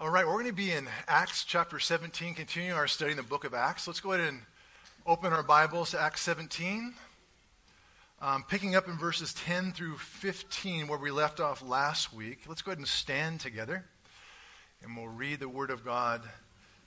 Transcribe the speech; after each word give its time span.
All 0.00 0.08
right, 0.08 0.26
we're 0.26 0.32
going 0.32 0.46
to 0.46 0.52
be 0.54 0.72
in 0.72 0.88
Acts 1.08 1.44
chapter 1.44 1.78
17, 1.78 2.32
continuing 2.32 2.72
our 2.74 2.86
study 2.86 3.10
in 3.10 3.18
the 3.18 3.22
book 3.22 3.44
of 3.44 3.52
Acts. 3.52 3.86
Let's 3.86 4.00
go 4.00 4.12
ahead 4.12 4.26
and 4.26 4.40
open 5.06 5.30
our 5.30 5.42
Bibles 5.42 5.90
to 5.90 6.00
Acts 6.00 6.22
17. 6.22 6.94
Um, 8.22 8.42
picking 8.48 8.74
up 8.74 8.88
in 8.88 8.96
verses 8.96 9.34
10 9.34 9.72
through 9.72 9.98
15, 9.98 10.88
where 10.88 10.98
we 10.98 11.10
left 11.10 11.38
off 11.38 11.60
last 11.60 12.14
week. 12.14 12.44
Let's 12.48 12.62
go 12.62 12.70
ahead 12.70 12.78
and 12.78 12.88
stand 12.88 13.40
together, 13.40 13.84
and 14.82 14.96
we'll 14.96 15.08
read 15.08 15.38
the 15.38 15.50
Word 15.50 15.68
of 15.68 15.84
God 15.84 16.22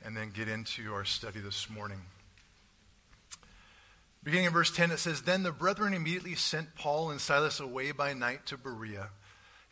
and 0.03 0.17
then 0.17 0.31
get 0.31 0.47
into 0.47 0.91
our 0.91 1.05
study 1.05 1.39
this 1.39 1.69
morning. 1.69 2.01
Beginning 4.23 4.47
in 4.47 4.53
verse 4.53 4.71
10, 4.71 4.89
it 4.89 4.97
says 4.97 5.21
Then 5.21 5.43
the 5.43 5.51
brethren 5.51 5.93
immediately 5.93 6.33
sent 6.33 6.73
Paul 6.73 7.11
and 7.11 7.21
Silas 7.21 7.59
away 7.59 7.91
by 7.91 8.15
night 8.15 8.47
to 8.47 8.57
Berea. 8.57 9.09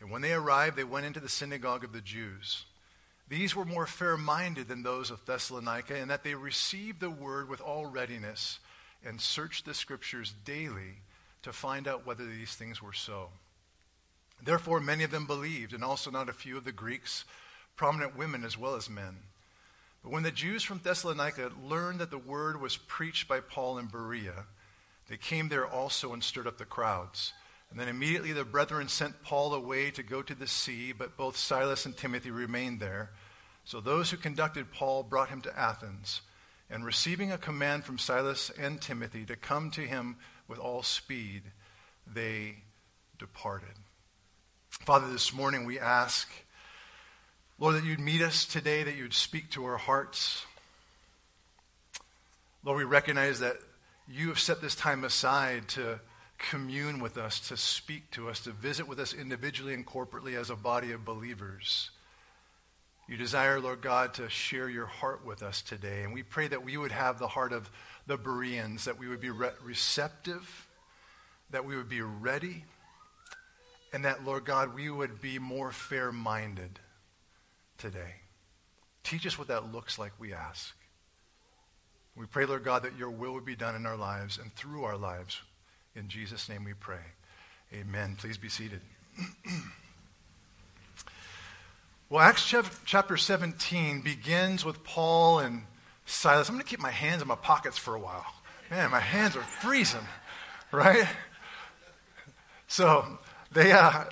And 0.00 0.12
when 0.12 0.22
they 0.22 0.32
arrived, 0.32 0.76
they 0.76 0.84
went 0.84 1.06
into 1.06 1.18
the 1.18 1.28
synagogue 1.28 1.82
of 1.82 1.92
the 1.92 2.00
Jews. 2.00 2.66
These 3.28 3.56
were 3.56 3.64
more 3.64 3.86
fair 3.86 4.16
minded 4.16 4.68
than 4.68 4.82
those 4.82 5.10
of 5.10 5.24
Thessalonica, 5.24 5.96
in 5.96 6.08
that 6.08 6.22
they 6.22 6.34
received 6.34 7.00
the 7.00 7.10
word 7.10 7.48
with 7.48 7.60
all 7.60 7.86
readiness 7.86 8.58
and 9.04 9.20
searched 9.20 9.64
the 9.64 9.74
scriptures 9.74 10.34
daily 10.44 11.02
to 11.42 11.52
find 11.52 11.88
out 11.88 12.06
whether 12.06 12.26
these 12.26 12.54
things 12.54 12.82
were 12.82 12.92
so. 12.92 13.30
Therefore, 14.42 14.80
many 14.80 15.04
of 15.04 15.10
them 15.10 15.26
believed, 15.26 15.72
and 15.72 15.84
also 15.84 16.10
not 16.10 16.28
a 16.28 16.32
few 16.32 16.56
of 16.56 16.64
the 16.64 16.72
Greeks, 16.72 17.24
prominent 17.76 18.16
women 18.16 18.44
as 18.44 18.58
well 18.58 18.74
as 18.74 18.90
men. 18.90 19.18
But 20.02 20.10
when 20.10 20.24
the 20.24 20.32
Jews 20.32 20.62
from 20.62 20.80
Thessalonica 20.82 21.52
learned 21.62 22.00
that 22.00 22.10
the 22.10 22.18
word 22.18 22.60
was 22.60 22.76
preached 22.76 23.28
by 23.28 23.40
Paul 23.40 23.78
in 23.78 23.86
Berea, 23.86 24.46
they 25.08 25.16
came 25.16 25.48
there 25.48 25.66
also 25.66 26.12
and 26.12 26.22
stirred 26.22 26.46
up 26.46 26.58
the 26.58 26.64
crowds. 26.64 27.32
And 27.72 27.80
then 27.80 27.88
immediately 27.88 28.32
the 28.34 28.44
brethren 28.44 28.86
sent 28.88 29.22
Paul 29.22 29.54
away 29.54 29.90
to 29.92 30.02
go 30.02 30.20
to 30.20 30.34
the 30.34 30.46
sea, 30.46 30.92
but 30.92 31.16
both 31.16 31.38
Silas 31.38 31.86
and 31.86 31.96
Timothy 31.96 32.30
remained 32.30 32.80
there. 32.80 33.12
So 33.64 33.80
those 33.80 34.10
who 34.10 34.18
conducted 34.18 34.72
Paul 34.72 35.02
brought 35.02 35.30
him 35.30 35.40
to 35.40 35.58
Athens, 35.58 36.20
and 36.68 36.84
receiving 36.84 37.32
a 37.32 37.38
command 37.38 37.84
from 37.84 37.96
Silas 37.96 38.50
and 38.60 38.78
Timothy 38.78 39.24
to 39.24 39.36
come 39.36 39.70
to 39.70 39.80
him 39.80 40.16
with 40.48 40.58
all 40.58 40.82
speed, 40.82 41.44
they 42.06 42.56
departed. 43.18 43.74
Father, 44.68 45.10
this 45.10 45.32
morning 45.32 45.64
we 45.64 45.78
ask, 45.78 46.30
Lord, 47.58 47.76
that 47.76 47.84
you'd 47.84 48.00
meet 48.00 48.20
us 48.20 48.44
today, 48.44 48.82
that 48.82 48.96
you'd 48.96 49.14
speak 49.14 49.48
to 49.52 49.64
our 49.64 49.78
hearts. 49.78 50.44
Lord, 52.62 52.76
we 52.76 52.84
recognize 52.84 53.40
that 53.40 53.56
you 54.06 54.28
have 54.28 54.38
set 54.38 54.60
this 54.60 54.74
time 54.74 55.04
aside 55.04 55.68
to 55.68 56.00
commune 56.50 57.00
with 57.00 57.16
us, 57.16 57.40
to 57.48 57.56
speak 57.56 58.10
to 58.12 58.28
us, 58.28 58.40
to 58.40 58.50
visit 58.50 58.86
with 58.86 58.98
us 58.98 59.14
individually 59.14 59.74
and 59.74 59.86
corporately 59.86 60.38
as 60.38 60.50
a 60.50 60.56
body 60.56 60.92
of 60.92 61.04
believers. 61.04 61.90
You 63.08 63.16
desire, 63.16 63.60
Lord 63.60 63.80
God, 63.80 64.14
to 64.14 64.28
share 64.28 64.68
your 64.68 64.86
heart 64.86 65.24
with 65.24 65.42
us 65.42 65.62
today. 65.62 66.02
And 66.02 66.12
we 66.12 66.22
pray 66.22 66.48
that 66.48 66.64
we 66.64 66.76
would 66.76 66.92
have 66.92 67.18
the 67.18 67.28
heart 67.28 67.52
of 67.52 67.70
the 68.06 68.16
Bereans, 68.16 68.84
that 68.84 68.98
we 68.98 69.08
would 69.08 69.20
be 69.20 69.30
re- 69.30 69.50
receptive, 69.62 70.66
that 71.50 71.64
we 71.64 71.76
would 71.76 71.88
be 71.88 72.00
ready, 72.00 72.64
and 73.92 74.04
that, 74.04 74.24
Lord 74.24 74.44
God, 74.44 74.74
we 74.74 74.90
would 74.90 75.20
be 75.20 75.38
more 75.38 75.72
fair 75.72 76.10
minded 76.10 76.78
today. 77.76 78.14
Teach 79.04 79.26
us 79.26 79.38
what 79.38 79.48
that 79.48 79.72
looks 79.72 79.98
like, 79.98 80.12
we 80.18 80.32
ask. 80.32 80.74
We 82.16 82.26
pray, 82.26 82.46
Lord 82.46 82.64
God, 82.64 82.82
that 82.84 82.96
your 82.96 83.10
will 83.10 83.32
would 83.34 83.44
be 83.44 83.56
done 83.56 83.74
in 83.74 83.86
our 83.86 83.96
lives 83.96 84.38
and 84.38 84.54
through 84.54 84.84
our 84.84 84.96
lives. 84.96 85.40
In 85.94 86.08
Jesus' 86.08 86.48
name 86.48 86.64
we 86.64 86.72
pray. 86.72 87.04
Amen. 87.74 88.16
Please 88.18 88.38
be 88.38 88.48
seated. 88.48 88.80
Well, 92.08 92.20
Acts 92.20 92.54
chapter 92.84 93.16
17 93.16 94.02
begins 94.02 94.66
with 94.66 94.84
Paul 94.84 95.38
and 95.38 95.62
Silas. 96.04 96.50
I'm 96.50 96.56
going 96.56 96.62
to 96.62 96.68
keep 96.68 96.78
my 96.78 96.90
hands 96.90 97.22
in 97.22 97.28
my 97.28 97.36
pockets 97.36 97.78
for 97.78 97.94
a 97.94 97.98
while. 97.98 98.26
Man, 98.70 98.90
my 98.90 99.00
hands 99.00 99.34
are 99.34 99.40
freezing, 99.40 100.06
right? 100.72 101.08
So 102.66 103.18
they, 103.50 103.72
uh, 103.72 104.04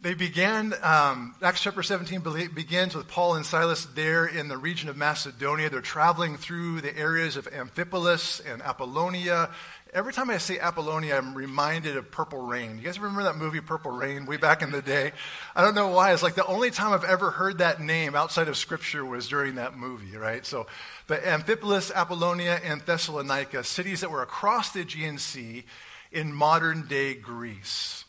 they 0.00 0.14
began, 0.14 0.72
um, 0.82 1.34
Acts 1.42 1.62
chapter 1.62 1.82
17 1.82 2.20
begins 2.54 2.94
with 2.94 3.08
Paul 3.08 3.34
and 3.34 3.44
Silas 3.44 3.86
there 3.86 4.24
in 4.24 4.46
the 4.46 4.56
region 4.56 4.88
of 4.88 4.96
Macedonia. 4.96 5.68
They're 5.68 5.80
traveling 5.80 6.36
through 6.36 6.80
the 6.80 6.96
areas 6.96 7.36
of 7.36 7.50
Amphipolis 7.50 8.40
and 8.48 8.62
Apollonia 8.62 9.50
Every 9.94 10.14
time 10.14 10.30
I 10.30 10.38
say 10.38 10.58
Apollonia, 10.58 11.18
I'm 11.18 11.34
reminded 11.34 11.98
of 11.98 12.10
Purple 12.10 12.40
Rain. 12.40 12.78
You 12.78 12.84
guys 12.84 12.98
remember 12.98 13.24
that 13.24 13.36
movie, 13.36 13.60
Purple 13.60 13.90
Rain, 13.90 14.24
way 14.24 14.38
back 14.38 14.62
in 14.62 14.70
the 14.70 14.80
day? 14.80 15.12
I 15.54 15.60
don't 15.60 15.74
know 15.74 15.88
why. 15.88 16.14
It's 16.14 16.22
like 16.22 16.34
the 16.34 16.46
only 16.46 16.70
time 16.70 16.94
I've 16.94 17.04
ever 17.04 17.30
heard 17.30 17.58
that 17.58 17.78
name 17.78 18.14
outside 18.14 18.48
of 18.48 18.56
Scripture 18.56 19.04
was 19.04 19.28
during 19.28 19.56
that 19.56 19.76
movie, 19.76 20.16
right? 20.16 20.46
So, 20.46 20.66
but 21.06 21.22
Amphipolis, 21.24 21.92
Apollonia, 21.92 22.58
and 22.64 22.80
Thessalonica, 22.80 23.64
cities 23.64 24.00
that 24.00 24.10
were 24.10 24.22
across 24.22 24.72
the 24.72 24.80
Aegean 24.80 25.18
Sea 25.18 25.64
in 26.10 26.32
modern 26.32 26.86
day 26.86 27.12
Greece. 27.12 28.06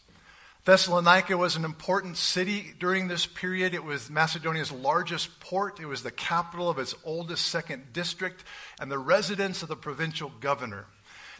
Thessalonica 0.64 1.36
was 1.36 1.58
an 1.58 1.66
important 1.66 2.16
city 2.16 2.74
during 2.80 3.10
this 3.10 3.26
period. 3.26 3.74
It 3.74 3.84
was 3.84 4.10
Macedonia's 4.10 4.72
largest 4.72 5.42
port. 5.42 5.82
It 5.82 5.88
was 5.88 6.02
the 6.02 6.12
capital 6.12 6.70
of 6.70 6.80
its 6.80 6.96
oldest 7.04 7.46
second 7.48 7.92
district 7.92 8.46
and 8.80 8.90
the 8.90 8.98
residence 8.98 9.64
of 9.64 9.68
the 9.68 9.76
provincial 9.76 10.32
governor. 10.40 10.86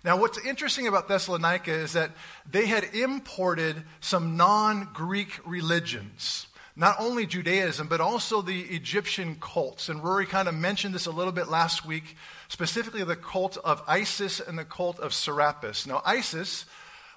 Now, 0.04 0.18
what's 0.18 0.44
interesting 0.46 0.88
about 0.88 1.08
Thessalonica 1.08 1.72
is 1.72 1.94
that 1.94 2.12
they 2.50 2.66
had 2.66 2.84
imported 2.94 3.84
some 4.02 4.36
non 4.36 4.90
Greek 4.94 5.40
religions. 5.46 6.48
Not 6.76 6.96
only 7.00 7.28
Judaism, 7.28 7.88
but 7.88 8.02
also 8.02 8.42
the 8.42 8.62
Egyptian 8.62 9.38
cults. 9.40 9.90
And 9.90 10.04
Rory 10.04 10.26
kind 10.26 10.48
of 10.48 10.56
mentioned 10.56 10.96
this 10.96 11.06
a 11.06 11.12
little 11.12 11.32
bit 11.32 11.48
last 11.48 11.86
week, 11.86 12.18
specifically 12.48 13.04
the 13.04 13.16
cult 13.16 13.58
of 13.58 13.84
Isis 13.88 14.40
and 14.40 14.58
the 14.58 14.66
cult 14.66 15.00
of 15.00 15.14
Serapis. 15.14 15.86
Now, 15.86 16.02
Isis 16.04 16.66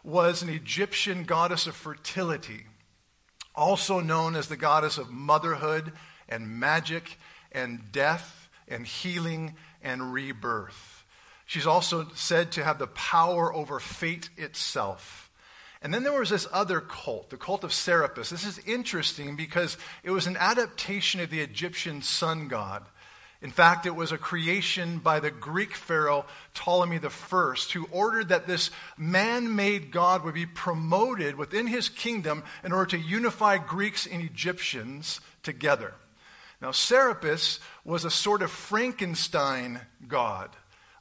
was 0.05 0.43
an 0.43 0.51
Egyptian 0.51 1.25
goddess 1.25 1.67
of 1.67 1.75
fertility, 1.75 2.67
also 3.55 3.99
known 3.99 4.37
as 4.37 4.49
the 4.49 4.57
goddess 4.59 4.99
of 4.99 5.11
motherhood 5.11 5.93
and 6.29 6.61
magic 6.61 7.19
and 7.51 7.91
death 7.91 8.49
and 8.69 8.87
healing 8.87 9.57
and 9.83 10.13
rebirth. 10.13 10.96
She's 11.47 11.67
also 11.67 12.09
said 12.15 12.53
to 12.53 12.65
have 12.65 12.79
the 12.79 12.89
power 12.89 13.55
over 13.55 13.79
fate 13.79 14.29
itself. 14.37 15.31
And 15.81 15.95
then 15.95 16.03
there 16.03 16.19
was 16.19 16.31
this 16.31 16.49
other 16.53 16.81
cult, 16.81 17.31
the 17.31 17.37
cult 17.37 17.63
of 17.63 17.73
Serapis. 17.73 18.31
This 18.31 18.45
is 18.45 18.59
interesting 18.67 19.37
because 19.37 19.79
it 20.03 20.11
was 20.11 20.27
an 20.27 20.37
adaptation 20.37 21.21
of 21.21 21.31
the 21.31 21.41
Egyptian 21.41 22.03
sun 22.03 22.49
god. 22.49 22.85
In 23.41 23.53
fact, 23.53 23.87
it 23.87 23.95
was 23.95 24.11
a 24.11 24.19
creation 24.19 24.99
by 24.99 25.21
the 25.21 25.31
Greek 25.31 25.75
pharaoh 25.75 26.27
Ptolemy 26.55 26.99
I, 26.99 27.55
who 27.73 27.87
ordered 27.93 28.31
that 28.31 28.49
this 28.49 28.71
man 28.97 29.55
made 29.55 29.93
God 29.93 30.25
would 30.25 30.35
be 30.35 30.47
promoted 30.47 31.37
within 31.37 31.69
his 31.69 31.89
kingdom 31.89 32.43
in 32.65 32.73
order 32.73 32.97
to 32.97 32.99
unify 32.99 33.59
Greeks 33.59 34.07
and 34.07 34.21
Egyptians 34.21 35.21
together. 35.45 35.95
Now, 36.61 36.73
Serapis 36.73 37.61
was 37.85 38.05
a 38.05 38.11
sort 38.11 38.43
of 38.43 38.51
Frankenstein 38.51 39.83
god 40.09 40.51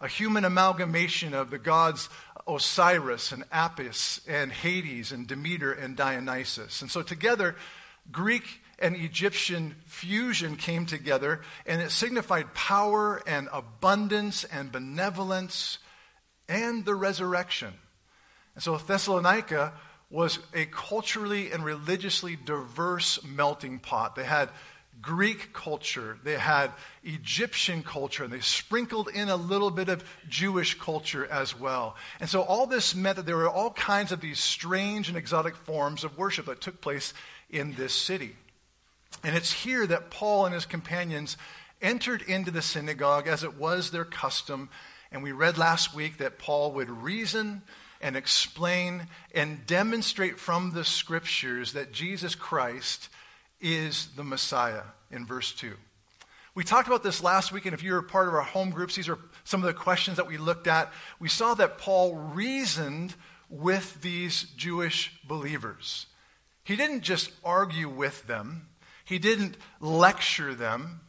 a 0.02 0.08
human 0.08 0.46
amalgamation 0.46 1.34
of 1.34 1.50
the 1.50 1.58
gods 1.58 2.10
Osiris 2.48 3.32
and 3.32 3.44
Apis 3.52 4.22
and 4.28 4.52
Hades 4.52 5.12
and 5.12 5.28
Demeter 5.28 5.72
and 5.72 5.96
Dionysus. 5.96 6.82
And 6.82 6.92
so 6.92 7.02
together, 7.02 7.56
Greek 8.12 8.44
and 8.78 8.96
Egyptian 8.96 9.76
fusion 9.86 10.56
came 10.58 10.86
together, 10.86 11.42
and 11.66 11.82
it 11.82 11.92
signified 11.92 12.54
power 12.54 13.22
and 13.26 13.48
abundance 13.52 14.44
and 14.44 14.72
benevolence 14.72 15.80
and 16.48 16.86
the 16.86 16.96
resurrection. 16.96 17.74
And 18.54 18.64
so 18.64 18.78
Thessalonica 18.78 19.74
was 20.10 20.40
a 20.54 20.66
culturally 20.66 21.52
and 21.52 21.64
religiously 21.64 22.36
diverse 22.36 23.24
melting 23.24 23.80
pot. 23.80 24.16
They 24.16 24.24
had 24.24 24.50
Greek 25.02 25.54
culture, 25.54 26.18
they 26.24 26.38
had 26.38 26.72
Egyptian 27.04 27.84
culture, 27.84 28.24
and 28.24 28.34
they 28.34 28.40
sprinkled 28.40 29.10
in 29.10 29.30
a 29.30 29.36
little 29.36 29.70
bit 29.70 29.90
of 29.90 30.04
Jewish 30.28 30.80
culture 30.80 31.28
as 31.28 31.58
well. 31.60 31.96
And 32.20 32.30
so 32.30 32.42
all 32.42 32.66
this 32.66 32.96
meant 32.96 33.18
that 33.18 33.26
there 33.26 33.38
were 33.38 33.50
all 33.50 33.72
kinds 33.72 34.12
of 34.12 34.22
these 34.22 34.40
strange 34.40 35.08
and 35.10 35.18
exotic 35.18 35.56
forms 35.56 36.04
of 36.04 36.18
worship 36.18 36.48
that 36.48 36.62
took 36.62 36.82
place 36.82 37.14
in 37.50 37.74
this 37.76 37.94
city. 37.94 38.36
And 39.24 39.36
it's 39.36 39.52
here 39.52 39.86
that 39.88 40.10
Paul 40.10 40.46
and 40.46 40.54
his 40.54 40.66
companions 40.66 41.38
entered 41.82 42.22
into 42.24 42.52
the 42.52 42.62
synagogue 42.62 43.28
as 43.28 43.44
it 43.44 43.58
was 43.58 43.92
their 43.92 44.06
custom. 44.06 44.70
And 45.12 45.24
we 45.24 45.32
read 45.32 45.58
last 45.58 45.94
week 45.94 46.18
that 46.18 46.40
Paul 46.40 46.72
would 46.74 46.90
reason 46.90 47.62
and 48.02 48.16
explain 48.16 49.08
and 49.34 49.66
demonstrate 49.66 50.40
from 50.40 50.72
the 50.72 50.84
scriptures 50.84 51.74
that 51.74 51.92
Jesus 51.92 52.36
Christ 52.36 53.10
is 53.60 54.10
the 54.16 54.24
Messiah 54.24 54.84
in 55.12 55.26
verse 55.26 55.54
2. 55.54 55.74
We 56.56 56.64
talked 56.64 56.88
about 56.88 57.04
this 57.04 57.22
last 57.22 57.52
week, 57.52 57.66
and 57.66 57.74
if 57.74 57.84
you 57.84 57.94
were 57.94 58.02
part 58.02 58.30
of 58.30 58.34
our 58.34 58.42
home 58.42 58.70
groups, 58.70 58.96
these 58.96 59.10
are 59.10 59.20
some 59.44 59.62
of 59.62 59.68
the 59.68 59.74
questions 59.74 60.16
that 60.18 60.28
we 60.28 60.38
looked 60.38 60.68
at. 60.68 60.92
We 61.20 61.28
saw 61.28 61.54
that 61.56 61.78
Paul 61.78 62.16
reasoned 62.16 63.16
with 63.50 64.02
these 64.02 64.44
Jewish 64.56 65.20
believers. 65.28 66.08
He 66.64 66.76
didn't 66.76 67.02
just 67.02 67.32
argue 67.44 67.90
with 67.90 68.26
them, 68.28 68.70
He 69.04 69.20
didn't 69.20 69.58
lecture 69.80 70.56
them. 70.56 71.02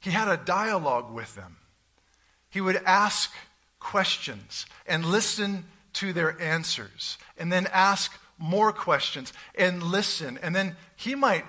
He 0.00 0.10
had 0.10 0.28
a 0.28 0.36
dialogue 0.36 1.12
with 1.12 1.36
them. 1.36 1.58
He 2.48 2.60
would 2.60 2.82
ask 2.84 3.32
questions 3.78 4.66
and 4.86 5.04
listen 5.04 5.64
to 5.94 6.12
their 6.12 6.40
answers, 6.40 7.18
and 7.36 7.52
then 7.52 7.68
ask 7.72 8.12
more 8.42 8.72
questions 8.72 9.32
and 9.54 9.82
listen. 9.84 10.36
And 10.42 10.54
then 10.54 10.76
he 10.96 11.14
might 11.14 11.44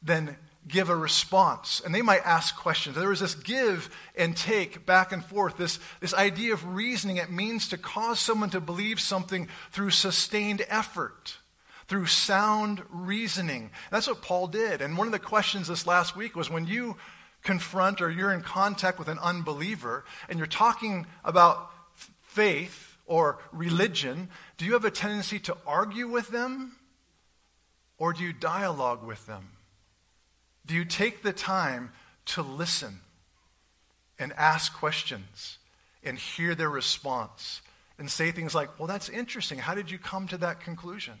then 0.00 0.36
give 0.68 0.88
a 0.88 0.96
response 0.96 1.82
and 1.84 1.92
they 1.92 2.02
might 2.02 2.24
ask 2.24 2.56
questions. 2.56 2.94
There 2.94 3.08
was 3.08 3.20
this 3.20 3.34
give 3.34 3.90
and 4.16 4.36
take 4.36 4.86
back 4.86 5.10
and 5.10 5.24
forth, 5.24 5.56
this, 5.56 5.80
this 6.00 6.14
idea 6.14 6.52
of 6.52 6.64
reasoning. 6.74 7.16
It 7.16 7.32
means 7.32 7.68
to 7.68 7.78
cause 7.78 8.20
someone 8.20 8.50
to 8.50 8.60
believe 8.60 9.00
something 9.00 9.48
through 9.72 9.90
sustained 9.90 10.64
effort, 10.68 11.38
through 11.88 12.06
sound 12.06 12.82
reasoning. 12.90 13.70
That's 13.90 14.06
what 14.06 14.22
Paul 14.22 14.46
did. 14.46 14.80
And 14.82 14.96
one 14.96 15.08
of 15.08 15.12
the 15.12 15.18
questions 15.18 15.66
this 15.66 15.86
last 15.86 16.14
week 16.14 16.36
was 16.36 16.48
when 16.48 16.66
you 16.68 16.96
confront 17.42 18.00
or 18.00 18.10
you're 18.10 18.32
in 18.32 18.42
contact 18.42 19.00
with 19.00 19.08
an 19.08 19.18
unbeliever 19.18 20.04
and 20.28 20.38
you're 20.38 20.46
talking 20.46 21.06
about 21.24 21.72
faith 22.22 22.96
or 23.06 23.38
religion, 23.52 24.28
do 24.56 24.64
you 24.64 24.72
have 24.72 24.84
a 24.84 24.90
tendency 24.90 25.38
to 25.40 25.56
argue 25.66 26.08
with 26.08 26.28
them 26.28 26.76
or 27.98 28.12
do 28.12 28.22
you 28.22 28.32
dialogue 28.32 29.04
with 29.04 29.26
them? 29.26 29.50
Do 30.66 30.74
you 30.74 30.84
take 30.84 31.22
the 31.22 31.32
time 31.32 31.92
to 32.26 32.42
listen 32.42 33.00
and 34.18 34.32
ask 34.34 34.74
questions 34.74 35.58
and 36.02 36.18
hear 36.18 36.54
their 36.54 36.70
response 36.70 37.62
and 37.98 38.10
say 38.10 38.30
things 38.30 38.54
like, 38.54 38.78
Well, 38.78 38.88
that's 38.88 39.08
interesting. 39.08 39.58
How 39.58 39.74
did 39.74 39.90
you 39.90 39.98
come 39.98 40.26
to 40.28 40.38
that 40.38 40.60
conclusion? 40.60 41.14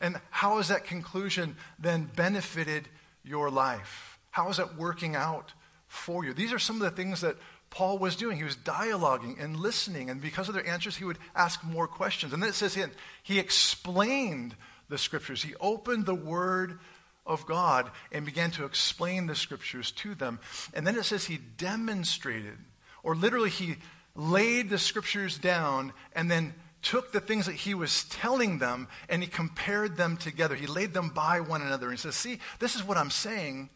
And 0.00 0.20
how 0.30 0.58
has 0.58 0.68
that 0.68 0.84
conclusion 0.84 1.56
then 1.78 2.10
benefited 2.14 2.88
your 3.24 3.50
life? 3.50 4.18
How 4.30 4.48
is 4.48 4.58
it 4.58 4.76
working 4.76 5.16
out 5.16 5.52
for 5.86 6.24
you? 6.24 6.32
These 6.32 6.52
are 6.52 6.58
some 6.58 6.76
of 6.76 6.82
the 6.82 6.90
things 6.90 7.20
that 7.22 7.36
Paul 7.70 7.98
was 7.98 8.16
doing. 8.16 8.36
He 8.36 8.44
was 8.44 8.56
dialoguing 8.56 9.42
and 9.42 9.56
listening, 9.56 10.10
and 10.10 10.20
because 10.20 10.48
of 10.48 10.54
their 10.54 10.66
answers, 10.66 10.96
he 10.96 11.04
would 11.04 11.18
ask 11.34 11.62
more 11.62 11.86
questions. 11.86 12.32
And 12.32 12.42
then 12.42 12.50
it 12.50 12.54
says 12.54 12.74
he, 12.74 12.84
he 13.22 13.38
explained 13.38 14.56
the 14.88 14.98
scriptures. 14.98 15.42
He 15.42 15.54
opened 15.60 16.06
the 16.06 16.14
word 16.14 16.78
of 17.26 17.46
God 17.46 17.90
and 18.10 18.24
began 18.24 18.50
to 18.52 18.64
explain 18.64 19.26
the 19.26 19.34
scriptures 19.34 19.92
to 19.92 20.14
them. 20.14 20.40
And 20.72 20.86
then 20.86 20.96
it 20.96 21.04
says 21.04 21.26
he 21.26 21.36
demonstrated, 21.36 22.56
or 23.02 23.14
literally 23.14 23.50
he 23.50 23.76
laid 24.16 24.70
the 24.70 24.78
scriptures 24.78 25.38
down 25.38 25.92
and 26.14 26.30
then 26.30 26.54
took 26.80 27.12
the 27.12 27.20
things 27.20 27.46
that 27.46 27.54
he 27.54 27.74
was 27.74 28.04
telling 28.04 28.58
them 28.58 28.88
and 29.08 29.22
he 29.22 29.28
compared 29.28 29.96
them 29.96 30.16
together. 30.16 30.54
He 30.54 30.66
laid 30.66 30.94
them 30.94 31.10
by 31.10 31.40
one 31.40 31.60
another 31.60 31.90
and 31.90 31.98
says, 31.98 32.14
See, 32.14 32.38
this 32.58 32.74
is 32.74 32.82
what 32.82 32.96
I'm 32.96 33.10
saying, 33.10 33.68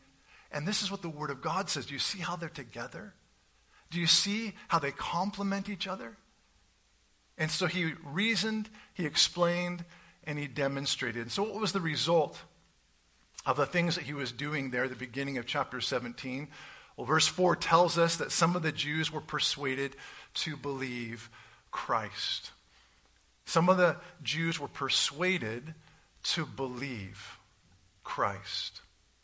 and 0.51 0.67
this 0.67 0.83
is 0.83 0.91
what 0.91 1.03
the 1.03 1.09
Word 1.09 1.31
of 1.31 1.43
God 1.43 1.69
says. 1.69 1.87
Do 1.87 1.95
you 1.95 2.01
see 2.01 2.21
how 2.21 2.37
they're 2.37 2.49
together? 2.49 3.15
Do 3.93 4.01
you 4.01 4.09
see 4.09 4.55
how 4.69 4.81
they 4.81 4.91
complement 4.91 5.69
each 5.69 5.87
other? 5.87 6.17
And 7.39 7.51
so 7.51 7.67
he 7.67 7.93
reasoned, 8.05 8.69
he 8.95 9.07
explained, 9.07 9.85
and 10.25 10.39
he 10.39 10.47
demonstrated. 10.47 11.23
And 11.23 11.33
So, 11.33 11.45
what 11.45 11.61
was 11.61 11.73
the 11.73 11.81
result 11.81 12.39
of 13.45 13.57
the 13.57 13.67
things 13.67 13.97
that 13.97 14.05
he 14.05 14.15
was 14.15 14.33
doing 14.33 14.71
there 14.71 14.85
at 14.85 14.91
the 14.91 14.97
beginning 14.97 15.39
of 15.39 15.47
chapter 15.47 15.81
17. 15.81 16.49
Well, 16.97 17.07
verse 17.07 17.27
4 17.27 17.57
tells 17.57 17.99
us 17.99 18.17
that 18.17 18.33
some 18.33 18.55
of 18.55 18.63
the 18.63 18.73
Jews 18.73 19.13
were 19.13 19.21
persuaded 19.21 19.97
to 20.35 20.57
believe 20.57 21.31
Christ. 21.71 22.53
Some 23.45 23.69
of 23.69 23.77
the 23.77 23.97
Jews 24.23 24.61
were 24.61 24.69
persuaded 24.69 25.75
to 26.25 26.47
believe 26.47 27.39
Christ. 28.05 28.81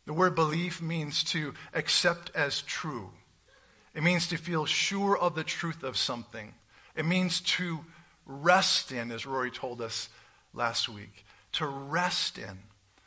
The 0.07 0.13
word 0.13 0.35
belief 0.35 0.83
means 0.83 1.23
to 1.25 1.55
accept 1.75 2.31
as 2.35 2.63
true. 2.63 3.11
It 3.99 4.05
means 4.05 4.29
to 4.29 4.37
feel 4.37 4.65
sure 4.65 5.19
of 5.19 5.35
the 5.35 5.43
truth 5.43 5.83
of 5.83 5.97
something. 5.97 6.55
It 6.95 7.05
means 7.05 7.41
to 7.41 7.81
rest 8.27 8.93
in, 8.93 9.11
as 9.11 9.27
Rory 9.27 9.51
told 9.51 9.83
us 9.83 10.09
last 10.55 10.89
week, 10.89 11.25
to 11.55 11.67
rest 11.67 12.39
in 12.39 12.61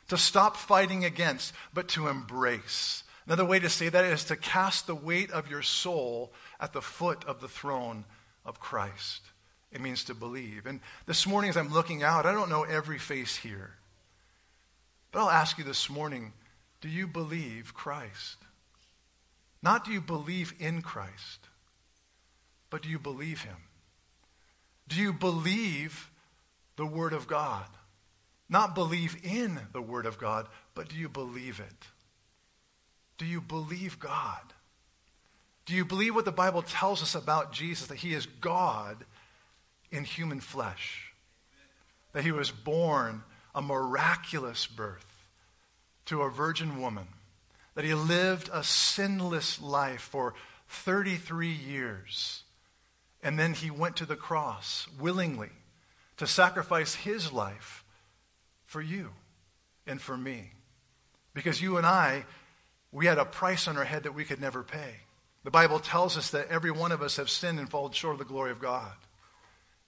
to 0.08 0.18
stop 0.18 0.58
fighting 0.58 1.06
against, 1.06 1.54
but 1.72 1.88
to 1.88 2.08
embrace. 2.08 3.04
Another 3.24 3.46
way 3.46 3.58
to 3.58 3.70
say 3.70 3.88
that 3.88 4.04
is 4.04 4.24
to 4.24 4.36
cast 4.36 4.86
the 4.86 4.94
weight 4.94 5.30
of 5.30 5.48
your 5.48 5.62
soul 5.62 6.30
at 6.60 6.74
the 6.74 6.82
foot 6.82 7.24
of 7.24 7.40
the 7.40 7.48
throne 7.48 8.04
of 8.44 8.60
Christ. 8.60 9.22
It 9.72 9.80
means 9.80 10.04
to 10.04 10.14
believe. 10.14 10.66
And 10.66 10.80
this 11.06 11.26
morning, 11.26 11.48
as 11.48 11.56
I'm 11.56 11.72
looking 11.72 12.02
out, 12.02 12.26
I 12.26 12.32
don't 12.32 12.50
know 12.50 12.64
every 12.64 12.98
face 12.98 13.36
here. 13.36 13.76
But 15.10 15.20
I'll 15.20 15.30
ask 15.30 15.56
you 15.56 15.64
this 15.64 15.88
morning 15.88 16.34
do 16.82 16.90
you 16.90 17.06
believe 17.06 17.72
Christ? 17.72 18.36
Not 19.62 19.84
do 19.84 19.92
you 19.92 20.00
believe 20.00 20.54
in 20.58 20.82
Christ, 20.82 21.48
but 22.68 22.82
do 22.82 22.88
you 22.88 22.98
believe 22.98 23.42
him? 23.42 23.56
Do 24.88 24.96
you 24.96 25.12
believe 25.12 26.10
the 26.76 26.86
Word 26.86 27.12
of 27.12 27.26
God? 27.26 27.66
Not 28.48 28.74
believe 28.74 29.16
in 29.22 29.58
the 29.72 29.80
Word 29.80 30.04
of 30.04 30.18
God, 30.18 30.48
but 30.74 30.88
do 30.88 30.96
you 30.96 31.08
believe 31.08 31.60
it? 31.60 31.86
Do 33.18 33.24
you 33.24 33.40
believe 33.40 33.98
God? 33.98 34.52
Do 35.64 35.74
you 35.74 35.84
believe 35.84 36.14
what 36.14 36.24
the 36.24 36.32
Bible 36.32 36.62
tells 36.62 37.02
us 37.02 37.14
about 37.14 37.52
Jesus, 37.52 37.86
that 37.86 37.98
he 37.98 38.14
is 38.14 38.26
God 38.26 39.04
in 39.92 40.04
human 40.04 40.40
flesh? 40.40 41.12
That 42.12 42.24
he 42.24 42.32
was 42.32 42.50
born 42.50 43.22
a 43.54 43.62
miraculous 43.62 44.66
birth 44.66 45.24
to 46.06 46.22
a 46.22 46.30
virgin 46.30 46.80
woman? 46.80 47.06
That 47.74 47.84
he 47.84 47.94
lived 47.94 48.50
a 48.52 48.62
sinless 48.62 49.60
life 49.60 50.02
for 50.02 50.34
33 50.68 51.48
years? 51.48 52.42
And 53.22 53.38
then 53.38 53.54
he 53.54 53.70
went 53.70 53.96
to 53.96 54.06
the 54.06 54.16
cross 54.16 54.86
willingly 54.98 55.50
to 56.16 56.26
sacrifice 56.26 56.94
his 56.94 57.32
life 57.32 57.84
for 58.66 58.80
you 58.80 59.10
and 59.86 60.00
for 60.00 60.16
me. 60.16 60.52
Because 61.34 61.62
you 61.62 61.78
and 61.78 61.86
I, 61.86 62.24
we 62.90 63.06
had 63.06 63.18
a 63.18 63.24
price 63.24 63.68
on 63.68 63.78
our 63.78 63.84
head 63.84 64.02
that 64.02 64.14
we 64.14 64.24
could 64.24 64.40
never 64.40 64.62
pay. 64.62 64.96
The 65.44 65.50
Bible 65.50 65.80
tells 65.80 66.16
us 66.16 66.30
that 66.30 66.48
every 66.48 66.70
one 66.70 66.92
of 66.92 67.02
us 67.02 67.16
have 67.16 67.30
sinned 67.30 67.58
and 67.58 67.68
fallen 67.68 67.92
short 67.92 68.14
of 68.14 68.18
the 68.18 68.24
glory 68.24 68.50
of 68.50 68.60
God. 68.60 68.92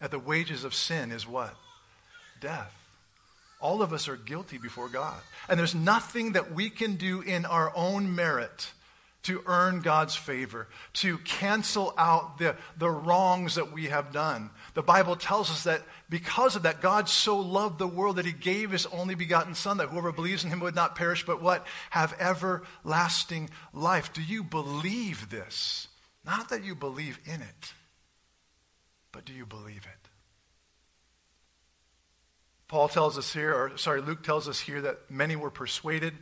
That 0.00 0.10
the 0.10 0.18
wages 0.18 0.64
of 0.64 0.74
sin 0.74 1.12
is 1.12 1.26
what? 1.26 1.54
Death. 2.40 2.74
All 3.64 3.80
of 3.80 3.94
us 3.94 4.08
are 4.08 4.16
guilty 4.16 4.58
before 4.58 4.90
God. 4.90 5.18
And 5.48 5.58
there's 5.58 5.74
nothing 5.74 6.32
that 6.32 6.52
we 6.52 6.68
can 6.68 6.96
do 6.96 7.22
in 7.22 7.46
our 7.46 7.72
own 7.74 8.14
merit 8.14 8.70
to 9.22 9.42
earn 9.46 9.80
God's 9.80 10.14
favor, 10.14 10.68
to 10.92 11.16
cancel 11.16 11.94
out 11.96 12.36
the, 12.36 12.56
the 12.76 12.90
wrongs 12.90 13.54
that 13.54 13.72
we 13.72 13.86
have 13.86 14.12
done. 14.12 14.50
The 14.74 14.82
Bible 14.82 15.16
tells 15.16 15.50
us 15.50 15.64
that 15.64 15.80
because 16.10 16.56
of 16.56 16.64
that, 16.64 16.82
God 16.82 17.08
so 17.08 17.38
loved 17.38 17.78
the 17.78 17.86
world 17.86 18.16
that 18.16 18.26
he 18.26 18.32
gave 18.32 18.70
his 18.70 18.84
only 18.84 19.14
begotten 19.14 19.54
Son, 19.54 19.78
that 19.78 19.88
whoever 19.88 20.12
believes 20.12 20.44
in 20.44 20.50
him 20.50 20.60
would 20.60 20.74
not 20.74 20.94
perish, 20.94 21.24
but 21.24 21.40
what? 21.40 21.66
Have 21.88 22.14
everlasting 22.20 23.48
life. 23.72 24.12
Do 24.12 24.22
you 24.22 24.44
believe 24.44 25.30
this? 25.30 25.88
Not 26.22 26.50
that 26.50 26.64
you 26.64 26.74
believe 26.74 27.18
in 27.24 27.40
it, 27.40 27.72
but 29.10 29.24
do 29.24 29.32
you 29.32 29.46
believe 29.46 29.86
it? 29.86 30.03
Paul 32.74 32.88
tells 32.88 33.16
us 33.16 33.32
here, 33.32 33.54
or 33.54 33.76
sorry, 33.76 34.00
Luke 34.00 34.24
tells 34.24 34.48
us 34.48 34.58
here 34.58 34.80
that 34.80 35.08
many 35.08 35.36
were 35.36 35.48
persuaded. 35.52 36.12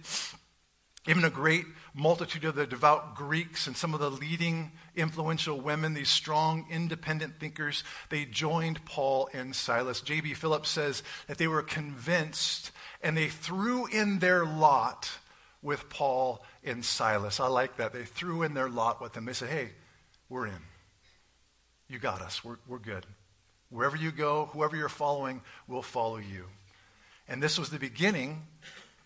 Even 1.08 1.24
a 1.24 1.30
great 1.30 1.64
multitude 1.94 2.44
of 2.44 2.54
the 2.56 2.66
devout 2.66 3.14
Greeks 3.14 3.66
and 3.66 3.74
some 3.74 3.94
of 3.94 4.00
the 4.00 4.10
leading 4.10 4.72
influential 4.94 5.58
women, 5.58 5.94
these 5.94 6.10
strong, 6.10 6.66
independent 6.70 7.40
thinkers, 7.40 7.84
they 8.10 8.26
joined 8.26 8.84
Paul 8.84 9.30
and 9.32 9.56
Silas. 9.56 10.02
J.B. 10.02 10.34
Phillips 10.34 10.68
says 10.68 11.02
that 11.26 11.38
they 11.38 11.48
were 11.48 11.62
convinced 11.62 12.70
and 13.02 13.16
they 13.16 13.28
threw 13.28 13.86
in 13.86 14.18
their 14.18 14.44
lot 14.44 15.10
with 15.62 15.88
Paul 15.88 16.44
and 16.62 16.84
Silas. 16.84 17.40
I 17.40 17.46
like 17.46 17.78
that. 17.78 17.94
They 17.94 18.04
threw 18.04 18.42
in 18.42 18.52
their 18.52 18.68
lot 18.68 19.00
with 19.00 19.14
them. 19.14 19.24
They 19.24 19.32
said, 19.32 19.48
hey, 19.48 19.70
we're 20.28 20.48
in. 20.48 20.62
You 21.88 21.98
got 21.98 22.20
us. 22.20 22.44
We're, 22.44 22.58
we're 22.68 22.78
good. 22.78 23.06
Wherever 23.72 23.96
you 23.96 24.12
go, 24.12 24.50
whoever 24.52 24.76
you're 24.76 24.90
following, 24.90 25.40
we'll 25.66 25.80
follow 25.80 26.18
you. 26.18 26.44
And 27.26 27.42
this 27.42 27.58
was 27.58 27.70
the 27.70 27.78
beginning 27.78 28.42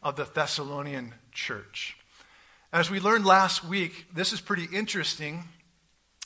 of 0.03 0.17
the 0.17 0.25
Thessalonian 0.25 1.15
church. 1.31 1.97
As 2.73 2.91
we 2.91 2.99
learned 2.99 3.25
last 3.25 3.65
week, 3.65 4.07
this 4.13 4.33
is 4.33 4.41
pretty 4.41 4.67
interesting, 4.73 5.45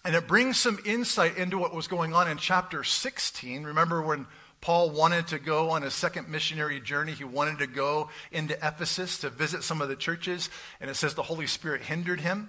and 0.07 0.17
it 0.17 0.27
brings 0.27 0.57
some 0.57 0.79
insight 0.87 1.37
into 1.37 1.59
what 1.59 1.75
was 1.75 1.87
going 1.87 2.15
on 2.15 2.29
in 2.29 2.39
chapter 2.39 2.83
16. 2.83 3.65
Remember 3.65 4.01
when 4.01 4.27
Paul 4.63 4.89
wanted 4.89 5.27
to 5.29 5.39
go 5.39 5.71
on 5.71 5.83
a 5.83 5.91
second 5.91 6.31
missionary 6.31 6.81
journey. 6.81 7.13
He 7.13 7.25
wanted 7.25 7.59
to 7.59 7.67
go 7.67 8.09
into 8.33 8.55
Ephesus 8.55 9.19
to 9.19 9.29
visit 9.29 9.65
some 9.65 9.83
of 9.83 9.91
the 9.91 9.97
churches, 9.97 10.49
and 10.81 10.91
it 10.91 10.95
says 10.95 11.13
the 11.13 11.23
Holy 11.23 11.47
Spirit 11.47 11.83
hindered 11.83 12.23
him. 12.23 12.49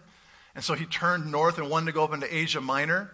And 0.56 0.64
so 0.64 0.74
he 0.74 0.86
turned 0.86 1.30
north 1.30 1.58
and 1.58 1.70
wanted 1.70 1.88
to 1.88 1.92
go 1.92 2.06
up 2.06 2.14
into 2.14 2.34
Asia 2.34 2.62
Minor. 2.62 3.12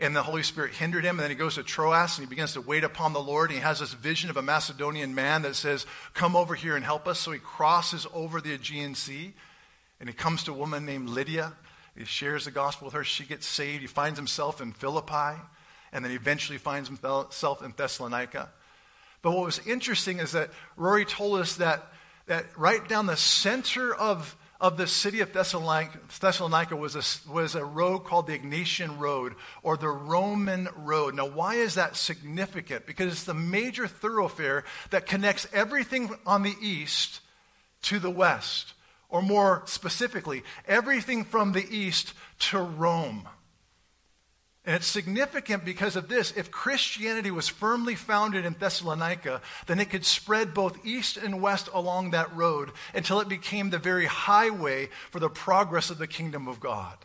And 0.00 0.14
the 0.14 0.22
Holy 0.22 0.42
Spirit 0.42 0.74
hindered 0.74 1.04
him. 1.04 1.16
And 1.16 1.24
then 1.24 1.30
he 1.30 1.36
goes 1.36 1.56
to 1.56 1.62
Troas 1.62 2.18
and 2.18 2.26
he 2.26 2.30
begins 2.30 2.52
to 2.52 2.60
wait 2.60 2.84
upon 2.84 3.12
the 3.12 3.20
Lord. 3.20 3.50
And 3.50 3.58
he 3.58 3.62
has 3.62 3.80
this 3.80 3.92
vision 3.92 4.30
of 4.30 4.36
a 4.36 4.42
Macedonian 4.42 5.14
man 5.14 5.42
that 5.42 5.56
says, 5.56 5.86
Come 6.14 6.36
over 6.36 6.54
here 6.54 6.76
and 6.76 6.84
help 6.84 7.08
us. 7.08 7.18
So 7.18 7.32
he 7.32 7.38
crosses 7.38 8.06
over 8.14 8.40
the 8.40 8.54
Aegean 8.54 8.94
Sea 8.94 9.32
and 10.00 10.08
he 10.08 10.14
comes 10.14 10.44
to 10.44 10.52
a 10.52 10.54
woman 10.54 10.86
named 10.86 11.08
Lydia. 11.08 11.52
He 11.96 12.04
shares 12.04 12.44
the 12.44 12.52
gospel 12.52 12.86
with 12.86 12.94
her. 12.94 13.02
She 13.02 13.24
gets 13.24 13.46
saved. 13.46 13.80
He 13.80 13.88
finds 13.88 14.18
himself 14.18 14.60
in 14.60 14.72
Philippi 14.72 15.40
and 15.92 16.04
then 16.04 16.10
he 16.10 16.16
eventually 16.16 16.58
finds 16.58 16.88
himself 16.88 17.62
in 17.62 17.72
Thessalonica. 17.76 18.50
But 19.22 19.32
what 19.32 19.44
was 19.44 19.60
interesting 19.66 20.20
is 20.20 20.32
that 20.32 20.50
Rory 20.76 21.04
told 21.04 21.40
us 21.40 21.56
that, 21.56 21.92
that 22.26 22.46
right 22.56 22.86
down 22.88 23.06
the 23.06 23.16
center 23.16 23.94
of 23.94 24.36
of 24.60 24.76
the 24.76 24.86
city 24.86 25.20
of 25.20 25.32
Thessalonica, 25.32 25.98
Thessalonica 26.20 26.74
was, 26.74 26.96
a, 26.96 27.30
was 27.30 27.54
a 27.54 27.64
road 27.64 28.00
called 28.00 28.26
the 28.26 28.36
Egnatian 28.36 28.98
Road 28.98 29.34
or 29.62 29.76
the 29.76 29.88
Roman 29.88 30.68
Road. 30.76 31.14
Now, 31.14 31.26
why 31.26 31.54
is 31.54 31.74
that 31.74 31.96
significant? 31.96 32.84
Because 32.84 33.12
it's 33.12 33.24
the 33.24 33.34
major 33.34 33.86
thoroughfare 33.86 34.64
that 34.90 35.06
connects 35.06 35.46
everything 35.52 36.10
on 36.26 36.42
the 36.42 36.56
east 36.60 37.20
to 37.82 38.00
the 38.00 38.10
west, 38.10 38.72
or 39.08 39.22
more 39.22 39.62
specifically, 39.66 40.42
everything 40.66 41.24
from 41.24 41.52
the 41.52 41.66
east 41.70 42.12
to 42.40 42.58
Rome. 42.58 43.28
And 44.68 44.76
it's 44.76 44.86
significant 44.86 45.64
because 45.64 45.96
of 45.96 46.10
this. 46.10 46.30
If 46.36 46.50
Christianity 46.50 47.30
was 47.30 47.48
firmly 47.48 47.94
founded 47.94 48.44
in 48.44 48.52
Thessalonica, 48.52 49.40
then 49.66 49.80
it 49.80 49.88
could 49.88 50.04
spread 50.04 50.52
both 50.52 50.84
east 50.84 51.16
and 51.16 51.40
west 51.40 51.70
along 51.72 52.10
that 52.10 52.36
road 52.36 52.72
until 52.92 53.20
it 53.20 53.30
became 53.30 53.70
the 53.70 53.78
very 53.78 54.04
highway 54.04 54.90
for 55.10 55.20
the 55.20 55.30
progress 55.30 55.88
of 55.88 55.96
the 55.96 56.06
kingdom 56.06 56.46
of 56.46 56.60
God. 56.60 56.98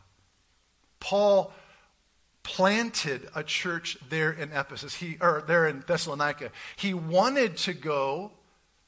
Paul 0.99 1.53
planted 2.43 3.29
a 3.33 3.45
church 3.45 3.97
there 4.09 4.33
in 4.33 4.51
Ephesus, 4.51 4.95
he, 4.95 5.15
or 5.21 5.41
there 5.47 5.65
in 5.65 5.85
Thessalonica. 5.87 6.51
He 6.75 6.93
wanted 6.93 7.55
to 7.59 7.71
go 7.71 8.33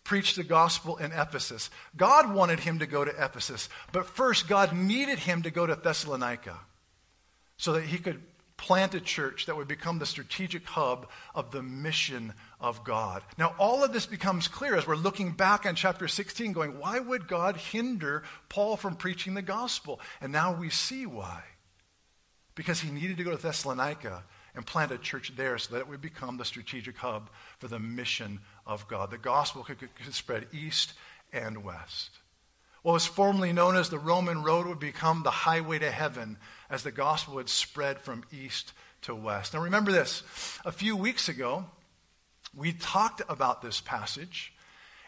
preach 0.03 0.35
the 0.35 0.43
gospel 0.43 0.97
in 0.97 1.13
Ephesus. 1.13 1.69
God 1.95 2.33
wanted 2.33 2.59
him 2.59 2.79
to 2.79 2.85
go 2.85 3.05
to 3.05 3.23
Ephesus, 3.23 3.69
but 3.93 4.05
first 4.05 4.49
God 4.49 4.73
needed 4.73 5.19
him 5.19 5.43
to 5.43 5.49
go 5.49 5.65
to 5.65 5.75
Thessalonica 5.75 6.59
so 7.55 7.71
that 7.71 7.83
he 7.83 7.99
could 7.99 8.21
plant 8.57 8.95
a 8.95 9.01
church 9.01 9.45
that 9.45 9.55
would 9.55 9.67
become 9.67 9.99
the 9.99 10.05
strategic 10.05 10.65
hub 10.65 11.09
of 11.33 11.51
the 11.51 11.61
mission 11.61 12.33
of 12.59 12.83
God. 12.83 13.21
Now, 13.37 13.53
all 13.59 13.83
of 13.83 13.93
this 13.93 14.05
becomes 14.05 14.47
clear 14.47 14.75
as 14.75 14.87
we're 14.87 14.95
looking 14.95 15.31
back 15.31 15.65
on 15.65 15.75
chapter 15.75 16.07
16, 16.07 16.53
going, 16.53 16.79
why 16.79 16.99
would 16.99 17.27
God 17.27 17.57
hinder 17.57 18.23
Paul 18.49 18.77
from 18.77 18.95
preaching 18.95 19.33
the 19.33 19.41
gospel? 19.41 19.99
And 20.21 20.31
now 20.31 20.53
we 20.53 20.69
see 20.69 21.05
why. 21.05 21.43
Because 22.55 22.79
he 22.79 22.91
needed 22.91 23.17
to 23.17 23.23
go 23.23 23.35
to 23.35 23.41
Thessalonica 23.41 24.23
and 24.55 24.65
plant 24.65 24.91
a 24.91 24.97
church 24.97 25.33
there 25.35 25.57
so 25.57 25.73
that 25.73 25.81
it 25.81 25.89
would 25.89 26.01
become 26.01 26.37
the 26.37 26.45
strategic 26.45 26.97
hub 26.97 27.29
for 27.59 27.67
the 27.67 27.79
mission 27.79 28.39
of 28.65 28.87
God. 28.87 29.11
The 29.11 29.17
gospel 29.17 29.63
could, 29.63 29.79
could 29.79 30.13
spread 30.13 30.47
east 30.53 30.93
and 31.33 31.63
west. 31.63 32.11
What 32.81 32.93
was 32.93 33.05
formerly 33.05 33.51
known 33.51 33.75
as 33.75 33.89
the 33.89 33.99
Roman 33.99 34.43
road 34.43 34.67
would 34.67 34.79
become 34.79 35.23
the 35.23 35.31
highway 35.31 35.79
to 35.79 35.91
heaven 35.91 36.37
as 36.69 36.83
the 36.83 36.91
gospel 36.91 37.35
would 37.35 37.49
spread 37.49 37.99
from 37.99 38.23
east 38.31 38.73
to 39.03 39.15
west. 39.15 39.53
Now 39.53 39.61
remember 39.61 39.91
this. 39.91 40.23
A 40.65 40.71
few 40.71 40.95
weeks 40.95 41.29
ago, 41.29 41.65
we 42.55 42.73
talked 42.73 43.21
about 43.27 43.61
this 43.61 43.81
passage, 43.81 44.53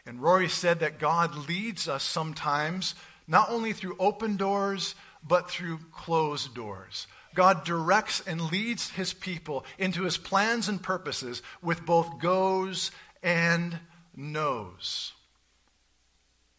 and 0.06 0.22
Rory 0.22 0.50
said 0.50 0.80
that 0.80 1.00
God 1.00 1.48
leads 1.48 1.88
us 1.88 2.04
sometimes 2.04 2.96
not 3.28 3.50
only 3.50 3.74
through 3.74 3.98
open 4.00 4.38
doors, 4.38 4.96
but 5.28 5.50
through 5.50 5.80
closed 5.92 6.54
doors. 6.54 7.08
God 7.36 7.66
directs 7.66 8.22
and 8.26 8.52
leads 8.52 8.90
his 8.90 9.14
people 9.14 9.66
into 9.78 10.04
his 10.04 10.18
plans 10.18 10.70
and 10.70 10.82
purposes 10.82 11.42
with 11.62 11.86
both 11.86 12.20
goes 12.20 12.92
and 13.22 13.80
no's. 14.16 15.14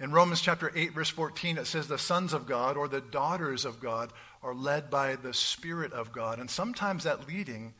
In 0.00 0.12
Romans 0.12 0.40
chapter 0.40 0.71
8, 0.75 0.93
verse 0.93 1.09
14, 1.11 1.59
it 1.59 1.67
says, 1.67 1.88
The 1.88 1.99
sons 1.99 2.33
of 2.33 2.47
God 2.47 2.76
or 2.76 2.87
the 2.87 3.00
daughters 3.00 3.64
of 3.64 3.81
God 3.81 4.12
are 4.43 4.55
led 4.55 4.90
by 4.90 5.17
the 5.17 5.35
Spirit 5.35 5.93
of 5.93 6.12
God. 6.12 6.38
And 6.38 6.49
sometimes 6.49 7.05
that 7.05 7.26
leading 7.26 7.75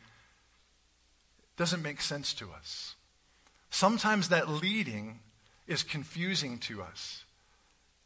doesn't 1.57 1.83
make 1.83 2.01
sense 2.01 2.35
to 2.35 2.51
us. 2.51 2.97
Sometimes 3.71 4.31
that 4.31 4.49
leading 4.49 5.21
is 5.69 5.83
confusing 5.83 6.59
to 6.59 6.83
us. 6.83 7.25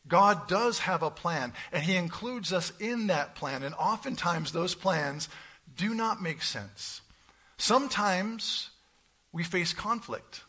God 0.09 0.49
does 0.49 0.81
have 0.81 1.03
a 1.03 1.11
plan, 1.11 1.53
and 1.71 1.83
He 1.83 1.97
includes 1.97 2.53
us 2.53 2.73
in 2.81 3.07
that 3.07 3.35
plan. 3.35 3.63
And 3.63 3.75
oftentimes, 3.77 4.53
those 4.53 4.75
plans 4.75 5.29
do 5.77 5.95
not 5.95 6.21
make 6.21 6.43
sense. 6.43 7.01
Sometimes 7.57 8.71
we 9.33 9.45
face 9.45 9.73
conflict. 9.73 10.43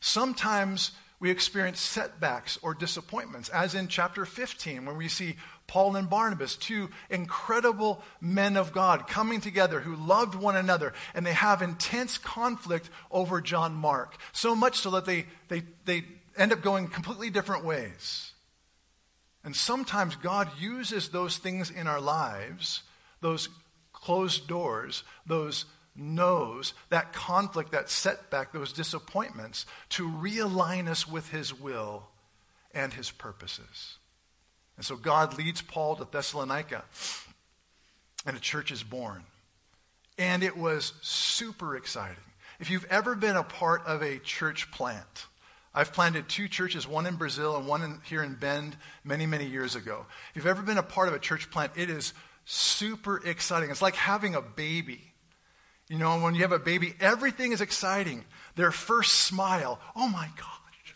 Sometimes 0.00 0.92
we 1.20 1.30
experience 1.30 1.80
setbacks 1.80 2.58
or 2.62 2.72
disappointments, 2.72 3.50
as 3.50 3.74
in 3.74 3.88
chapter 3.88 4.24
15, 4.24 4.86
when 4.86 4.96
we 4.96 5.06
see 5.06 5.36
Paul 5.66 5.94
and 5.94 6.08
Barnabas, 6.08 6.56
two 6.56 6.88
incredible 7.10 8.02
men 8.20 8.56
of 8.56 8.72
God 8.72 9.06
coming 9.06 9.42
together 9.42 9.80
who 9.80 9.94
loved 9.94 10.34
one 10.34 10.56
another, 10.56 10.94
and 11.14 11.24
they 11.24 11.34
have 11.34 11.60
intense 11.60 12.16
conflict 12.16 12.88
over 13.10 13.42
John 13.42 13.74
Mark, 13.74 14.16
so 14.32 14.56
much 14.56 14.78
so 14.78 14.90
that 14.92 15.04
they, 15.04 15.26
they, 15.48 15.62
they 15.84 16.04
end 16.36 16.52
up 16.52 16.62
going 16.62 16.88
completely 16.88 17.28
different 17.28 17.64
ways. 17.66 18.32
And 19.44 19.54
sometimes 19.54 20.16
God 20.16 20.50
uses 20.58 21.10
those 21.10 21.36
things 21.36 21.70
in 21.70 21.86
our 21.86 22.00
lives, 22.00 22.82
those 23.20 23.50
closed 23.92 24.48
doors, 24.48 25.04
those 25.26 25.66
no's 25.94 26.74
that 26.88 27.12
conflict, 27.12 27.72
that 27.72 27.90
setback, 27.90 28.52
those 28.52 28.72
disappointments 28.72 29.66
to 29.90 30.08
realign 30.08 30.88
us 30.88 31.06
with 31.08 31.30
his 31.30 31.58
will 31.58 32.08
and 32.72 32.92
his 32.92 33.10
purposes. 33.10 33.96
And 34.76 34.84
so 34.84 34.96
God 34.96 35.36
leads 35.36 35.60
Paul 35.60 35.96
to 35.96 36.06
Thessalonica, 36.10 36.84
and 38.24 38.36
a 38.36 38.40
church 38.40 38.70
is 38.70 38.82
born. 38.82 39.24
And 40.18 40.42
it 40.42 40.56
was 40.56 40.92
super 41.02 41.76
exciting. 41.76 42.16
If 42.60 42.70
you've 42.70 42.86
ever 42.90 43.14
been 43.14 43.36
a 43.36 43.42
part 43.42 43.86
of 43.86 44.02
a 44.02 44.18
church 44.18 44.70
plant, 44.70 45.26
I've 45.74 45.92
planted 45.92 46.28
two 46.28 46.48
churches, 46.48 46.86
one 46.86 47.06
in 47.06 47.16
Brazil 47.16 47.56
and 47.56 47.66
one 47.66 47.82
in, 47.82 48.00
here 48.04 48.22
in 48.22 48.34
Bend 48.34 48.76
many, 49.04 49.24
many 49.26 49.46
years 49.46 49.76
ago. 49.76 50.04
If 50.30 50.36
you've 50.36 50.46
ever 50.46 50.62
been 50.62 50.78
a 50.78 50.82
part 50.82 51.08
of 51.08 51.14
a 51.14 51.18
church 51.18 51.50
plant, 51.50 51.72
it 51.76 51.88
is 51.88 52.12
super 52.44 53.24
exciting. 53.24 53.70
It's 53.70 53.82
like 53.82 53.94
having 53.94 54.34
a 54.34 54.42
baby. 54.42 55.09
You 55.90 55.98
know, 55.98 56.20
when 56.20 56.36
you 56.36 56.42
have 56.42 56.52
a 56.52 56.58
baby, 56.60 56.94
everything 57.00 57.50
is 57.50 57.60
exciting. 57.60 58.24
Their 58.54 58.70
first 58.70 59.12
smile, 59.12 59.80
oh 59.96 60.08
my 60.08 60.28
gosh. 60.36 60.94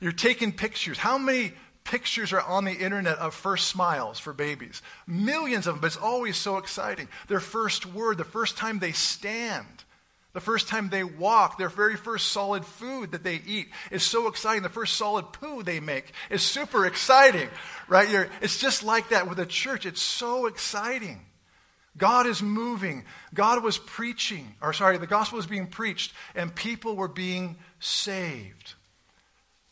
You're 0.00 0.12
taking 0.12 0.50
pictures. 0.50 0.96
How 0.96 1.18
many 1.18 1.52
pictures 1.84 2.32
are 2.32 2.40
on 2.40 2.64
the 2.64 2.72
internet 2.72 3.18
of 3.18 3.34
first 3.34 3.68
smiles 3.68 4.18
for 4.18 4.32
babies? 4.32 4.80
Millions 5.06 5.66
of 5.66 5.74
them, 5.74 5.80
but 5.82 5.88
it's 5.88 5.98
always 5.98 6.38
so 6.38 6.56
exciting. 6.56 7.06
Their 7.28 7.38
first 7.38 7.84
word, 7.84 8.16
the 8.16 8.24
first 8.24 8.56
time 8.56 8.78
they 8.78 8.92
stand, 8.92 9.84
the 10.32 10.40
first 10.40 10.68
time 10.68 10.88
they 10.88 11.04
walk, 11.04 11.58
their 11.58 11.68
very 11.68 11.96
first 11.96 12.28
solid 12.28 12.64
food 12.64 13.10
that 13.10 13.22
they 13.22 13.42
eat 13.46 13.68
is 13.90 14.02
so 14.02 14.26
exciting. 14.26 14.62
The 14.62 14.70
first 14.70 14.96
solid 14.96 15.34
poo 15.34 15.62
they 15.62 15.80
make 15.80 16.12
is 16.30 16.42
super 16.42 16.86
exciting, 16.86 17.50
right? 17.88 18.08
You're, 18.08 18.28
it's 18.40 18.58
just 18.58 18.82
like 18.82 19.10
that 19.10 19.28
with 19.28 19.38
a 19.38 19.44
church. 19.44 19.84
It's 19.84 20.00
so 20.00 20.46
exciting. 20.46 21.20
God 21.96 22.26
is 22.26 22.42
moving. 22.42 23.04
God 23.34 23.62
was 23.62 23.78
preaching, 23.78 24.54
or 24.62 24.72
sorry, 24.72 24.96
the 24.98 25.06
gospel 25.06 25.36
was 25.36 25.46
being 25.46 25.66
preached, 25.66 26.14
and 26.34 26.54
people 26.54 26.96
were 26.96 27.08
being 27.08 27.56
saved. 27.80 28.74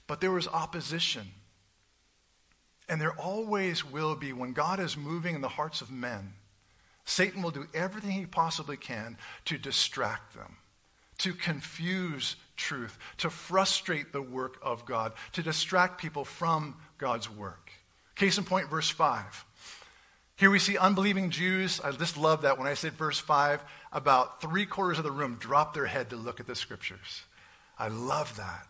But 0.07 0.21
there 0.21 0.31
was 0.31 0.49
opposition. 0.49 1.27
And 2.89 3.01
there 3.01 3.13
always 3.13 3.85
will 3.85 4.17
be 4.17 4.33
when 4.33 4.53
God 4.53 4.81
is 4.81 4.97
moving 4.97 5.35
in 5.35 5.41
the 5.41 5.49
hearts 5.49 5.81
of 5.81 5.91
men. 5.91 6.35
Satan 7.05 7.43
will 7.43 7.53
do 7.53 7.67
everything 7.73 8.11
he 8.11 8.27
possibly 8.27 8.77
can 8.77 9.17
to 9.47 9.57
distract 9.57 10.35
them, 10.35 10.57
to 11.19 11.33
confuse 11.33 12.37
truth, 12.57 12.99
to 13.19 13.31
frustrate 13.31 14.13
the 14.13 14.23
work 14.23 14.59
of 14.63 14.85
God, 14.85 15.13
to 15.33 15.43
distract 15.43 16.01
people 16.01 16.25
from 16.25 16.77
God's 16.99 17.31
work. 17.31 17.71
Case 18.15 18.37
in 18.37 18.45
point, 18.45 18.69
verse 18.69 18.91
5. 18.91 19.45
Here 20.41 20.51
we 20.51 20.59
see 20.59 20.79
unbelieving 20.79 21.29
Jews. 21.29 21.83
I 21.85 21.93
just 21.93 22.17
love 22.17 22.43
that 22.43 22.57
when 22.57 22.67
I 22.67 22.73
said 22.73 22.95
verse 22.95 23.19
5, 23.19 23.63
about 23.93 24.41
three 24.41 24.65
quarters 24.65 24.97
of 24.97 25.05
the 25.05 25.11
room 25.11 25.37
dropped 25.39 25.75
their 25.75 25.85
head 25.85 26.09
to 26.09 26.17
look 26.17 26.41
at 26.41 26.47
the 26.47 26.55
scriptures. 26.55 27.25
I 27.79 27.89
love 27.89 28.35
that. 28.39 28.67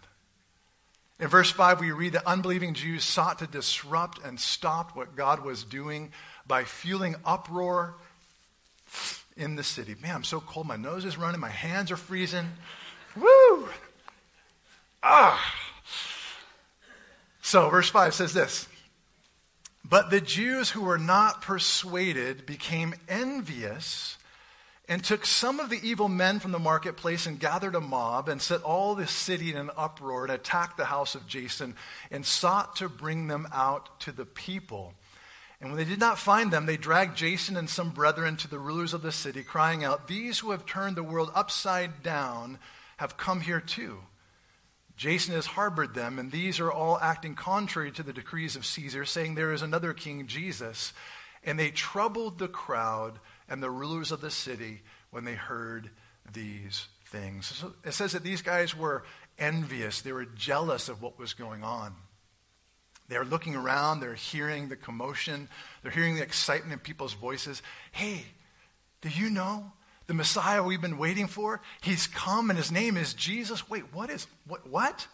In 1.20 1.28
verse 1.28 1.52
5, 1.52 1.78
we 1.78 1.92
read 1.92 2.14
that 2.14 2.26
unbelieving 2.26 2.74
Jews 2.74 3.04
sought 3.04 3.38
to 3.38 3.46
disrupt 3.46 4.18
and 4.24 4.40
stop 4.40 4.96
what 4.96 5.14
God 5.14 5.44
was 5.44 5.62
doing 5.62 6.10
by 6.44 6.64
fueling 6.64 7.14
uproar 7.24 7.94
in 9.36 9.54
the 9.54 9.62
city. 9.62 9.94
Man, 10.02 10.16
I'm 10.16 10.24
so 10.24 10.40
cold. 10.40 10.66
My 10.66 10.74
nose 10.74 11.04
is 11.04 11.16
running. 11.16 11.40
My 11.40 11.50
hands 11.50 11.92
are 11.92 11.96
freezing. 11.96 12.48
Woo! 13.14 13.68
Ah! 15.04 15.54
So, 17.42 17.70
verse 17.70 17.90
5 17.90 18.12
says 18.12 18.34
this 18.34 18.66
but 19.90 20.10
the 20.10 20.20
Jews 20.20 20.70
who 20.70 20.82
were 20.82 20.98
not 20.98 21.42
persuaded 21.42 22.46
became 22.46 22.94
envious 23.08 24.16
and 24.88 25.04
took 25.04 25.26
some 25.26 25.58
of 25.58 25.68
the 25.68 25.80
evil 25.82 26.08
men 26.08 26.38
from 26.38 26.52
the 26.52 26.58
marketplace 26.60 27.26
and 27.26 27.40
gathered 27.40 27.74
a 27.74 27.80
mob 27.80 28.28
and 28.28 28.40
set 28.40 28.62
all 28.62 28.94
the 28.94 29.08
city 29.08 29.50
in 29.50 29.56
an 29.56 29.70
uproar 29.76 30.24
and 30.24 30.32
attacked 30.32 30.76
the 30.76 30.84
house 30.84 31.16
of 31.16 31.26
Jason 31.26 31.74
and 32.10 32.24
sought 32.24 32.76
to 32.76 32.88
bring 32.88 33.26
them 33.26 33.48
out 33.52 34.00
to 34.00 34.12
the 34.12 34.24
people. 34.24 34.94
And 35.60 35.70
when 35.70 35.76
they 35.76 35.84
did 35.84 36.00
not 36.00 36.18
find 36.18 36.52
them, 36.52 36.66
they 36.66 36.76
dragged 36.76 37.16
Jason 37.16 37.56
and 37.56 37.68
some 37.68 37.90
brethren 37.90 38.36
to 38.38 38.48
the 38.48 38.58
rulers 38.58 38.94
of 38.94 39.02
the 39.02 39.12
city, 39.12 39.42
crying 39.42 39.84
out, 39.84 40.08
These 40.08 40.38
who 40.38 40.52
have 40.52 40.66
turned 40.66 40.96
the 40.96 41.02
world 41.02 41.30
upside 41.34 42.02
down 42.02 42.58
have 42.96 43.16
come 43.16 43.40
here 43.40 43.60
too. 43.60 43.98
Jason 45.00 45.34
has 45.34 45.46
harbored 45.46 45.94
them, 45.94 46.18
and 46.18 46.30
these 46.30 46.60
are 46.60 46.70
all 46.70 46.98
acting 47.00 47.34
contrary 47.34 47.90
to 47.90 48.02
the 48.02 48.12
decrees 48.12 48.54
of 48.54 48.66
Caesar, 48.66 49.06
saying 49.06 49.34
there 49.34 49.54
is 49.54 49.62
another 49.62 49.94
king, 49.94 50.26
Jesus. 50.26 50.92
And 51.42 51.58
they 51.58 51.70
troubled 51.70 52.38
the 52.38 52.48
crowd 52.48 53.18
and 53.48 53.62
the 53.62 53.70
rulers 53.70 54.12
of 54.12 54.20
the 54.20 54.30
city 54.30 54.82
when 55.10 55.24
they 55.24 55.36
heard 55.36 55.88
these 56.30 56.86
things. 57.06 57.46
So 57.46 57.72
it 57.82 57.94
says 57.94 58.12
that 58.12 58.24
these 58.24 58.42
guys 58.42 58.76
were 58.76 59.02
envious, 59.38 60.02
they 60.02 60.12
were 60.12 60.26
jealous 60.26 60.90
of 60.90 61.00
what 61.00 61.18
was 61.18 61.32
going 61.32 61.64
on. 61.64 61.94
They're 63.08 63.24
looking 63.24 63.56
around, 63.56 64.00
they're 64.00 64.12
hearing 64.12 64.68
the 64.68 64.76
commotion, 64.76 65.48
they're 65.82 65.92
hearing 65.92 66.16
the 66.16 66.22
excitement 66.22 66.74
in 66.74 66.78
people's 66.80 67.14
voices. 67.14 67.62
Hey, 67.90 68.26
do 69.00 69.08
you 69.08 69.30
know 69.30 69.72
the 70.10 70.14
Messiah 70.14 70.60
we've 70.60 70.80
been 70.80 70.98
waiting 70.98 71.28
for? 71.28 71.60
He's 71.82 72.08
come 72.08 72.50
and 72.50 72.58
his 72.58 72.72
name 72.72 72.96
is 72.96 73.14
Jesus. 73.14 73.70
Wait, 73.70 73.94
what 73.94 74.10
is 74.10 74.26
what 74.44 74.68
what? 74.68 75.06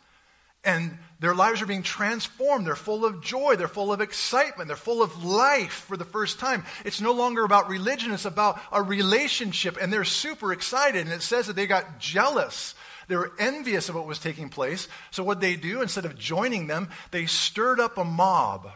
and 0.65 0.99
their 1.21 1.35
lives 1.35 1.63
are 1.63 1.67
being 1.67 1.85
transformed. 1.85 2.67
They're 2.67 2.75
full 2.75 3.05
of 3.05 3.23
joy. 3.23 3.55
They're 3.55 3.69
full 3.69 3.93
of 3.93 4.01
excitement. 4.01 4.67
They're 4.67 4.77
full 4.77 5.03
of 5.03 5.23
life 5.23 5.85
for 5.87 5.97
the 5.97 6.05
first 6.05 6.41
time. 6.41 6.65
It's 6.85 7.01
no 7.01 7.13
longer 7.13 7.45
about 7.45 7.69
religion, 7.69 8.11
it's 8.11 8.25
about 8.25 8.61
a 8.73 8.83
relationship, 8.83 9.79
and 9.81 9.93
they're 9.93 10.03
super 10.03 10.53
excited. 10.53 11.03
And 11.03 11.13
it 11.13 11.23
says 11.23 11.47
that 11.47 11.57
they 11.57 11.67
got 11.67 12.01
jealous. 12.01 12.75
They 13.07 13.17
were 13.17 13.33
envious 13.39 13.89
of 13.89 13.95
what 13.95 14.07
was 14.07 14.19
taking 14.19 14.49
place. 14.49 14.89
So, 15.13 15.23
what 15.23 15.41
they 15.41 15.55
do, 15.55 15.83
instead 15.83 16.05
of 16.07 16.19
joining 16.19 16.67
them, 16.67 16.89
they 17.13 17.27
stirred 17.27 17.79
up 17.79 17.97
a 17.97 18.05
mob 18.05 18.73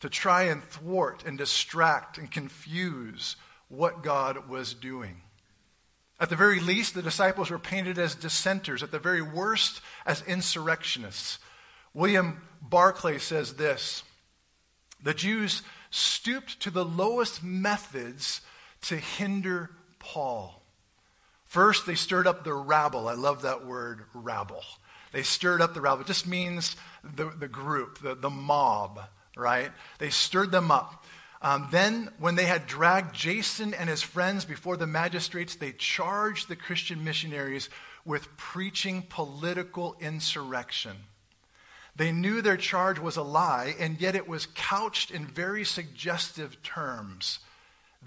to 0.00 0.08
try 0.08 0.42
and 0.42 0.62
thwart 0.62 1.24
and 1.26 1.36
distract 1.36 2.18
and 2.18 2.30
confuse 2.30 3.36
what 3.72 4.02
God 4.02 4.48
was 4.50 4.74
doing. 4.74 5.22
At 6.20 6.28
the 6.28 6.36
very 6.36 6.60
least, 6.60 6.94
the 6.94 7.02
disciples 7.02 7.50
were 7.50 7.58
painted 7.58 7.98
as 7.98 8.14
dissenters, 8.14 8.82
at 8.82 8.90
the 8.90 8.98
very 8.98 9.22
worst, 9.22 9.80
as 10.04 10.22
insurrectionists. 10.22 11.38
William 11.94 12.42
Barclay 12.60 13.18
says 13.18 13.54
this 13.54 14.02
The 15.02 15.14
Jews 15.14 15.62
stooped 15.90 16.60
to 16.60 16.70
the 16.70 16.84
lowest 16.84 17.42
methods 17.42 18.42
to 18.82 18.96
hinder 18.96 19.70
Paul. 19.98 20.62
First, 21.46 21.86
they 21.86 21.94
stirred 21.94 22.26
up 22.26 22.44
the 22.44 22.54
rabble. 22.54 23.08
I 23.08 23.14
love 23.14 23.42
that 23.42 23.66
word, 23.66 24.04
rabble. 24.14 24.64
They 25.12 25.22
stirred 25.22 25.62
up 25.62 25.74
the 25.74 25.80
rabble. 25.80 26.02
It 26.02 26.06
just 26.06 26.26
means 26.26 26.76
the, 27.02 27.30
the 27.30 27.48
group, 27.48 28.00
the, 28.00 28.14
the 28.14 28.30
mob, 28.30 29.00
right? 29.36 29.70
They 29.98 30.10
stirred 30.10 30.50
them 30.50 30.70
up. 30.70 31.01
Um, 31.42 31.66
then, 31.72 32.08
when 32.18 32.36
they 32.36 32.44
had 32.44 32.68
dragged 32.68 33.14
Jason 33.14 33.74
and 33.74 33.90
his 33.90 34.00
friends 34.00 34.44
before 34.44 34.76
the 34.76 34.86
magistrates, 34.86 35.56
they 35.56 35.72
charged 35.72 36.48
the 36.48 36.54
Christian 36.54 37.02
missionaries 37.02 37.68
with 38.04 38.36
preaching 38.36 39.02
political 39.08 39.96
insurrection. 40.00 40.96
They 41.96 42.12
knew 42.12 42.40
their 42.40 42.56
charge 42.56 43.00
was 43.00 43.16
a 43.16 43.22
lie, 43.22 43.74
and 43.78 44.00
yet 44.00 44.14
it 44.14 44.28
was 44.28 44.46
couched 44.54 45.10
in 45.10 45.26
very 45.26 45.64
suggestive 45.64 46.62
terms. 46.62 47.40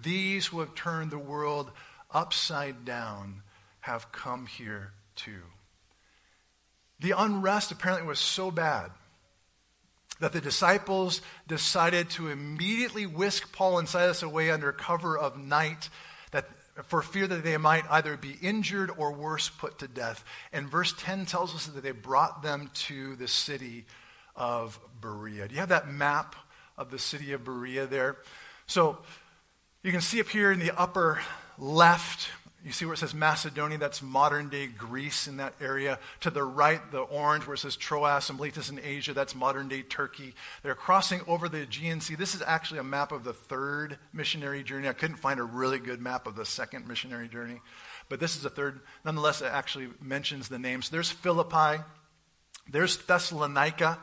These 0.02 0.48
who 0.48 0.62
have 0.62 0.74
turned 0.74 1.12
the 1.12 1.20
world 1.20 1.72
upside 2.12 2.86
down 2.86 3.44
have 3.82 4.14
come 4.14 4.46
here 4.46 4.94
too. 5.16 5.44
The 7.02 7.12
unrest 7.12 7.72
apparently 7.72 8.08
was 8.08 8.20
so 8.20 8.50
bad 8.50 8.92
that 10.20 10.34
the 10.34 10.42
disciples 10.42 11.22
decided 11.48 12.10
to 12.12 12.30
immediately 12.30 13.06
whisk 13.06 13.52
Paul 13.52 13.80
and 13.80 13.88
Silas 13.88 14.24
away 14.24 14.50
under 14.50 14.72
cover 14.72 15.18
of 15.18 15.38
night 15.38 15.90
that 16.32 16.48
for 16.84 17.02
fear 17.02 17.28
that 17.28 17.44
they 17.44 17.58
might 17.58 17.86
either 17.90 18.18
be 18.18 18.38
injured 18.42 18.92
or 18.98 19.12
worse 19.12 19.50
put 19.50 19.80
to 19.80 19.88
death. 19.88 20.26
And 20.52 20.70
verse 20.70 20.94
10 20.98 21.26
tells 21.26 21.56
us 21.56 21.68
that 21.68 21.82
they 21.84 21.92
brought 21.92 22.44
them 22.44 22.70
to 22.74 23.16
the 23.16 23.28
city 23.28 23.86
of 24.36 24.80
Berea. 25.02 25.48
Do 25.48 25.54
you 25.54 25.60
have 25.60 25.70
that 25.70 25.90
map 25.90 26.36
of 26.78 26.92
the 26.92 27.00
city 27.00 27.32
of 27.32 27.46
Berea 27.46 27.88
there? 27.88 28.18
So 28.68 28.98
you 29.84 29.92
can 29.92 30.02
see 30.02 30.20
up 30.20 30.28
here 30.28 30.52
in 30.52 30.60
the 30.60 30.78
upper 30.78 31.22
left 31.58 32.30
you 32.66 32.72
see 32.72 32.86
where 32.86 32.96
it 32.96 32.98
says 32.98 33.14
Macedonia, 33.14 33.78
that's 33.78 34.02
modern 34.02 34.50
day 34.50 34.66
Greece 34.66 35.28
in 35.28 35.38
that 35.38 35.54
area. 35.62 36.00
To 36.22 36.32
the 36.32 36.44
right, 36.44 36.82
the 36.92 37.02
orange 37.02 37.46
where 37.46 37.54
it 37.54 37.60
says 37.60 37.76
Troas 37.76 38.32
and 38.32 38.40
Miletus 38.40 38.72
in 38.72 38.80
Asia, 38.84 39.14
that's 39.14 39.36
modern 39.36 39.68
day 39.68 39.84
Turkey. 39.84 40.34
They're 40.64 40.74
crossing 40.74 41.22
over 41.28 41.48
the 41.48 41.62
Aegean 41.62 42.02
Sea. 42.02 42.16
This 42.16 42.34
is 42.34 42.42
actually 42.42 42.80
a 42.80 42.84
map 42.84 43.12
of 43.12 43.24
the 43.24 43.34
third 43.34 44.00
missionary 44.12 44.64
journey. 44.64 44.90
I 44.90 44.94
couldn't 44.94 45.18
find 45.18 45.40
a 45.40 45.44
really 45.44 45.78
good 45.78 46.02
map 46.02 46.26
of 46.26 46.36
the 46.36 46.44
second 46.44 46.88
missionary 46.88 47.28
journey, 47.28 47.62
but 48.10 48.20
this 48.20 48.36
is 48.36 48.42
the 48.42 48.50
third. 48.50 48.80
Nonetheless, 49.06 49.44
it 49.44 49.52
actually 49.54 49.90
mentions 50.02 50.50
the 50.50 50.58
names. 50.58 50.90
There's 50.90 51.12
Philippi, 51.12 51.84
there's 52.68 52.98
Thessalonica, 52.98 54.00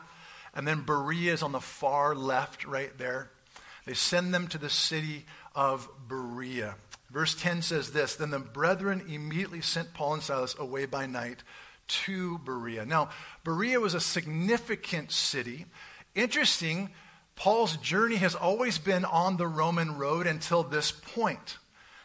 and 0.55 0.65
then 0.65 0.83
Berea 0.83 1.33
is 1.33 1.43
on 1.43 1.51
the 1.51 1.59
far 1.59 2.15
left 2.15 2.63
right 2.63 2.97
there. 2.97 3.29
They 3.85 3.93
send 3.93 4.33
them 4.33 4.47
to 4.47 4.57
the 4.57 4.69
city 4.69 5.25
of 5.53 5.89
Berea. 6.07 6.75
Verse 7.13 7.35
10 7.35 7.61
says 7.61 7.91
this 7.91 8.15
Then 8.15 8.31
the 8.31 8.39
brethren 8.39 9.05
immediately 9.07 9.61
sent 9.61 9.93
Paul 9.93 10.15
and 10.15 10.23
Silas 10.23 10.55
away 10.57 10.85
by 10.85 11.05
night 11.05 11.43
to 11.87 12.39
Berea. 12.39 12.85
Now, 12.85 13.09
Berea 13.43 13.79
was 13.79 13.93
a 13.93 13.99
significant 13.99 15.11
city. 15.11 15.67
Interesting, 16.15 16.89
Paul's 17.35 17.77
journey 17.77 18.15
has 18.15 18.35
always 18.35 18.79
been 18.79 19.05
on 19.05 19.37
the 19.37 19.47
Roman 19.47 19.97
road 19.97 20.25
until 20.25 20.63
this 20.63 20.91
point. 20.91 21.57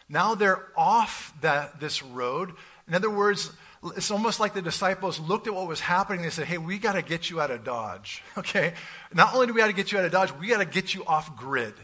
Now 0.08 0.34
they're 0.34 0.68
off 0.76 1.32
that, 1.40 1.80
this 1.80 2.02
road. 2.02 2.52
In 2.86 2.94
other 2.94 3.10
words, 3.10 3.50
it's 3.96 4.10
almost 4.10 4.40
like 4.40 4.54
the 4.54 4.62
disciples 4.62 5.20
looked 5.20 5.46
at 5.46 5.54
what 5.54 5.68
was 5.68 5.80
happening. 5.80 6.22
They 6.22 6.30
said, 6.30 6.46
Hey, 6.46 6.58
we 6.58 6.78
got 6.78 6.94
to 6.94 7.02
get 7.02 7.30
you 7.30 7.40
out 7.40 7.50
of 7.50 7.64
Dodge. 7.64 8.22
Okay? 8.38 8.74
Not 9.12 9.34
only 9.34 9.46
do 9.46 9.54
we 9.54 9.60
got 9.60 9.68
to 9.68 9.72
get 9.72 9.92
you 9.92 9.98
out 9.98 10.04
of 10.04 10.12
Dodge, 10.12 10.32
we 10.32 10.48
got 10.48 10.58
to 10.58 10.64
get 10.64 10.94
you 10.94 11.04
off 11.04 11.36
grid. 11.36 11.74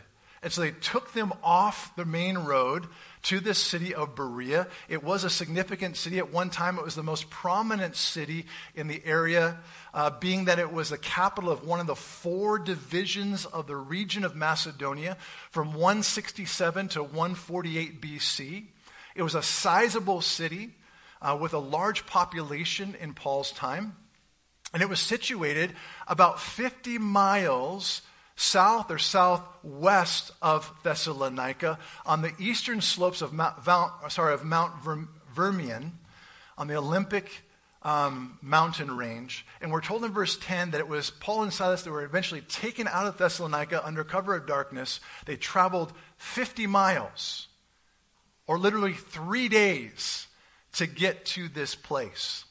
And 0.44 0.52
so 0.52 0.60
they 0.60 0.72
took 0.72 1.14
them 1.14 1.32
off 1.42 1.96
the 1.96 2.04
main 2.04 2.36
road 2.36 2.86
to 3.22 3.40
this 3.40 3.58
city 3.58 3.94
of 3.94 4.14
Berea. 4.14 4.68
It 4.90 5.02
was 5.02 5.24
a 5.24 5.30
significant 5.30 5.96
city. 5.96 6.18
At 6.18 6.30
one 6.30 6.50
time, 6.50 6.78
it 6.78 6.84
was 6.84 6.94
the 6.94 7.02
most 7.02 7.30
prominent 7.30 7.96
city 7.96 8.44
in 8.74 8.86
the 8.86 9.00
area, 9.06 9.56
uh, 9.94 10.10
being 10.10 10.44
that 10.44 10.58
it 10.58 10.70
was 10.70 10.90
the 10.90 10.98
capital 10.98 11.48
of 11.48 11.66
one 11.66 11.80
of 11.80 11.86
the 11.86 11.96
four 11.96 12.58
divisions 12.58 13.46
of 13.46 13.66
the 13.66 13.74
region 13.74 14.22
of 14.22 14.36
Macedonia 14.36 15.16
from 15.50 15.72
167 15.72 16.88
to 16.88 17.02
148 17.02 18.02
BC. 18.02 18.66
It 19.14 19.22
was 19.22 19.34
a 19.34 19.42
sizable 19.42 20.20
city 20.20 20.74
uh, 21.22 21.38
with 21.40 21.54
a 21.54 21.58
large 21.58 22.04
population 22.04 22.94
in 23.00 23.14
Paul's 23.14 23.50
time. 23.50 23.96
And 24.74 24.82
it 24.82 24.90
was 24.90 25.00
situated 25.00 25.72
about 26.06 26.38
50 26.38 26.98
miles 26.98 28.02
south 28.36 28.90
or 28.90 28.98
southwest 28.98 30.32
of 30.42 30.72
Thessalonica 30.82 31.78
on 32.04 32.22
the 32.22 32.32
eastern 32.38 32.80
slopes 32.80 33.22
of 33.22 33.32
Mount, 33.32 33.56
sorry, 34.08 34.34
of 34.34 34.44
Mount 34.44 34.72
Vermian 35.34 35.92
on 36.58 36.66
the 36.66 36.76
Olympic 36.76 37.42
um, 37.82 38.38
mountain 38.40 38.96
range. 38.96 39.46
And 39.60 39.70
we're 39.70 39.82
told 39.82 40.04
in 40.04 40.12
verse 40.12 40.38
10 40.40 40.72
that 40.72 40.80
it 40.80 40.88
was 40.88 41.10
Paul 41.10 41.42
and 41.42 41.52
Silas 41.52 41.82
that 41.82 41.90
were 41.90 42.04
eventually 42.04 42.40
taken 42.40 42.88
out 42.88 43.06
of 43.06 43.18
Thessalonica 43.18 43.84
under 43.84 44.04
cover 44.04 44.34
of 44.34 44.46
darkness. 44.46 45.00
They 45.26 45.36
traveled 45.36 45.92
50 46.16 46.66
miles, 46.66 47.48
or 48.46 48.58
literally 48.58 48.94
three 48.94 49.48
days, 49.48 50.26
to 50.74 50.86
get 50.86 51.24
to 51.26 51.48
this 51.48 51.74
place. 51.74 52.44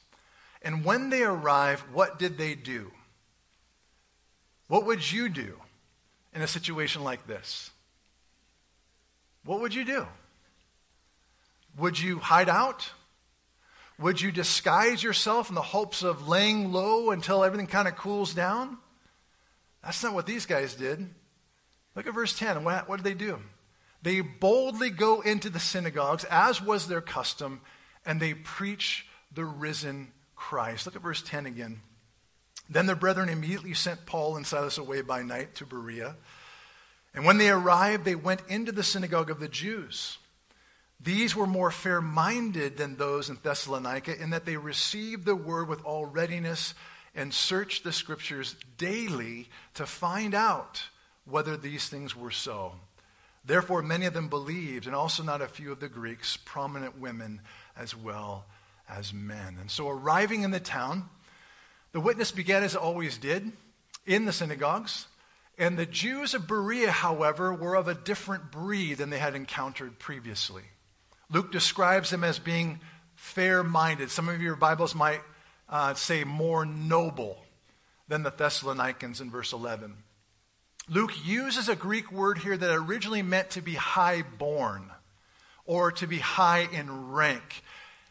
And 0.62 0.84
when 0.84 1.10
they 1.10 1.22
arrived, 1.22 1.92
what 1.92 2.18
did 2.18 2.38
they 2.38 2.54
do? 2.54 2.90
What 4.66 4.86
would 4.86 5.12
you 5.12 5.28
do? 5.28 5.58
In 6.34 6.42
a 6.42 6.46
situation 6.46 7.04
like 7.04 7.26
this? 7.26 7.70
What 9.44 9.60
would 9.60 9.74
you 9.74 9.84
do? 9.84 10.06
Would 11.78 11.98
you 11.98 12.18
hide 12.18 12.48
out? 12.48 12.90
Would 13.98 14.20
you 14.20 14.32
disguise 14.32 15.02
yourself 15.02 15.48
in 15.48 15.54
the 15.54 15.62
hopes 15.62 16.02
of 16.02 16.26
laying 16.26 16.72
low 16.72 17.10
until 17.10 17.44
everything 17.44 17.66
kind 17.66 17.86
of 17.86 17.96
cools 17.96 18.34
down? 18.34 18.78
That's 19.82 20.02
not 20.02 20.14
what 20.14 20.26
these 20.26 20.46
guys 20.46 20.74
did. 20.74 21.08
Look 21.94 22.06
at 22.06 22.14
verse 22.14 22.36
10. 22.36 22.64
What, 22.64 22.88
what 22.88 22.96
did 22.96 23.04
they 23.04 23.14
do? 23.14 23.38
They 24.02 24.20
boldly 24.20 24.90
go 24.90 25.20
into 25.20 25.48
the 25.48 25.60
synagogues, 25.60 26.24
as 26.24 26.60
was 26.60 26.88
their 26.88 27.00
custom, 27.00 27.60
and 28.04 28.20
they 28.20 28.34
preach 28.34 29.06
the 29.32 29.44
risen 29.44 30.12
Christ. 30.36 30.86
Look 30.86 30.96
at 30.96 31.02
verse 31.02 31.22
10 31.22 31.46
again. 31.46 31.80
Then 32.68 32.86
the 32.86 32.94
brethren 32.94 33.28
immediately 33.28 33.74
sent 33.74 34.06
Paul 34.06 34.36
and 34.36 34.46
Silas 34.46 34.78
away 34.78 35.02
by 35.02 35.22
night 35.22 35.54
to 35.56 35.66
Berea. 35.66 36.16
And 37.14 37.24
when 37.24 37.38
they 37.38 37.50
arrived, 37.50 38.04
they 38.04 38.14
went 38.14 38.42
into 38.48 38.72
the 38.72 38.82
synagogue 38.82 39.30
of 39.30 39.40
the 39.40 39.48
Jews. 39.48 40.18
These 41.00 41.36
were 41.36 41.46
more 41.46 41.70
fair 41.70 42.00
minded 42.00 42.76
than 42.76 42.96
those 42.96 43.28
in 43.28 43.38
Thessalonica 43.42 44.20
in 44.20 44.30
that 44.30 44.46
they 44.46 44.56
received 44.56 45.26
the 45.26 45.36
word 45.36 45.68
with 45.68 45.84
all 45.84 46.06
readiness 46.06 46.74
and 47.14 47.32
searched 47.32 47.84
the 47.84 47.92
scriptures 47.92 48.56
daily 48.78 49.48
to 49.74 49.86
find 49.86 50.34
out 50.34 50.82
whether 51.24 51.56
these 51.56 51.88
things 51.88 52.16
were 52.16 52.30
so. 52.30 52.72
Therefore, 53.44 53.82
many 53.82 54.06
of 54.06 54.14
them 54.14 54.28
believed, 54.28 54.86
and 54.86 54.96
also 54.96 55.22
not 55.22 55.42
a 55.42 55.48
few 55.48 55.70
of 55.70 55.80
the 55.80 55.88
Greeks, 55.88 56.38
prominent 56.38 56.98
women 56.98 57.42
as 57.76 57.94
well 57.94 58.46
as 58.88 59.12
men. 59.12 59.58
And 59.60 59.70
so, 59.70 59.88
arriving 59.88 60.42
in 60.42 60.50
the 60.50 60.60
town, 60.60 61.10
the 61.94 62.00
witness 62.00 62.32
began 62.32 62.64
as 62.64 62.74
it 62.74 62.80
always 62.80 63.18
did 63.18 63.52
in 64.04 64.24
the 64.24 64.32
synagogues. 64.32 65.06
And 65.56 65.78
the 65.78 65.86
Jews 65.86 66.34
of 66.34 66.48
Berea, 66.48 66.90
however, 66.90 67.54
were 67.54 67.76
of 67.76 67.86
a 67.86 67.94
different 67.94 68.50
breed 68.50 68.98
than 68.98 69.10
they 69.10 69.20
had 69.20 69.36
encountered 69.36 70.00
previously. 70.00 70.64
Luke 71.30 71.52
describes 71.52 72.10
them 72.10 72.24
as 72.24 72.40
being 72.40 72.80
fair 73.14 73.62
minded. 73.62 74.10
Some 74.10 74.28
of 74.28 74.42
your 74.42 74.56
Bibles 74.56 74.92
might 74.92 75.20
uh, 75.68 75.94
say 75.94 76.24
more 76.24 76.66
noble 76.66 77.38
than 78.08 78.24
the 78.24 78.30
Thessalonians 78.30 79.20
in 79.20 79.30
verse 79.30 79.52
11. 79.52 79.94
Luke 80.88 81.12
uses 81.24 81.68
a 81.68 81.76
Greek 81.76 82.10
word 82.10 82.38
here 82.38 82.56
that 82.56 82.74
originally 82.74 83.22
meant 83.22 83.50
to 83.50 83.62
be 83.62 83.74
high 83.74 84.22
born 84.22 84.90
or 85.64 85.92
to 85.92 86.08
be 86.08 86.18
high 86.18 86.68
in 86.72 87.12
rank. 87.12 87.62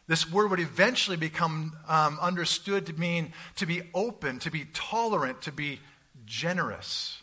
This 0.08 0.30
word 0.30 0.52
would 0.52 0.60
eventually 0.60 1.18
become 1.18 1.78
um, 1.88 2.20
understood 2.22 2.86
to 2.88 2.94
mean 2.94 3.34
to 3.56 3.66
be 3.66 3.84
open, 3.94 4.40
to 4.40 4.52
be 4.52 4.66
tolerant, 4.74 5.42
to 5.44 5.52
be 5.52 5.80
generous. 6.26 7.22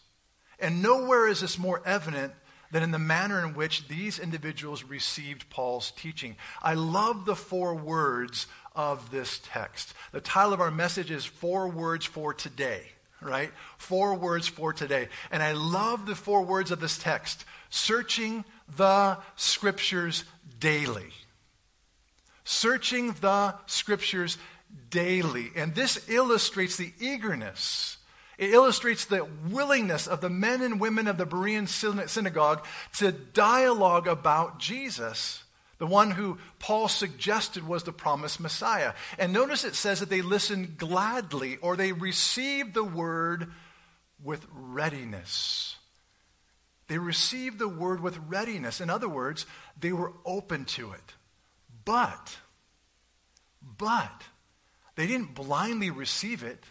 And 0.58 0.82
nowhere 0.82 1.28
is 1.28 1.40
this 1.40 1.58
more 1.58 1.82
evident 1.84 2.32
than 2.70 2.82
in 2.82 2.90
the 2.90 2.98
manner 2.98 3.44
in 3.44 3.54
which 3.54 3.88
these 3.88 4.18
individuals 4.18 4.84
received 4.84 5.50
Paul's 5.50 5.90
teaching. 5.90 6.36
I 6.62 6.74
love 6.74 7.26
the 7.26 7.36
four 7.36 7.74
words 7.74 8.46
of 8.74 9.10
this 9.10 9.40
text. 9.44 9.92
The 10.12 10.20
title 10.20 10.52
of 10.52 10.60
our 10.60 10.70
message 10.70 11.10
is 11.10 11.24
Four 11.24 11.68
Words 11.68 12.06
for 12.06 12.32
Today, 12.32 12.82
right? 13.20 13.50
Four 13.76 14.14
words 14.14 14.46
for 14.46 14.72
today. 14.72 15.08
And 15.30 15.42
I 15.42 15.52
love 15.52 16.06
the 16.06 16.14
four 16.14 16.42
words 16.42 16.70
of 16.70 16.80
this 16.80 16.96
text 16.96 17.44
searching 17.70 18.44
the 18.76 19.18
scriptures 19.36 20.24
daily. 20.58 21.10
Searching 22.50 23.12
the 23.20 23.54
scriptures 23.66 24.36
daily. 24.90 25.50
And 25.54 25.74
this 25.74 26.08
illustrates 26.08 26.76
the 26.76 26.92
eagerness 26.98 27.96
it 28.40 28.54
illustrates 28.54 29.04
the 29.04 29.28
willingness 29.50 30.06
of 30.06 30.22
the 30.22 30.30
men 30.30 30.62
and 30.62 30.80
women 30.80 31.08
of 31.08 31.18
the 31.18 31.26
Berean 31.26 31.68
synagogue 31.68 32.64
to 32.96 33.12
dialogue 33.12 34.08
about 34.08 34.58
Jesus, 34.58 35.44
the 35.76 35.86
one 35.86 36.12
who 36.12 36.38
Paul 36.58 36.88
suggested 36.88 37.68
was 37.68 37.82
the 37.82 37.92
promised 37.92 38.40
Messiah. 38.40 38.94
And 39.18 39.34
notice 39.34 39.64
it 39.64 39.74
says 39.74 40.00
that 40.00 40.08
they 40.08 40.22
listened 40.22 40.78
gladly 40.78 41.58
or 41.58 41.76
they 41.76 41.92
received 41.92 42.72
the 42.72 42.82
word 42.82 43.52
with 44.24 44.46
readiness. 44.50 45.76
They 46.88 46.96
received 46.96 47.58
the 47.58 47.68
word 47.68 48.00
with 48.00 48.16
readiness. 48.26 48.80
In 48.80 48.88
other 48.88 49.08
words, 49.08 49.44
they 49.78 49.92
were 49.92 50.14
open 50.24 50.64
to 50.64 50.92
it. 50.92 51.14
But, 51.90 52.36
but, 53.76 54.22
they 54.94 55.08
didn't 55.08 55.34
blindly 55.34 55.90
receive 55.90 56.44
it. 56.44 56.62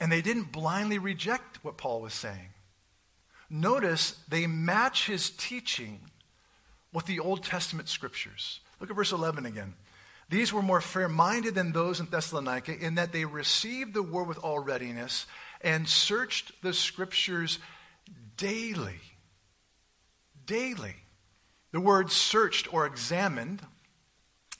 And 0.00 0.10
they 0.10 0.22
didn't 0.22 0.50
blindly 0.50 0.98
reject 0.98 1.62
what 1.62 1.76
Paul 1.76 2.00
was 2.00 2.12
saying. 2.12 2.48
Notice 3.48 4.18
they 4.28 4.48
match 4.48 5.06
his 5.06 5.30
teaching 5.30 6.00
with 6.92 7.06
the 7.06 7.20
Old 7.20 7.44
Testament 7.44 7.88
scriptures. 7.88 8.58
Look 8.80 8.90
at 8.90 8.96
verse 8.96 9.12
11 9.12 9.46
again. 9.46 9.74
These 10.30 10.52
were 10.52 10.62
more 10.62 10.80
fair 10.80 11.08
minded 11.08 11.54
than 11.54 11.70
those 11.70 12.00
in 12.00 12.06
Thessalonica 12.06 12.76
in 12.76 12.96
that 12.96 13.12
they 13.12 13.24
received 13.24 13.94
the 13.94 14.02
word 14.02 14.26
with 14.26 14.38
all 14.38 14.58
readiness 14.58 15.26
and 15.60 15.88
searched 15.88 16.60
the 16.60 16.72
scriptures 16.72 17.60
daily. 18.36 18.98
Daily. 20.44 20.96
The 21.70 21.80
word 21.80 22.10
searched 22.10 22.74
or 22.74 22.84
examined 22.84 23.62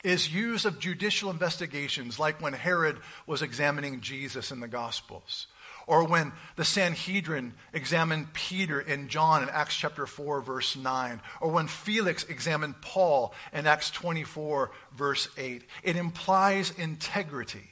is 0.07 0.33
use 0.33 0.65
of 0.65 0.79
judicial 0.79 1.31
investigations, 1.31 2.17
like 2.17 2.41
when 2.41 2.53
Herod 2.53 2.99
was 3.27 3.43
examining 3.43 4.01
Jesus 4.01 4.53
in 4.53 4.61
the 4.61 4.69
Gospels, 4.69 5.49
or 5.89 6.05
when 6.05 6.33
the 6.55 6.65
Sanhedrin 6.65 7.55
examined 7.73 8.33
Peter 8.33 8.79
and 8.79 9.09
John 9.09 9.43
in 9.43 9.49
Acts 9.49 9.75
chapter 9.75 10.07
4, 10.07 10.41
verse 10.43 10.77
9, 10.77 11.21
or 11.41 11.51
when 11.51 11.67
Felix 11.67 12.23
examined 12.23 12.81
Paul 12.81 13.35
in 13.53 13.67
Acts 13.67 13.91
24, 13.91 14.71
verse 14.97 15.29
8. 15.37 15.65
It 15.83 15.97
implies 15.97 16.71
integrity, 16.71 17.69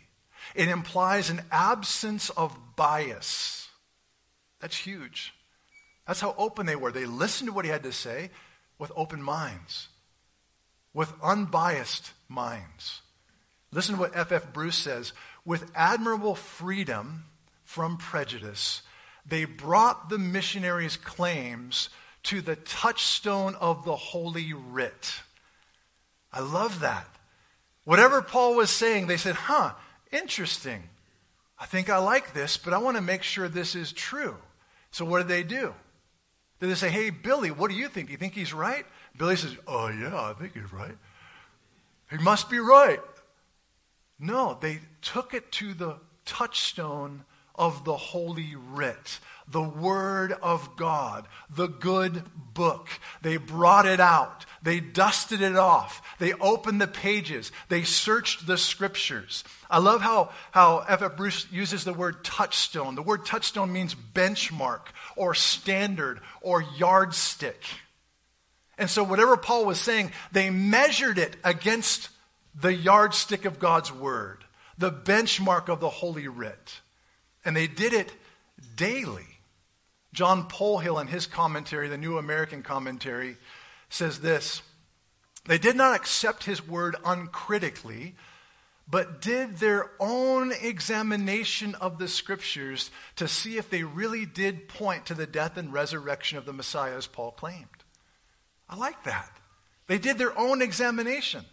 it 0.56 0.68
implies 0.68 1.30
an 1.30 1.40
absence 1.52 2.30
of 2.30 2.56
bias. 2.74 3.68
That's 4.60 4.76
huge. 4.76 5.32
That's 6.04 6.20
how 6.20 6.34
open 6.36 6.66
they 6.66 6.76
were. 6.76 6.90
They 6.90 7.06
listened 7.06 7.48
to 7.48 7.52
what 7.54 7.64
he 7.64 7.70
had 7.70 7.84
to 7.84 7.92
say 7.92 8.30
with 8.76 8.90
open 8.96 9.22
minds 9.22 9.88
with 10.94 11.12
unbiased 11.22 12.12
minds. 12.34 13.00
Listen 13.72 13.94
to 13.94 14.00
what 14.00 14.16
F.F. 14.16 14.52
Bruce 14.52 14.76
says. 14.76 15.12
With 15.44 15.70
admirable 15.74 16.34
freedom 16.34 17.24
from 17.62 17.96
prejudice, 17.96 18.82
they 19.26 19.44
brought 19.44 20.08
the 20.08 20.18
missionaries' 20.18 20.96
claims 20.96 21.90
to 22.24 22.40
the 22.40 22.56
touchstone 22.56 23.54
of 23.56 23.84
the 23.84 23.96
Holy 23.96 24.52
Writ. 24.52 25.20
I 26.32 26.40
love 26.40 26.80
that. 26.80 27.06
Whatever 27.84 28.22
Paul 28.22 28.56
was 28.56 28.70
saying, 28.70 29.06
they 29.06 29.18
said, 29.18 29.34
huh, 29.34 29.72
interesting. 30.10 30.82
I 31.58 31.66
think 31.66 31.90
I 31.90 31.98
like 31.98 32.32
this, 32.34 32.56
but 32.56 32.72
I 32.72 32.78
want 32.78 32.96
to 32.96 33.02
make 33.02 33.22
sure 33.22 33.48
this 33.48 33.74
is 33.74 33.92
true. 33.92 34.36
So 34.90 35.04
what 35.04 35.18
did 35.18 35.28
they 35.28 35.42
do? 35.42 35.74
Did 36.60 36.70
they 36.70 36.74
say, 36.74 36.88
hey, 36.88 37.10
Billy, 37.10 37.50
what 37.50 37.70
do 37.70 37.76
you 37.76 37.88
think? 37.88 38.06
Do 38.06 38.12
you 38.12 38.18
think 38.18 38.34
he's 38.34 38.54
right? 38.54 38.86
Billy 39.16 39.36
says, 39.36 39.56
Oh, 39.66 39.88
yeah, 39.88 40.20
I 40.20 40.32
think 40.32 40.54
he's 40.54 40.72
right. 40.72 40.96
He 42.10 42.18
must 42.18 42.50
be 42.50 42.58
right. 42.58 43.00
No, 44.18 44.56
they 44.60 44.80
took 45.02 45.34
it 45.34 45.50
to 45.52 45.74
the 45.74 45.96
touchstone 46.24 47.24
of 47.54 47.84
the 47.84 47.96
Holy 47.96 48.54
Writ, 48.56 49.20
the 49.46 49.62
Word 49.62 50.32
of 50.32 50.76
God, 50.76 51.26
the 51.48 51.68
good 51.68 52.24
book. 52.52 52.88
They 53.22 53.36
brought 53.36 53.86
it 53.86 54.00
out. 54.00 54.44
They 54.62 54.80
dusted 54.80 55.40
it 55.40 55.56
off. 55.56 56.02
They 56.18 56.32
opened 56.32 56.80
the 56.80 56.88
pages. 56.88 57.52
They 57.68 57.82
searched 57.82 58.46
the 58.46 58.58
scriptures. 58.58 59.44
I 59.70 59.78
love 59.78 60.00
how, 60.00 60.30
how 60.52 60.84
F. 60.88 61.16
Bruce 61.16 61.46
uses 61.52 61.84
the 61.84 61.92
word 61.92 62.24
touchstone. 62.24 62.94
The 62.94 63.02
word 63.02 63.26
touchstone 63.26 63.72
means 63.72 63.94
benchmark 63.94 64.86
or 65.16 65.34
standard 65.34 66.20
or 66.40 66.62
yardstick. 66.76 67.62
And 68.78 68.90
so, 68.90 69.04
whatever 69.04 69.36
Paul 69.36 69.66
was 69.66 69.80
saying, 69.80 70.12
they 70.32 70.50
measured 70.50 71.18
it 71.18 71.36
against 71.44 72.08
the 72.54 72.74
yardstick 72.74 73.44
of 73.44 73.58
God's 73.58 73.92
word, 73.92 74.44
the 74.78 74.92
benchmark 74.92 75.68
of 75.68 75.80
the 75.80 75.90
Holy 75.90 76.28
Writ. 76.28 76.80
And 77.44 77.56
they 77.56 77.66
did 77.66 77.92
it 77.92 78.12
daily. 78.76 79.26
John 80.12 80.48
Polhill, 80.48 81.00
in 81.00 81.08
his 81.08 81.26
commentary, 81.26 81.88
the 81.88 81.98
New 81.98 82.18
American 82.18 82.62
Commentary, 82.62 83.36
says 83.88 84.20
this 84.20 84.62
They 85.46 85.58
did 85.58 85.76
not 85.76 85.96
accept 85.96 86.44
his 86.44 86.66
word 86.66 86.96
uncritically, 87.04 88.14
but 88.88 89.20
did 89.20 89.58
their 89.58 89.90
own 89.98 90.52
examination 90.52 91.74
of 91.76 91.98
the 91.98 92.08
scriptures 92.08 92.90
to 93.16 93.26
see 93.26 93.56
if 93.56 93.70
they 93.70 93.82
really 93.82 94.26
did 94.26 94.68
point 94.68 95.06
to 95.06 95.14
the 95.14 95.26
death 95.26 95.56
and 95.56 95.72
resurrection 95.72 96.38
of 96.38 96.44
the 96.44 96.52
Messiah 96.52 96.96
as 96.96 97.06
Paul 97.06 97.32
claimed. 97.32 97.83
I 98.68 98.76
like 98.76 99.04
that. 99.04 99.30
They 99.86 99.98
did 99.98 100.18
their 100.18 100.36
own 100.38 100.62
examination. 100.62 101.44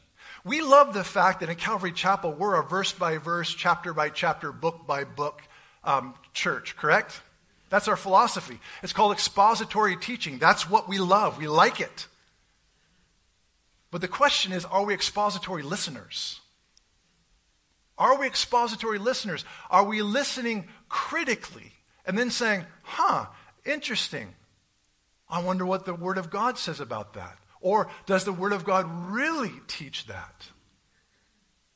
We 0.44 0.62
love 0.62 0.94
the 0.94 1.04
fact 1.04 1.42
that 1.42 1.50
in 1.50 1.56
Calvary 1.56 1.92
Chapel, 1.92 2.34
we're 2.34 2.60
a 2.60 2.64
verse 2.64 2.94
by 2.94 3.18
verse, 3.18 3.54
chapter 3.54 3.94
by 3.94 4.10
chapter, 4.10 4.52
book 4.52 4.88
by 4.88 5.04
book 5.04 5.42
um, 5.84 6.16
church, 6.34 6.76
correct? 6.78 7.22
That's 7.70 7.88
our 7.88 7.96
philosophy. 7.96 8.60
It's 8.84 8.94
called 8.94 9.14
expository 9.14 9.96
teaching. 9.96 10.40
That's 10.40 10.70
what 10.70 10.90
we 10.90 11.00
love. 11.00 11.38
We 11.38 11.48
like 11.48 11.80
it. 11.80 12.08
But 13.92 14.02
the 14.02 14.08
question 14.08 14.52
is 14.52 14.66
are 14.66 14.84
we 14.84 14.94
expository 14.94 15.64
listeners? 15.64 16.40
Are 17.98 18.18
we 18.18 18.26
expository 18.26 18.98
listeners? 18.98 19.46
Are 19.70 19.84
we 19.84 20.02
listening 20.02 20.68
critically 20.90 21.72
and 22.06 22.18
then 22.18 22.32
saying, 22.32 22.66
huh, 22.82 23.28
interesting. 23.64 24.34
I 25.32 25.42
wonder 25.42 25.66
what 25.66 25.86
the 25.86 25.96
Word 25.96 26.18
of 26.18 26.30
God 26.30 26.58
says 26.58 26.80
about 26.80 27.14
that. 27.14 27.38
Or 27.62 27.90
does 28.06 28.26
the 28.26 28.34
Word 28.34 28.54
of 28.54 28.66
God 28.66 28.86
really 29.12 29.54
teach 29.68 30.06
that? 30.08 30.48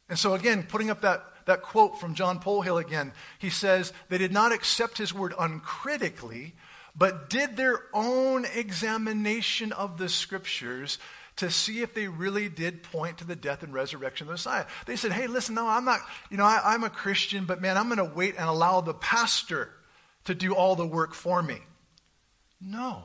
And 0.10 0.20
so, 0.20 0.34
again, 0.34 0.64
putting 0.64 0.90
up 0.90 1.02
that, 1.02 1.24
that 1.46 1.62
quote 1.62 2.00
from 2.00 2.14
John 2.14 2.40
Polhill 2.40 2.80
again, 2.80 3.14
he 3.40 3.50
says, 3.50 3.94
They 4.10 4.18
did 4.18 4.32
not 4.32 4.52
accept 4.52 4.98
his 4.98 5.14
word 5.14 5.34
uncritically, 5.40 6.54
but 6.96 7.30
did 7.30 7.58
their 7.58 7.84
own 7.94 8.46
examination 8.46 9.72
of 9.72 9.98
the 9.98 10.10
Scriptures 10.10 11.00
to 11.38 11.52
see 11.52 11.82
if 11.82 11.94
they 11.94 12.08
really 12.08 12.48
did 12.50 12.84
point 12.84 13.18
to 13.18 13.26
the 13.26 13.36
death 13.36 13.64
and 13.64 13.74
resurrection 13.74 14.26
of 14.26 14.30
the 14.30 14.34
Messiah. 14.34 14.66
They 14.86 14.96
said, 14.96 15.12
hey, 15.12 15.28
listen, 15.28 15.56
no, 15.56 15.68
I'm 15.68 15.84
not, 15.84 16.00
you 16.30 16.38
know, 16.38 16.46
I, 16.46 16.62
I'm 16.64 16.84
a 16.84 16.90
Christian, 16.90 17.46
but 17.46 17.62
man, 17.62 17.78
I'm 17.78 17.94
going 17.94 17.98
to 17.98 18.16
wait 18.16 18.36
and 18.38 18.48
allow 18.48 18.82
the 18.82 18.94
pastor 18.94 19.70
to 20.26 20.36
do 20.36 20.56
all 20.56 20.76
the 20.76 20.88
work 20.88 21.14
for 21.14 21.44
me. 21.44 21.58
No. 22.62 23.04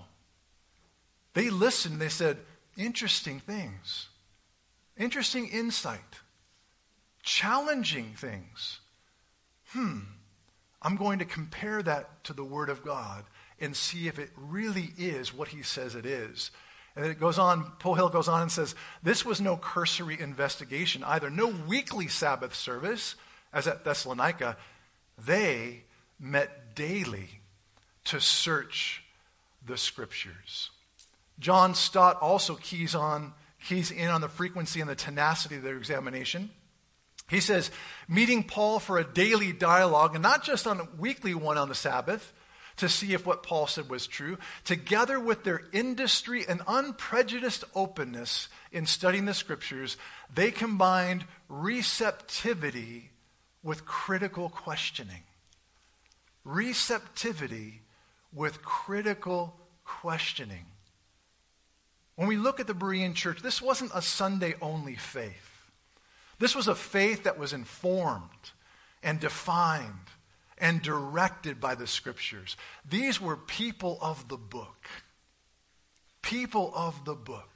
They 1.34 1.50
listened. 1.50 2.00
They 2.00 2.08
said, 2.08 2.38
interesting 2.76 3.40
things, 3.40 4.08
interesting 4.96 5.48
insight, 5.48 6.20
challenging 7.22 8.14
things. 8.16 8.80
Hmm, 9.68 10.00
I'm 10.82 10.96
going 10.96 11.18
to 11.18 11.24
compare 11.24 11.82
that 11.82 12.24
to 12.24 12.32
the 12.32 12.44
Word 12.44 12.70
of 12.70 12.84
God 12.84 13.24
and 13.60 13.76
see 13.76 14.08
if 14.08 14.18
it 14.18 14.30
really 14.36 14.92
is 14.96 15.34
what 15.34 15.48
he 15.48 15.62
says 15.62 15.94
it 15.94 16.06
is. 16.06 16.50
And 16.96 17.06
it 17.06 17.20
goes 17.20 17.38
on, 17.38 17.64
Polhill 17.78 18.12
goes 18.12 18.26
on 18.26 18.42
and 18.42 18.52
says, 18.52 18.74
This 19.02 19.24
was 19.24 19.40
no 19.40 19.56
cursory 19.56 20.18
investigation 20.18 21.04
either, 21.04 21.30
no 21.30 21.48
weekly 21.68 22.08
Sabbath 22.08 22.54
service, 22.54 23.14
as 23.52 23.68
at 23.68 23.84
Thessalonica. 23.84 24.56
They 25.16 25.84
met 26.18 26.74
daily 26.74 27.28
to 28.04 28.20
search 28.20 29.04
the 29.64 29.76
scriptures. 29.76 30.70
John 31.40 31.74
Stott 31.74 32.20
also 32.20 32.54
keys 32.54 32.94
on, 32.94 33.32
keys 33.64 33.90
in 33.90 34.08
on 34.08 34.20
the 34.20 34.28
frequency 34.28 34.80
and 34.80 34.88
the 34.88 34.94
tenacity 34.94 35.56
of 35.56 35.62
their 35.62 35.76
examination. 35.76 36.50
He 37.28 37.40
says, 37.40 37.70
meeting 38.08 38.42
Paul 38.42 38.78
for 38.78 38.98
a 38.98 39.04
daily 39.04 39.52
dialogue, 39.52 40.14
and 40.14 40.22
not 40.22 40.44
just 40.44 40.66
on 40.66 40.80
a 40.80 40.88
weekly 40.98 41.34
one 41.34 41.58
on 41.58 41.68
the 41.68 41.74
Sabbath, 41.74 42.32
to 42.76 42.88
see 42.88 43.12
if 43.12 43.26
what 43.26 43.42
Paul 43.42 43.66
said 43.66 43.88
was 43.90 44.06
true, 44.06 44.38
together 44.64 45.20
with 45.20 45.44
their 45.44 45.62
industry 45.72 46.44
and 46.48 46.62
unprejudiced 46.66 47.64
openness 47.74 48.48
in 48.72 48.86
studying 48.86 49.26
the 49.26 49.34
scriptures, 49.34 49.96
they 50.32 50.50
combined 50.50 51.24
receptivity 51.48 53.10
with 53.62 53.84
critical 53.84 54.48
questioning. 54.48 55.22
Receptivity 56.44 57.82
with 58.32 58.62
critical 58.62 59.56
questioning. 59.84 60.64
When 62.20 62.28
we 62.28 62.36
look 62.36 62.60
at 62.60 62.66
the 62.66 62.74
Berean 62.74 63.14
church, 63.14 63.40
this 63.40 63.62
wasn't 63.62 63.92
a 63.94 64.02
Sunday 64.02 64.54
only 64.60 64.94
faith. 64.94 65.62
This 66.38 66.54
was 66.54 66.68
a 66.68 66.74
faith 66.74 67.22
that 67.22 67.38
was 67.38 67.54
informed 67.54 68.50
and 69.02 69.18
defined 69.18 70.10
and 70.58 70.82
directed 70.82 71.62
by 71.62 71.74
the 71.74 71.86
scriptures. 71.86 72.58
These 72.86 73.22
were 73.22 73.38
people 73.38 73.96
of 74.02 74.28
the 74.28 74.36
book. 74.36 74.86
People 76.20 76.70
of 76.76 77.06
the 77.06 77.14
book. 77.14 77.48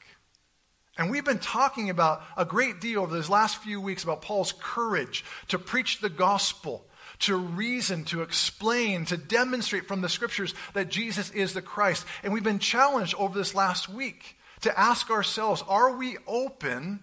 And 0.97 1.11
we've 1.11 1.27
been 1.27 1.41
talking 1.41 1.91
about 1.91 2.23
a 2.35 2.47
great 2.47 2.81
deal 2.81 3.03
over 3.03 3.15
these 3.15 3.29
last 3.29 3.59
few 3.59 3.83
weeks 3.83 4.03
about 4.03 4.23
Paul's 4.23 4.55
courage 4.63 5.27
to 5.49 5.59
preach 5.59 6.01
the 6.01 6.09
gospel, 6.09 6.87
to 7.19 7.37
reason, 7.37 8.05
to 8.07 8.23
explain, 8.23 9.05
to 9.05 9.19
demonstrate 9.19 9.87
from 9.87 10.01
the 10.01 10.09
scriptures 10.09 10.55
that 10.73 10.89
Jesus 10.89 11.31
is 11.33 11.53
the 11.53 11.61
Christ. 11.61 12.07
And 12.23 12.33
we've 12.33 12.43
been 12.43 12.59
challenged 12.59 13.15
over 13.17 13.39
this 13.39 13.55
last 13.55 13.91
week 13.91 14.39
to 14.65 14.79
ask 14.79 15.11
ourselves 15.11 15.63
are 15.69 15.97
we 15.97 16.19
open 16.27 17.01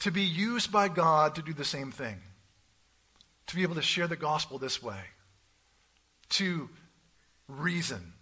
to 0.00 0.12
be 0.12 0.22
used 0.22 0.70
by 0.70 0.88
God 0.88 1.34
to 1.34 1.42
do 1.42 1.52
the 1.52 1.64
same 1.64 1.90
thing? 1.90 2.20
to 3.48 3.56
be 3.56 3.62
able 3.62 3.74
to 3.74 3.82
share 3.82 4.06
the 4.06 4.16
gospel 4.16 4.58
this 4.58 4.82
way, 4.82 5.00
to 6.28 6.68
reason 7.48 8.12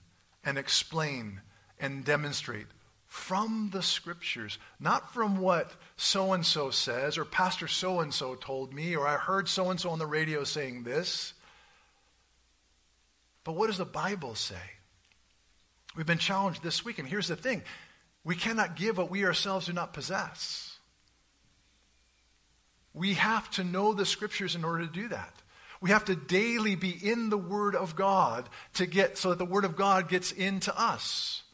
and 0.45 0.57
explain 0.57 1.41
and 1.79 2.05
demonstrate 2.05 2.67
from 3.07 3.71
the 3.73 3.83
scriptures, 3.83 4.59
not 4.79 5.13
from 5.13 5.39
what 5.39 5.73
so 5.97 6.33
and 6.33 6.47
so 6.47 6.71
says 6.71 7.19
or 7.19 7.25
Pastor 7.25 7.67
so 7.67 8.01
and 8.01 8.15
so 8.15 8.35
told 8.37 8.73
me 8.73 8.97
or 8.97 9.07
I 9.07 9.17
heard 9.17 9.49
so 9.49 9.71
and 9.71 9.81
so 9.81 9.91
on 9.91 9.99
the 9.99 10.07
radio 10.07 10.45
saying 10.45 10.85
this. 10.85 11.35
But 13.43 13.53
what 13.53 13.67
does 13.67 13.79
the 13.79 13.85
Bible 13.85 14.35
say? 14.37 14.55
We've 15.97 16.07
been 16.07 16.19
challenged 16.19 16.63
this 16.63 16.85
week, 16.85 16.99
and 16.99 17.09
here's 17.09 17.29
the 17.29 17.37
thing 17.37 17.63
we 18.27 18.35
cannot 18.35 18.75
give 18.75 18.99
what 18.99 19.09
we 19.09 19.25
ourselves 19.25 19.67
do 19.67 19.73
not 19.73 19.93
possess. 19.93 20.79
We 22.93 23.15
have 23.15 23.49
to 23.53 23.63
know 23.63 23.95
the 23.95 24.05
scriptures 24.05 24.57
in 24.57 24.65
order 24.65 24.85
to 24.85 24.93
do 24.93 25.07
that. 25.09 25.33
We 25.81 25.91
have 25.91 26.07
to 26.07 26.17
daily 26.17 26.75
be 26.75 26.91
in 26.91 27.31
the 27.31 27.39
Word 27.39 27.77
of 27.77 27.95
God 27.95 28.49
to 28.75 28.87
get 28.87 29.17
so 29.17 29.29
that 29.29 29.39
the 29.39 29.45
Word 29.45 29.65
of 29.65 29.77
God 29.77 30.09
gets 30.09 30.33
into 30.33 30.77
us. 30.77 31.45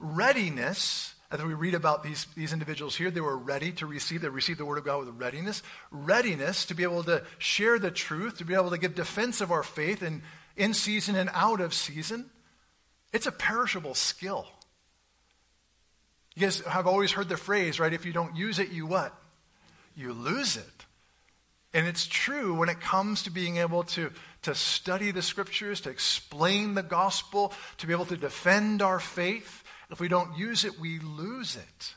Readiness, 0.00 1.14
as 1.30 1.44
we 1.44 1.54
read 1.54 1.74
about 1.74 2.02
these, 2.02 2.26
these 2.34 2.52
individuals 2.52 2.96
here, 2.96 3.12
they 3.12 3.20
were 3.20 3.38
ready 3.38 3.70
to 3.72 3.86
receive, 3.86 4.22
they 4.22 4.28
received 4.30 4.58
the 4.58 4.66
Word 4.66 4.78
of 4.78 4.84
God 4.84 5.06
with 5.06 5.14
readiness. 5.16 5.62
Readiness 5.92 6.66
to 6.66 6.74
be 6.74 6.82
able 6.82 7.04
to 7.04 7.22
share 7.38 7.78
the 7.78 7.92
truth, 7.92 8.38
to 8.38 8.44
be 8.44 8.54
able 8.54 8.70
to 8.70 8.78
give 8.78 8.96
defense 8.96 9.40
of 9.40 9.52
our 9.52 9.62
faith 9.62 10.02
in, 10.02 10.22
in 10.56 10.74
season 10.74 11.14
and 11.14 11.30
out 11.34 11.60
of 11.60 11.72
season. 11.72 12.30
It's 13.12 13.26
a 13.28 13.32
perishable 13.32 13.94
skill. 13.94 14.48
You 16.34 16.42
guys 16.42 16.60
have 16.60 16.86
always 16.86 17.12
heard 17.12 17.28
the 17.28 17.36
phrase, 17.36 17.80
right? 17.80 17.92
If 17.92 18.04
you 18.04 18.12
don't 18.12 18.36
use 18.36 18.58
it, 18.58 18.70
you 18.70 18.86
what? 18.86 19.14
you 20.00 20.12
lose 20.12 20.56
it. 20.56 20.86
And 21.72 21.86
it's 21.86 22.06
true 22.06 22.54
when 22.54 22.68
it 22.68 22.80
comes 22.80 23.22
to 23.22 23.30
being 23.30 23.58
able 23.58 23.84
to, 23.84 24.10
to 24.42 24.54
study 24.54 25.12
the 25.12 25.22
scriptures, 25.22 25.80
to 25.82 25.90
explain 25.90 26.74
the 26.74 26.82
gospel, 26.82 27.52
to 27.78 27.86
be 27.86 27.92
able 27.92 28.06
to 28.06 28.16
defend 28.16 28.82
our 28.82 28.98
faith. 28.98 29.62
If 29.90 30.00
we 30.00 30.08
don't 30.08 30.36
use 30.36 30.64
it, 30.64 30.80
we 30.80 30.98
lose 30.98 31.54
it. 31.54 31.94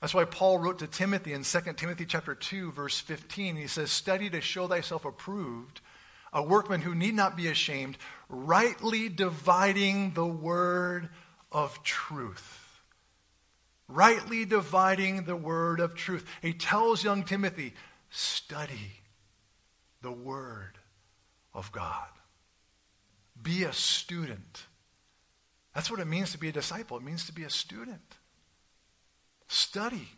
That's 0.00 0.14
why 0.14 0.24
Paul 0.24 0.58
wrote 0.58 0.78
to 0.78 0.86
Timothy 0.86 1.32
in 1.32 1.44
2 1.44 1.60
Timothy 1.74 2.06
chapter 2.06 2.34
2, 2.34 2.72
verse 2.72 3.00
15. 3.00 3.56
He 3.56 3.66
says, 3.66 3.90
Study 3.90 4.30
to 4.30 4.40
show 4.40 4.66
thyself 4.66 5.04
approved, 5.04 5.80
a 6.32 6.42
workman 6.42 6.80
who 6.80 6.94
need 6.94 7.14
not 7.14 7.36
be 7.36 7.48
ashamed, 7.48 7.98
rightly 8.28 9.08
dividing 9.08 10.12
the 10.12 10.26
word 10.26 11.10
of 11.52 11.82
truth 11.82 12.63
rightly 13.88 14.44
dividing 14.44 15.24
the 15.24 15.36
word 15.36 15.80
of 15.80 15.94
truth. 15.94 16.24
He 16.42 16.52
tells 16.52 17.04
young 17.04 17.24
Timothy, 17.24 17.74
study 18.10 19.00
the 20.02 20.12
word 20.12 20.78
of 21.52 21.72
God. 21.72 22.08
Be 23.40 23.64
a 23.64 23.72
student. 23.72 24.64
That's 25.74 25.90
what 25.90 26.00
it 26.00 26.06
means 26.06 26.32
to 26.32 26.38
be 26.38 26.48
a 26.48 26.52
disciple. 26.52 26.96
It 26.96 27.02
means 27.02 27.26
to 27.26 27.32
be 27.32 27.44
a 27.44 27.50
student. 27.50 28.16
Study. 29.48 30.08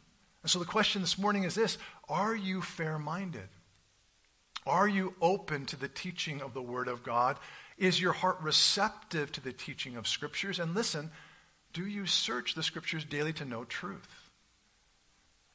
And 0.42 0.50
so 0.50 0.58
the 0.58 0.64
question 0.64 1.00
this 1.00 1.18
morning 1.18 1.44
is 1.44 1.54
this 1.54 1.78
Are 2.08 2.34
you 2.34 2.62
fair 2.62 2.98
minded? 2.98 3.48
Are 4.66 4.88
you 4.88 5.14
open 5.20 5.64
to 5.66 5.76
the 5.76 5.88
teaching 5.88 6.42
of 6.42 6.52
the 6.52 6.62
Word 6.62 6.88
of 6.88 7.04
God? 7.04 7.38
Is 7.78 8.00
your 8.00 8.12
heart 8.12 8.38
receptive 8.40 9.30
to 9.32 9.40
the 9.40 9.52
teaching 9.52 9.96
of 9.96 10.08
Scriptures? 10.08 10.58
And 10.58 10.74
listen, 10.74 11.10
do 11.76 11.86
you 11.86 12.06
search 12.06 12.54
the 12.54 12.62
scriptures 12.62 13.04
daily 13.04 13.34
to 13.34 13.44
know 13.44 13.64
truth? 13.64 14.08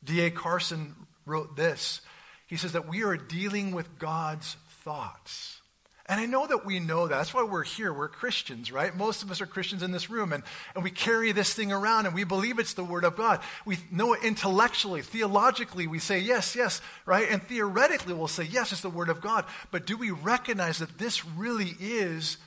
D.A. 0.03 0.29
Carson 0.29 0.95
wrote 1.25 1.55
this. 1.55 2.01
He 2.45 2.57
says 2.57 2.73
that 2.73 2.87
we 2.87 3.03
are 3.03 3.17
dealing 3.17 3.71
with 3.71 3.97
God's 3.97 4.55
thoughts. 4.83 5.61
And 6.05 6.21
I 6.21 6.27
know 6.27 6.45
that 6.45 6.63
we 6.63 6.79
know 6.79 7.07
that. 7.07 7.15
That's 7.15 7.33
why 7.33 7.41
we're 7.41 7.63
here. 7.63 7.91
We're 7.91 8.07
Christians, 8.07 8.71
right? 8.71 8.95
Most 8.95 9.23
of 9.23 9.31
us 9.31 9.41
are 9.41 9.47
Christians 9.47 9.81
in 9.81 9.91
this 9.91 10.11
room, 10.11 10.31
and, 10.31 10.43
and 10.75 10.83
we 10.83 10.91
carry 10.91 11.31
this 11.31 11.55
thing 11.55 11.71
around 11.71 12.05
and 12.05 12.13
we 12.13 12.23
believe 12.23 12.59
it's 12.59 12.75
the 12.75 12.83
Word 12.83 13.03
of 13.03 13.17
God. 13.17 13.39
We 13.65 13.79
know 13.89 14.13
it 14.13 14.23
intellectually, 14.23 15.01
theologically, 15.01 15.87
we 15.87 15.97
say 15.97 16.19
yes, 16.19 16.55
yes, 16.55 16.81
right? 17.07 17.27
And 17.31 17.41
theoretically, 17.41 18.13
we'll 18.13 18.27
say 18.27 18.43
yes, 18.43 18.71
it's 18.71 18.81
the 18.81 18.91
Word 18.91 19.09
of 19.09 19.21
God. 19.21 19.45
But 19.71 19.87
do 19.87 19.97
we 19.97 20.11
recognize 20.11 20.77
that 20.77 20.99
this 20.99 21.25
really 21.25 21.73
is 21.79 22.37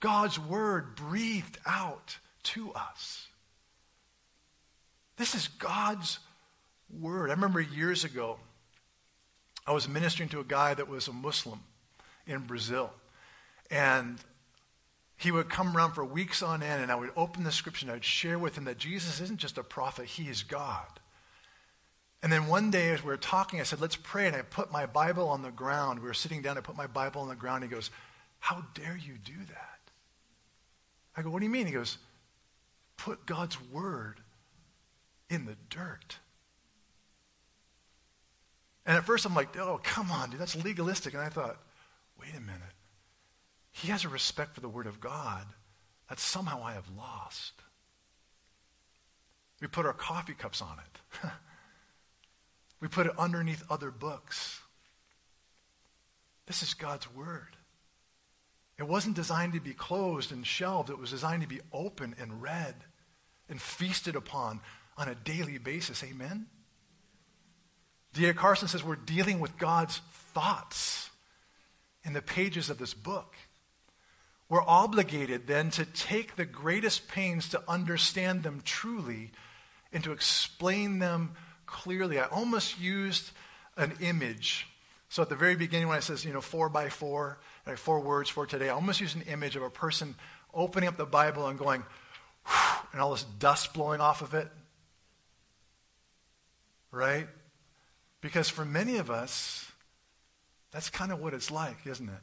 God's 0.00 0.38
Word 0.38 0.94
breathed 0.94 1.58
out 1.66 2.16
to 2.46 2.72
us. 2.72 3.26
This 5.16 5.34
is 5.34 5.48
God's 5.48 6.18
word. 7.00 7.30
I 7.30 7.34
remember 7.34 7.60
years 7.60 8.04
ago, 8.04 8.38
I 9.66 9.72
was 9.72 9.88
ministering 9.88 10.28
to 10.30 10.40
a 10.40 10.44
guy 10.44 10.74
that 10.74 10.88
was 10.88 11.08
a 11.08 11.12
Muslim 11.12 11.60
in 12.26 12.40
Brazil. 12.40 12.92
And 13.70 14.18
he 15.16 15.32
would 15.32 15.48
come 15.48 15.76
around 15.76 15.92
for 15.92 16.04
weeks 16.04 16.42
on 16.42 16.62
end, 16.62 16.82
and 16.82 16.92
I 16.92 16.94
would 16.94 17.10
open 17.16 17.42
the 17.44 17.50
scripture 17.50 17.84
and 17.84 17.90
I 17.90 17.94
would 17.94 18.04
share 18.04 18.38
with 18.38 18.56
him 18.56 18.64
that 18.64 18.78
Jesus 18.78 19.20
isn't 19.20 19.40
just 19.40 19.58
a 19.58 19.62
prophet, 19.62 20.06
he 20.06 20.28
is 20.28 20.42
God. 20.42 20.86
And 22.22 22.32
then 22.32 22.46
one 22.46 22.70
day, 22.70 22.90
as 22.90 23.02
we 23.02 23.08
were 23.08 23.16
talking, 23.16 23.60
I 23.60 23.62
said, 23.62 23.80
Let's 23.80 23.96
pray. 23.96 24.26
And 24.26 24.34
I 24.34 24.42
put 24.42 24.72
my 24.72 24.86
Bible 24.86 25.28
on 25.28 25.42
the 25.42 25.50
ground. 25.50 26.00
We 26.00 26.08
were 26.08 26.14
sitting 26.14 26.42
down, 26.42 26.58
I 26.58 26.60
put 26.60 26.76
my 26.76 26.86
Bible 26.86 27.20
on 27.20 27.28
the 27.28 27.34
ground. 27.34 27.62
He 27.62 27.70
goes, 27.70 27.90
How 28.40 28.64
dare 28.74 28.96
you 28.96 29.14
do 29.24 29.36
that? 29.48 29.78
I 31.16 31.22
go, 31.22 31.30
What 31.30 31.40
do 31.40 31.44
you 31.44 31.50
mean? 31.50 31.66
He 31.66 31.72
goes, 31.72 31.98
put 32.96 33.26
God's 33.26 33.58
word 33.70 34.20
in 35.28 35.46
the 35.46 35.56
dirt. 35.70 36.18
And 38.84 38.96
at 38.96 39.04
first 39.04 39.26
I'm 39.26 39.34
like, 39.34 39.56
oh, 39.56 39.80
come 39.82 40.10
on, 40.10 40.30
dude, 40.30 40.40
that's 40.40 40.62
legalistic. 40.62 41.14
And 41.14 41.22
I 41.22 41.28
thought, 41.28 41.60
wait 42.20 42.34
a 42.36 42.40
minute. 42.40 42.62
He 43.72 43.88
has 43.88 44.04
a 44.04 44.08
respect 44.08 44.54
for 44.54 44.60
the 44.60 44.68
word 44.68 44.86
of 44.86 45.00
God 45.00 45.44
that 46.08 46.20
somehow 46.20 46.62
I 46.64 46.72
have 46.72 46.88
lost. 46.96 47.52
We 49.60 49.66
put 49.66 49.86
our 49.86 49.92
coffee 49.92 50.34
cups 50.34 50.62
on 50.62 50.78
it. 50.78 51.28
we 52.80 52.88
put 52.88 53.06
it 53.06 53.18
underneath 53.18 53.64
other 53.70 53.90
books. 53.90 54.60
This 56.46 56.62
is 56.62 56.74
God's 56.74 57.12
Word. 57.12 57.55
It 58.78 58.86
wasn't 58.86 59.16
designed 59.16 59.54
to 59.54 59.60
be 59.60 59.72
closed 59.72 60.32
and 60.32 60.46
shelved. 60.46 60.90
It 60.90 60.98
was 60.98 61.10
designed 61.10 61.42
to 61.42 61.48
be 61.48 61.60
open 61.72 62.14
and 62.20 62.42
read 62.42 62.74
and 63.48 63.60
feasted 63.60 64.16
upon 64.16 64.60
on 64.98 65.08
a 65.08 65.14
daily 65.14 65.58
basis. 65.58 66.02
Amen? 66.04 66.46
D.A. 68.12 68.34
Carson 68.34 68.68
says 68.68 68.84
we're 68.84 68.96
dealing 68.96 69.40
with 69.40 69.58
God's 69.58 70.00
thoughts 70.34 71.10
in 72.04 72.12
the 72.12 72.22
pages 72.22 72.70
of 72.70 72.78
this 72.78 72.94
book. 72.94 73.34
We're 74.48 74.62
obligated 74.62 75.46
then 75.46 75.70
to 75.70 75.84
take 75.84 76.36
the 76.36 76.44
greatest 76.44 77.08
pains 77.08 77.48
to 77.50 77.62
understand 77.66 78.42
them 78.42 78.62
truly 78.64 79.32
and 79.92 80.04
to 80.04 80.12
explain 80.12 80.98
them 80.98 81.32
clearly. 81.66 82.18
I 82.18 82.26
almost 82.26 82.78
used 82.78 83.32
an 83.76 83.94
image. 84.00 84.68
So 85.08 85.22
at 85.22 85.28
the 85.28 85.36
very 85.36 85.56
beginning, 85.56 85.88
when 85.88 85.96
I 85.96 86.00
says, 86.00 86.24
you 86.24 86.32
know, 86.32 86.40
four 86.40 86.68
by 86.68 86.88
four, 86.88 87.38
like 87.66 87.78
four 87.78 88.00
words 88.00 88.30
for 88.30 88.46
today, 88.46 88.68
I 88.68 88.72
almost 88.72 89.00
used 89.00 89.16
an 89.16 89.22
image 89.22 89.56
of 89.56 89.62
a 89.62 89.70
person 89.70 90.14
opening 90.54 90.88
up 90.88 90.96
the 90.96 91.04
Bible 91.04 91.46
and 91.48 91.58
going, 91.58 91.82
and 92.92 93.00
all 93.00 93.10
this 93.10 93.24
dust 93.24 93.74
blowing 93.74 94.00
off 94.00 94.22
of 94.22 94.34
it. 94.34 94.48
Right? 96.92 97.26
Because 98.20 98.48
for 98.48 98.64
many 98.64 98.96
of 98.96 99.10
us, 99.10 99.70
that's 100.70 100.88
kind 100.90 101.12
of 101.12 101.20
what 101.20 101.34
it's 101.34 101.50
like, 101.50 101.86
isn't 101.86 102.08
it? 102.08 102.14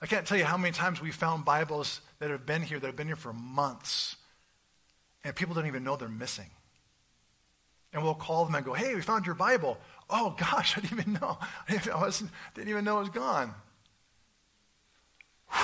I 0.00 0.06
can't 0.06 0.26
tell 0.26 0.38
you 0.38 0.44
how 0.44 0.56
many 0.56 0.72
times 0.72 1.00
we 1.00 1.10
found 1.10 1.44
Bibles 1.44 2.00
that 2.18 2.30
have 2.30 2.46
been 2.46 2.62
here, 2.62 2.78
that 2.78 2.86
have 2.86 2.96
been 2.96 3.06
here 3.06 3.16
for 3.16 3.32
months, 3.32 4.16
and 5.24 5.34
people 5.34 5.54
don't 5.54 5.66
even 5.66 5.82
know 5.82 5.96
they're 5.96 6.08
missing. 6.08 6.50
And 7.92 8.02
we'll 8.02 8.14
call 8.14 8.44
them 8.44 8.54
and 8.54 8.64
go, 8.64 8.74
hey, 8.74 8.94
we 8.94 9.00
found 9.00 9.26
your 9.26 9.34
Bible. 9.34 9.78
Oh, 10.10 10.36
gosh, 10.38 10.76
I 10.78 10.80
didn't 10.80 11.00
even 11.00 11.12
know. 11.14 11.38
I 11.68 11.72
didn't, 11.72 11.94
I 11.94 12.10
didn't 12.54 12.68
even 12.68 12.84
know 12.84 12.98
it 12.98 13.02
was 13.02 13.10
gone. 13.10 13.54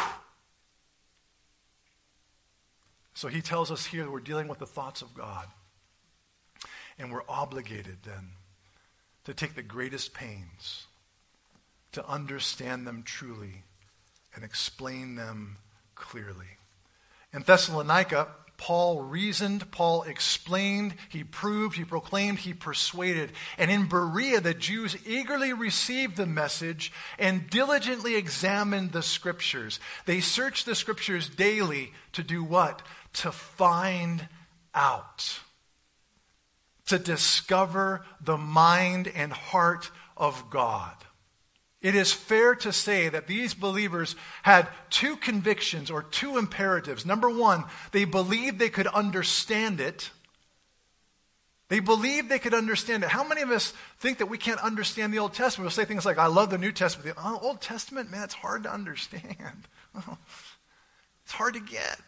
So 3.14 3.28
he 3.28 3.40
tells 3.40 3.70
us 3.70 3.86
here 3.86 4.02
that 4.02 4.10
we're 4.10 4.18
dealing 4.18 4.48
with 4.48 4.58
the 4.58 4.66
thoughts 4.66 5.00
of 5.00 5.14
God. 5.14 5.46
And 6.98 7.12
we're 7.12 7.22
obligated 7.28 7.98
then 8.04 8.30
to 9.24 9.32
take 9.32 9.54
the 9.54 9.62
greatest 9.62 10.12
pains 10.12 10.86
to 11.92 12.04
understand 12.08 12.84
them 12.84 13.04
truly 13.04 13.62
and 14.34 14.42
explain 14.42 15.14
them 15.14 15.58
clearly. 15.94 16.58
In 17.32 17.42
Thessalonica, 17.42 18.28
Paul 18.62 19.00
reasoned, 19.00 19.72
Paul 19.72 20.04
explained, 20.04 20.94
he 21.08 21.24
proved, 21.24 21.76
he 21.76 21.84
proclaimed, 21.84 22.38
he 22.38 22.54
persuaded. 22.54 23.32
And 23.58 23.72
in 23.72 23.88
Berea, 23.88 24.40
the 24.40 24.54
Jews 24.54 24.96
eagerly 25.04 25.52
received 25.52 26.16
the 26.16 26.26
message 26.26 26.92
and 27.18 27.50
diligently 27.50 28.14
examined 28.14 28.92
the 28.92 29.02
scriptures. 29.02 29.80
They 30.06 30.20
searched 30.20 30.64
the 30.64 30.76
scriptures 30.76 31.28
daily 31.28 31.92
to 32.12 32.22
do 32.22 32.44
what? 32.44 32.82
To 33.14 33.32
find 33.32 34.28
out, 34.76 35.40
to 36.86 37.00
discover 37.00 38.04
the 38.20 38.38
mind 38.38 39.08
and 39.08 39.32
heart 39.32 39.90
of 40.16 40.50
God. 40.50 40.94
It 41.82 41.96
is 41.96 42.12
fair 42.12 42.54
to 42.56 42.72
say 42.72 43.08
that 43.08 43.26
these 43.26 43.54
believers 43.54 44.14
had 44.42 44.68
two 44.88 45.16
convictions 45.16 45.90
or 45.90 46.04
two 46.04 46.38
imperatives. 46.38 47.04
Number 47.04 47.28
one, 47.28 47.64
they 47.90 48.04
believed 48.04 48.60
they 48.60 48.70
could 48.70 48.86
understand 48.86 49.80
it. 49.80 50.10
They 51.68 51.80
believed 51.80 52.28
they 52.28 52.38
could 52.38 52.54
understand 52.54 53.02
it. 53.02 53.10
How 53.10 53.26
many 53.26 53.42
of 53.42 53.50
us 53.50 53.72
think 53.98 54.18
that 54.18 54.26
we 54.26 54.38
can't 54.38 54.60
understand 54.60 55.12
the 55.12 55.18
Old 55.18 55.34
Testament? 55.34 55.64
We'll 55.64 55.70
say 55.72 55.84
things 55.84 56.06
like, 56.06 56.18
I 56.18 56.26
love 56.26 56.50
the 56.50 56.58
New 56.58 56.70
Testament. 56.70 57.16
The 57.16 57.22
oh, 57.22 57.40
Old 57.42 57.60
Testament, 57.60 58.10
man, 58.10 58.22
it's 58.22 58.34
hard 58.34 58.62
to 58.62 58.72
understand. 58.72 59.66
it's 59.96 61.32
hard 61.32 61.54
to 61.54 61.60
get. 61.60 61.98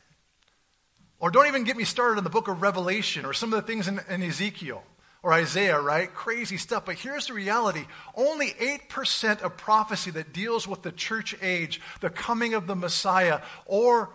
Or 1.19 1.33
don't 1.33 1.49
even 1.49 1.65
get 1.65 1.77
me 1.77 1.85
started 1.85 2.19
on 2.19 2.25
the 2.25 2.31
book 2.31 2.47
of 2.47 2.63
Revelation 2.63 3.25
or 3.25 3.33
some 3.33 3.53
of 3.53 3.61
the 3.61 3.67
things 3.67 3.89
in, 3.89 4.01
in 4.09 4.23
Ezekiel 4.23 4.85
or 5.25 5.33
Isaiah, 5.33 5.81
right? 5.81 6.13
Crazy 6.13 6.59
stuff. 6.59 6.85
But 6.85 6.97
here's 6.97 7.29
the 7.29 7.33
reality 7.33 7.87
only 8.15 8.51
8% 8.51 9.41
of 9.41 9.57
prophecy 9.57 10.11
that 10.13 10.35
deals 10.35 10.69
with 10.69 10.83
the 10.83 10.93
church 10.93 11.35
age, 11.41 11.81
the 12.01 12.11
coming 12.11 12.53
of 12.53 12.67
the 12.67 12.77
Messiah, 12.77 13.41
or 13.65 14.11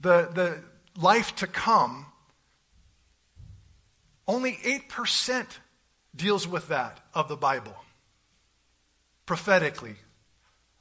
the, 0.00 0.28
the 0.34 0.58
life 1.00 1.36
to 1.36 1.46
come, 1.46 2.06
only 4.26 4.54
8% 4.64 5.46
deals 6.14 6.48
with 6.48 6.68
that 6.68 6.98
of 7.14 7.28
the 7.28 7.36
Bible 7.36 7.76
prophetically. 9.24 9.94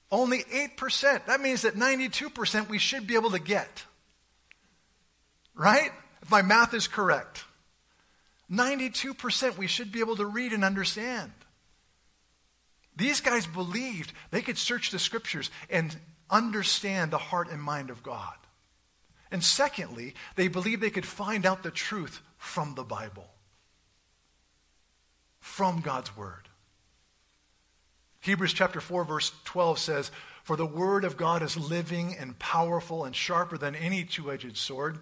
Only 0.10 0.40
8%. 0.40 1.28
That 1.28 1.40
means 1.40 1.62
that 1.62 1.76
92% 1.76 2.68
we 2.68 2.80
should 2.80 3.06
be 3.06 3.14
able 3.14 3.30
to 3.32 3.40
get. 3.40 3.86
Right? 5.54 5.92
If 6.24 6.32
my 6.32 6.42
math 6.42 6.74
is 6.74 6.88
correct. 6.88 7.46
92% 8.52 9.58
we 9.58 9.68
should 9.68 9.92
be 9.92 10.02
able 10.02 10.18
to 10.18 10.26
read 10.26 10.52
and 10.52 10.64
understand. 10.64 11.32
These 12.96 13.22
guys 13.22 13.48
believed 13.48 14.12
they 14.32 14.42
could 14.42 14.58
search 14.58 14.92
the 14.92 15.00
scriptures 15.00 15.50
and 15.70 15.96
understand 16.30 17.12
the 17.12 17.18
heart 17.18 17.50
and 17.50 17.62
mind 17.62 17.90
of 17.90 18.04
God. 18.04 18.36
And 19.32 19.44
secondly, 19.44 20.14
they 20.36 20.50
believed 20.50 20.82
they 20.82 20.90
could 20.90 21.06
find 21.06 21.46
out 21.46 21.64
the 21.64 21.72
truth 21.72 22.22
from 22.38 22.76
the 22.76 22.84
Bible, 22.84 23.30
from 25.40 25.80
God's 25.80 26.16
Word. 26.18 26.50
Hebrews 28.20 28.54
chapter 28.54 28.82
4, 28.82 29.06
verse 29.06 29.32
12 29.46 29.80
says, 29.80 30.12
For 30.44 30.58
the 30.58 30.66
Word 30.66 31.06
of 31.06 31.16
God 31.16 31.42
is 31.42 31.56
living 31.56 32.16
and 32.18 32.38
powerful 32.38 33.06
and 33.06 33.16
sharper 33.16 33.58
than 33.58 33.76
any 33.76 34.04
two 34.04 34.30
edged 34.32 34.58
sword 34.58 35.00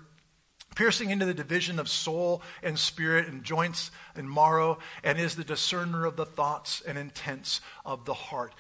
piercing 0.75 1.10
into 1.10 1.25
the 1.25 1.34
division 1.34 1.79
of 1.79 1.89
soul 1.89 2.41
and 2.63 2.77
spirit 2.77 3.27
and 3.27 3.43
joints 3.43 3.91
and 4.15 4.29
marrow, 4.29 4.79
and 5.03 5.19
is 5.19 5.36
the 5.36 5.43
discerner 5.43 6.05
of 6.05 6.15
the 6.15 6.25
thoughts 6.25 6.82
and 6.86 6.97
intents 6.97 7.62
of 7.86 8.05
the 8.05 8.13
heart. 8.13 8.53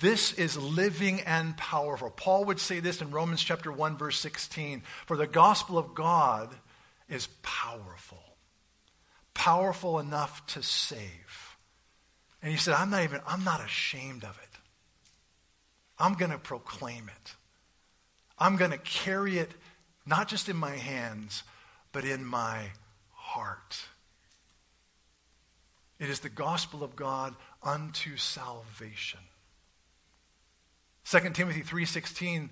This 0.00 0.32
is 0.34 0.56
living 0.56 1.20
and 1.22 1.56
powerful. 1.56 2.10
Paul 2.10 2.44
would 2.46 2.60
say 2.60 2.80
this 2.80 3.00
in 3.00 3.10
Romans 3.10 3.42
chapter 3.42 3.72
1 3.72 3.96
verse 3.96 4.18
16, 4.20 4.82
for 5.06 5.16
the 5.16 5.26
gospel 5.26 5.78
of 5.78 5.94
God 5.94 6.54
is 7.08 7.28
powerful. 7.42 8.22
Powerful 9.32 9.98
enough 9.98 10.46
to 10.48 10.62
save. 10.62 11.56
And 12.42 12.52
he 12.52 12.58
said, 12.58 12.74
I'm 12.74 12.90
not 12.90 13.04
even 13.04 13.20
I'm 13.26 13.44
not 13.44 13.64
ashamed 13.64 14.24
of 14.24 14.38
it. 14.42 14.58
I'm 15.98 16.14
going 16.14 16.30
to 16.30 16.38
proclaim 16.38 17.08
it. 17.08 17.34
I'm 18.38 18.56
going 18.56 18.70
to 18.70 18.78
carry 18.78 19.38
it 19.38 19.50
not 20.08 20.28
just 20.28 20.48
in 20.48 20.56
my 20.56 20.76
hands, 20.76 21.42
but 21.92 22.04
in 22.04 22.24
my 22.24 22.70
heart. 23.12 23.88
It 25.98 26.08
is 26.08 26.20
the 26.20 26.28
gospel 26.28 26.82
of 26.82 26.96
God 26.96 27.34
unto 27.62 28.16
salvation. 28.16 29.20
2 31.04 31.34
Timothy 31.34 31.62
3:16 31.62 32.50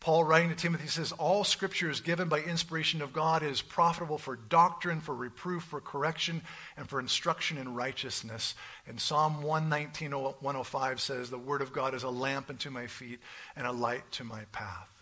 Paul 0.00 0.22
writing 0.22 0.50
to 0.50 0.54
Timothy 0.54 0.86
says 0.86 1.10
all 1.10 1.42
scripture 1.42 1.90
is 1.90 2.00
given 2.00 2.28
by 2.28 2.38
inspiration 2.40 3.02
of 3.02 3.12
God 3.12 3.42
is 3.42 3.62
profitable 3.62 4.16
for 4.16 4.36
doctrine 4.36 5.00
for 5.00 5.12
reproof 5.12 5.64
for 5.64 5.80
correction 5.80 6.42
and 6.76 6.88
for 6.88 7.00
instruction 7.00 7.58
in 7.58 7.74
righteousness. 7.74 8.54
And 8.86 9.00
Psalm 9.00 9.42
119 9.42 10.12
105 10.12 11.00
says 11.00 11.30
the 11.30 11.38
word 11.38 11.62
of 11.62 11.72
God 11.72 11.94
is 11.94 12.04
a 12.04 12.10
lamp 12.10 12.48
unto 12.48 12.70
my 12.70 12.86
feet 12.86 13.18
and 13.56 13.66
a 13.66 13.72
light 13.72 14.10
to 14.12 14.24
my 14.24 14.44
path. 14.52 14.97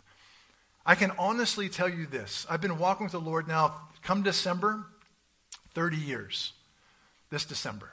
I 0.88 0.94
can 0.94 1.10
honestly 1.18 1.68
tell 1.68 1.88
you 1.88 2.06
this. 2.06 2.46
I've 2.48 2.60
been 2.60 2.78
walking 2.78 3.06
with 3.06 3.12
the 3.12 3.20
Lord 3.20 3.48
now, 3.48 3.74
come 4.02 4.22
December, 4.22 4.86
30 5.74 5.96
years. 5.96 6.52
This 7.28 7.44
December. 7.44 7.90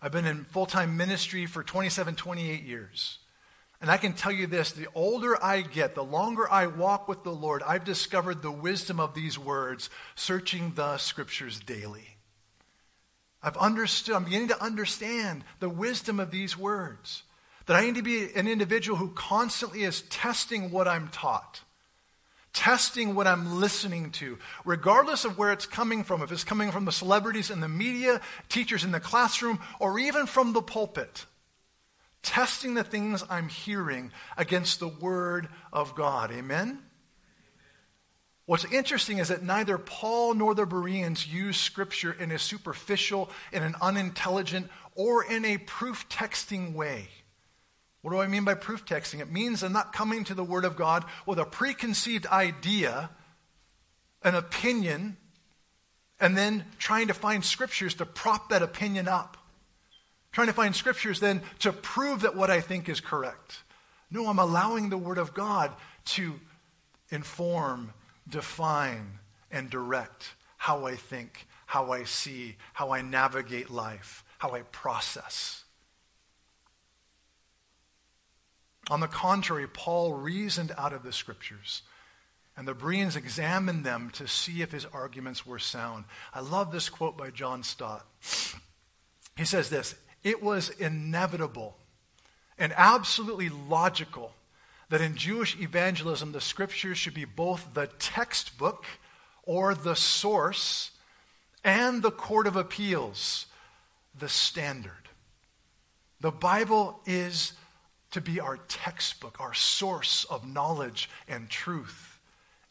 I've 0.00 0.12
been 0.12 0.26
in 0.26 0.44
full 0.44 0.64
time 0.66 0.96
ministry 0.96 1.44
for 1.46 1.64
27, 1.64 2.14
28 2.14 2.62
years. 2.62 3.18
And 3.80 3.90
I 3.90 3.96
can 3.96 4.12
tell 4.12 4.30
you 4.30 4.46
this 4.46 4.70
the 4.70 4.86
older 4.94 5.42
I 5.42 5.62
get, 5.62 5.96
the 5.96 6.04
longer 6.04 6.48
I 6.48 6.68
walk 6.68 7.08
with 7.08 7.24
the 7.24 7.32
Lord, 7.32 7.64
I've 7.66 7.84
discovered 7.84 8.42
the 8.42 8.52
wisdom 8.52 9.00
of 9.00 9.14
these 9.14 9.36
words, 9.36 9.90
searching 10.14 10.74
the 10.76 10.98
scriptures 10.98 11.58
daily. 11.58 12.16
I've 13.42 13.56
understood, 13.56 14.14
I'm 14.14 14.24
beginning 14.24 14.48
to 14.48 14.62
understand 14.62 15.42
the 15.58 15.68
wisdom 15.68 16.20
of 16.20 16.30
these 16.30 16.56
words. 16.56 17.24
That 17.66 17.76
I 17.76 17.84
need 17.84 17.96
to 17.96 18.02
be 18.02 18.32
an 18.34 18.46
individual 18.46 18.98
who 18.98 19.10
constantly 19.10 19.82
is 19.82 20.02
testing 20.02 20.70
what 20.70 20.86
I'm 20.86 21.08
taught 21.08 21.62
testing 22.52 23.14
what 23.14 23.26
I'm 23.26 23.60
listening 23.60 24.10
to, 24.12 24.38
regardless 24.64 25.24
of 25.24 25.38
where 25.38 25.52
it's 25.52 25.66
coming 25.66 26.04
from, 26.04 26.22
if 26.22 26.32
it's 26.32 26.44
coming 26.44 26.70
from 26.70 26.84
the 26.84 26.92
celebrities 26.92 27.50
in 27.50 27.60
the 27.60 27.68
media, 27.68 28.20
teachers 28.48 28.84
in 28.84 28.92
the 28.92 29.00
classroom, 29.00 29.60
or 29.78 29.98
even 29.98 30.26
from 30.26 30.52
the 30.52 30.62
pulpit. 30.62 31.26
Testing 32.22 32.74
the 32.74 32.84
things 32.84 33.24
I'm 33.30 33.48
hearing 33.48 34.12
against 34.36 34.80
the 34.80 34.88
Word 34.88 35.48
of 35.72 35.94
God. 35.94 36.30
Amen? 36.32 36.80
What's 38.46 38.64
interesting 38.64 39.18
is 39.18 39.28
that 39.28 39.44
neither 39.44 39.78
Paul 39.78 40.34
nor 40.34 40.56
the 40.56 40.66
Bereans 40.66 41.32
use 41.32 41.56
Scripture 41.56 42.12
in 42.12 42.32
a 42.32 42.38
superficial, 42.38 43.30
in 43.52 43.62
an 43.62 43.76
unintelligent, 43.80 44.68
or 44.96 45.24
in 45.24 45.44
a 45.44 45.58
proof 45.58 46.08
texting 46.08 46.74
way. 46.74 47.08
What 48.02 48.12
do 48.12 48.20
I 48.20 48.26
mean 48.26 48.44
by 48.44 48.54
proof 48.54 48.86
texting? 48.86 49.20
It 49.20 49.30
means 49.30 49.62
I'm 49.62 49.72
not 49.72 49.92
coming 49.92 50.24
to 50.24 50.34
the 50.34 50.44
Word 50.44 50.64
of 50.64 50.76
God 50.76 51.04
with 51.26 51.38
a 51.38 51.44
preconceived 51.44 52.26
idea, 52.26 53.10
an 54.22 54.34
opinion, 54.34 55.18
and 56.18 56.36
then 56.36 56.64
trying 56.78 57.08
to 57.08 57.14
find 57.14 57.44
scriptures 57.44 57.94
to 57.94 58.06
prop 58.06 58.48
that 58.50 58.62
opinion 58.62 59.06
up. 59.08 59.36
Trying 60.32 60.46
to 60.46 60.52
find 60.52 60.74
scriptures 60.74 61.20
then 61.20 61.42
to 61.58 61.72
prove 61.72 62.22
that 62.22 62.36
what 62.36 62.50
I 62.50 62.60
think 62.60 62.88
is 62.88 63.00
correct. 63.00 63.62
No, 64.10 64.28
I'm 64.28 64.38
allowing 64.38 64.88
the 64.88 64.98
Word 64.98 65.18
of 65.18 65.34
God 65.34 65.72
to 66.06 66.40
inform, 67.10 67.92
define, 68.28 69.18
and 69.50 69.68
direct 69.68 70.34
how 70.56 70.86
I 70.86 70.94
think, 70.94 71.46
how 71.66 71.92
I 71.92 72.04
see, 72.04 72.56
how 72.72 72.92
I 72.92 73.02
navigate 73.02 73.70
life, 73.70 74.24
how 74.38 74.52
I 74.52 74.62
process. 74.62 75.64
On 78.90 78.98
the 78.98 79.06
contrary, 79.06 79.68
Paul 79.68 80.14
reasoned 80.14 80.72
out 80.76 80.92
of 80.92 81.04
the 81.04 81.12
scriptures, 81.12 81.82
and 82.56 82.66
the 82.66 82.74
Bereans 82.74 83.14
examined 83.14 83.86
them 83.86 84.10
to 84.14 84.26
see 84.26 84.62
if 84.62 84.72
his 84.72 84.84
arguments 84.84 85.46
were 85.46 85.60
sound. 85.60 86.04
I 86.34 86.40
love 86.40 86.72
this 86.72 86.88
quote 86.88 87.16
by 87.16 87.30
John 87.30 87.62
Stott. 87.62 88.04
He 89.36 89.44
says 89.44 89.70
this 89.70 89.94
It 90.24 90.42
was 90.42 90.70
inevitable 90.70 91.76
and 92.58 92.74
absolutely 92.76 93.48
logical 93.48 94.32
that 94.88 95.00
in 95.00 95.16
Jewish 95.16 95.56
evangelism 95.58 96.32
the 96.32 96.40
scriptures 96.40 96.98
should 96.98 97.14
be 97.14 97.24
both 97.24 97.72
the 97.74 97.86
textbook 98.00 98.84
or 99.44 99.72
the 99.72 99.94
source 99.94 100.90
and 101.62 102.02
the 102.02 102.10
court 102.10 102.48
of 102.48 102.56
appeals, 102.56 103.46
the 104.18 104.28
standard. 104.28 104.92
The 106.20 106.32
Bible 106.32 107.00
is 107.06 107.52
to 108.12 108.20
be 108.20 108.40
our 108.40 108.56
textbook, 108.68 109.40
our 109.40 109.54
source 109.54 110.24
of 110.24 110.46
knowledge 110.46 111.08
and 111.28 111.48
truth. 111.48 112.18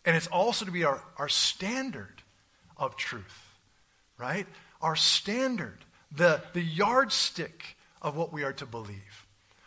And 0.06 0.16
it's 0.16 0.28
also 0.28 0.66
to 0.66 0.72
be 0.72 0.84
our, 0.84 1.02
our 1.18 1.30
standard 1.30 2.22
of 2.78 2.96
truth, 2.96 3.58
right? 4.18 4.48
Our 4.82 4.96
standard, 4.96 5.78
the, 6.12 6.42
the 6.54 6.62
yardstick 6.62 7.78
of 8.02 8.16
what 8.16 8.34
we 8.34 8.44
are 8.44 8.54
to 8.54 8.66
believe. 8.66 9.26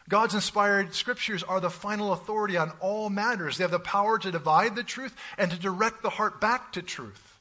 God's 0.08 0.34
inspired 0.34 0.94
scriptures 0.94 1.42
are 1.42 1.60
the 1.60 1.70
final 1.70 2.12
authority 2.12 2.56
on 2.56 2.72
all 2.80 3.08
matters. 3.08 3.56
They 3.56 3.64
have 3.64 3.70
the 3.70 3.78
power 3.78 4.18
to 4.18 4.30
divide 4.30 4.76
the 4.76 4.82
truth 4.82 5.16
and 5.38 5.50
to 5.50 5.58
direct 5.58 6.02
the 6.02 6.10
heart 6.10 6.40
back 6.40 6.72
to 6.72 6.82
truth. 6.82 7.38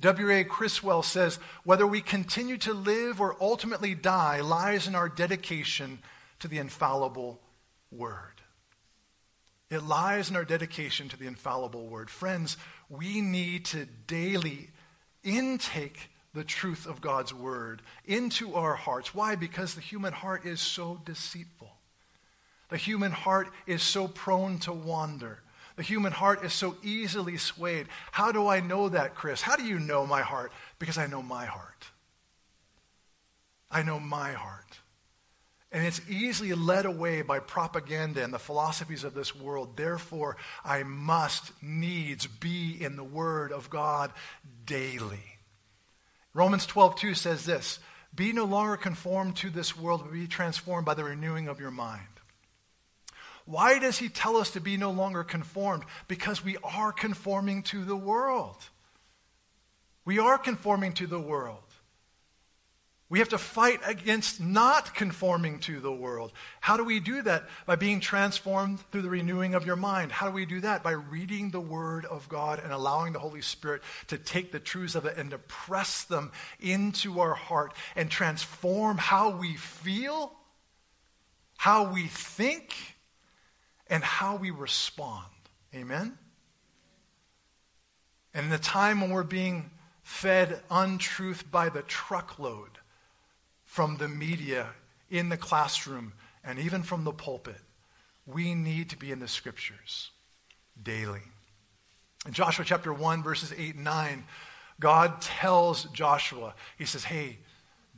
W.A. 0.00 0.44
Criswell 0.44 1.02
says, 1.02 1.38
whether 1.64 1.86
we 1.86 2.02
continue 2.02 2.58
to 2.58 2.74
live 2.74 3.20
or 3.20 3.36
ultimately 3.40 3.94
die 3.94 4.40
lies 4.40 4.86
in 4.86 4.94
our 4.94 5.08
dedication 5.08 5.98
to 6.40 6.48
the 6.48 6.58
infallible 6.58 7.40
word. 7.90 8.42
It 9.70 9.82
lies 9.82 10.30
in 10.30 10.36
our 10.36 10.44
dedication 10.44 11.08
to 11.08 11.16
the 11.16 11.26
infallible 11.26 11.86
word. 11.88 12.08
Friends, 12.08 12.56
we 12.88 13.20
need 13.20 13.64
to 13.66 13.86
daily 14.06 14.70
intake 15.24 16.10
the 16.34 16.44
truth 16.44 16.86
of 16.86 17.00
God's 17.00 17.34
word 17.34 17.82
into 18.04 18.54
our 18.54 18.74
hearts. 18.74 19.14
Why? 19.14 19.34
Because 19.34 19.74
the 19.74 19.80
human 19.80 20.12
heart 20.12 20.44
is 20.44 20.60
so 20.60 21.00
deceitful. 21.04 21.72
The 22.68 22.76
human 22.76 23.12
heart 23.12 23.48
is 23.66 23.82
so 23.82 24.06
prone 24.06 24.58
to 24.60 24.72
wander. 24.72 25.40
The 25.76 25.82
human 25.82 26.12
heart 26.12 26.44
is 26.44 26.52
so 26.52 26.76
easily 26.82 27.36
swayed. 27.36 27.86
How 28.12 28.32
do 28.32 28.46
I 28.46 28.60
know 28.60 28.88
that, 28.88 29.14
Chris? 29.14 29.42
How 29.42 29.56
do 29.56 29.64
you 29.64 29.78
know 29.78 30.06
my 30.06 30.22
heart? 30.22 30.52
Because 30.78 30.98
I 30.98 31.06
know 31.06 31.22
my 31.22 31.44
heart. 31.44 31.86
I 33.70 33.82
know 33.82 33.98
my 33.98 34.32
heart. 34.32 34.80
And 35.72 35.84
it's 35.84 36.00
easily 36.08 36.52
led 36.54 36.86
away 36.86 37.22
by 37.22 37.40
propaganda 37.40 38.22
and 38.22 38.32
the 38.32 38.38
philosophies 38.38 39.04
of 39.04 39.14
this 39.14 39.34
world. 39.34 39.76
Therefore, 39.76 40.36
I 40.64 40.84
must 40.84 41.50
needs 41.62 42.26
be 42.26 42.76
in 42.80 42.96
the 42.96 43.04
Word 43.04 43.52
of 43.52 43.68
God 43.68 44.12
daily. 44.64 45.36
Romans 46.34 46.66
12, 46.66 46.96
2 46.96 47.14
says 47.14 47.44
this 47.44 47.80
Be 48.14 48.32
no 48.32 48.44
longer 48.44 48.76
conformed 48.76 49.36
to 49.36 49.50
this 49.50 49.76
world, 49.76 50.02
but 50.04 50.12
be 50.12 50.28
transformed 50.28 50.86
by 50.86 50.94
the 50.94 51.04
renewing 51.04 51.48
of 51.48 51.60
your 51.60 51.70
mind. 51.70 52.06
Why 53.46 53.78
does 53.78 53.98
he 53.98 54.08
tell 54.08 54.36
us 54.36 54.50
to 54.50 54.60
be 54.60 54.76
no 54.76 54.90
longer 54.90 55.24
conformed? 55.24 55.84
Because 56.08 56.44
we 56.44 56.56
are 56.62 56.92
conforming 56.92 57.62
to 57.64 57.84
the 57.84 57.96
world. 57.96 58.56
We 60.04 60.18
are 60.18 60.36
conforming 60.36 60.92
to 60.94 61.06
the 61.06 61.20
world. 61.20 61.65
We 63.08 63.20
have 63.20 63.28
to 63.28 63.38
fight 63.38 63.80
against 63.86 64.40
not 64.40 64.92
conforming 64.92 65.60
to 65.60 65.78
the 65.78 65.92
world. 65.92 66.32
How 66.60 66.76
do 66.76 66.82
we 66.82 66.98
do 66.98 67.22
that? 67.22 67.44
By 67.64 67.76
being 67.76 68.00
transformed 68.00 68.80
through 68.90 69.02
the 69.02 69.10
renewing 69.10 69.54
of 69.54 69.64
your 69.64 69.76
mind. 69.76 70.10
How 70.10 70.26
do 70.26 70.32
we 70.32 70.44
do 70.44 70.60
that? 70.62 70.82
By 70.82 70.90
reading 70.90 71.50
the 71.50 71.60
Word 71.60 72.04
of 72.04 72.28
God 72.28 72.58
and 72.58 72.72
allowing 72.72 73.12
the 73.12 73.20
Holy 73.20 73.42
Spirit 73.42 73.82
to 74.08 74.18
take 74.18 74.50
the 74.50 74.58
truths 74.58 74.96
of 74.96 75.06
it 75.06 75.16
and 75.18 75.30
to 75.30 75.38
press 75.38 76.02
them 76.02 76.32
into 76.58 77.20
our 77.20 77.34
heart 77.34 77.74
and 77.94 78.10
transform 78.10 78.98
how 78.98 79.30
we 79.30 79.54
feel, 79.54 80.32
how 81.56 81.92
we 81.92 82.08
think, 82.08 82.74
and 83.86 84.02
how 84.02 84.34
we 84.34 84.50
respond. 84.50 85.26
Amen? 85.72 86.18
And 88.34 88.46
in 88.46 88.50
the 88.50 88.58
time 88.58 89.00
when 89.00 89.10
we're 89.10 89.22
being 89.22 89.70
fed 90.02 90.60
untruth 90.72 91.48
by 91.52 91.68
the 91.68 91.82
truckload, 91.82 92.70
from 93.76 93.98
the 93.98 94.08
media, 94.08 94.68
in 95.10 95.28
the 95.28 95.36
classroom, 95.36 96.14
and 96.42 96.58
even 96.58 96.82
from 96.82 97.04
the 97.04 97.12
pulpit. 97.12 97.60
We 98.24 98.54
need 98.54 98.88
to 98.88 98.96
be 98.96 99.12
in 99.12 99.18
the 99.18 99.28
scriptures 99.28 100.12
daily. 100.82 101.20
In 102.24 102.32
Joshua 102.32 102.64
chapter 102.64 102.90
1, 102.90 103.22
verses 103.22 103.52
8 103.54 103.74
and 103.74 103.84
9, 103.84 104.24
God 104.80 105.20
tells 105.20 105.84
Joshua, 105.92 106.54
He 106.78 106.86
says, 106.86 107.04
Hey, 107.04 107.36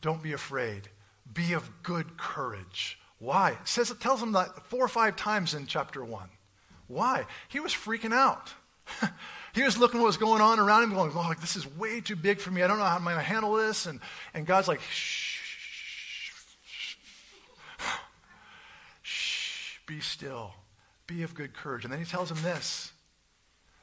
don't 0.00 0.20
be 0.20 0.32
afraid. 0.32 0.88
Be 1.32 1.52
of 1.52 1.70
good 1.84 2.16
courage. 2.16 2.98
Why? 3.20 3.50
It 3.52 3.68
says 3.68 3.92
it 3.92 4.00
tells 4.00 4.20
him 4.20 4.32
that 4.32 4.66
four 4.66 4.84
or 4.84 4.88
five 4.88 5.14
times 5.14 5.54
in 5.54 5.66
chapter 5.66 6.04
1. 6.04 6.28
Why? 6.88 7.24
He 7.46 7.60
was 7.60 7.72
freaking 7.72 8.12
out. 8.12 8.52
he 9.54 9.62
was 9.62 9.78
looking 9.78 10.00
what 10.00 10.06
was 10.06 10.16
going 10.16 10.42
on 10.42 10.58
around 10.58 10.82
him, 10.82 10.94
going, 10.94 11.12
oh, 11.14 11.34
this 11.40 11.54
is 11.54 11.72
way 11.76 12.00
too 12.00 12.16
big 12.16 12.40
for 12.40 12.50
me. 12.50 12.64
I 12.64 12.66
don't 12.66 12.78
know 12.78 12.84
how 12.84 12.96
I'm 12.96 13.04
going 13.04 13.14
to 13.14 13.22
handle 13.22 13.54
this. 13.54 13.86
And, 13.86 14.00
and 14.34 14.44
God's 14.44 14.66
like, 14.66 14.80
shh, 14.80 15.37
Be 19.88 20.00
still. 20.00 20.52
Be 21.06 21.22
of 21.22 21.34
good 21.34 21.54
courage. 21.54 21.82
And 21.82 21.92
then 21.92 21.98
he 21.98 22.06
tells 22.06 22.30
him 22.30 22.42
this 22.42 22.92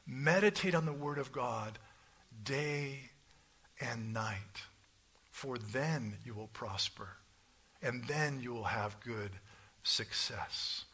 meditate 0.06 0.74
on 0.74 0.86
the 0.86 0.92
word 0.92 1.18
of 1.18 1.32
God 1.32 1.80
day 2.44 3.10
and 3.80 4.14
night, 4.14 4.62
for 5.32 5.58
then 5.58 6.16
you 6.24 6.32
will 6.32 6.46
prosper, 6.46 7.08
and 7.82 8.04
then 8.04 8.38
you 8.40 8.54
will 8.54 8.64
have 8.64 9.00
good 9.00 9.32
success. 9.82 10.84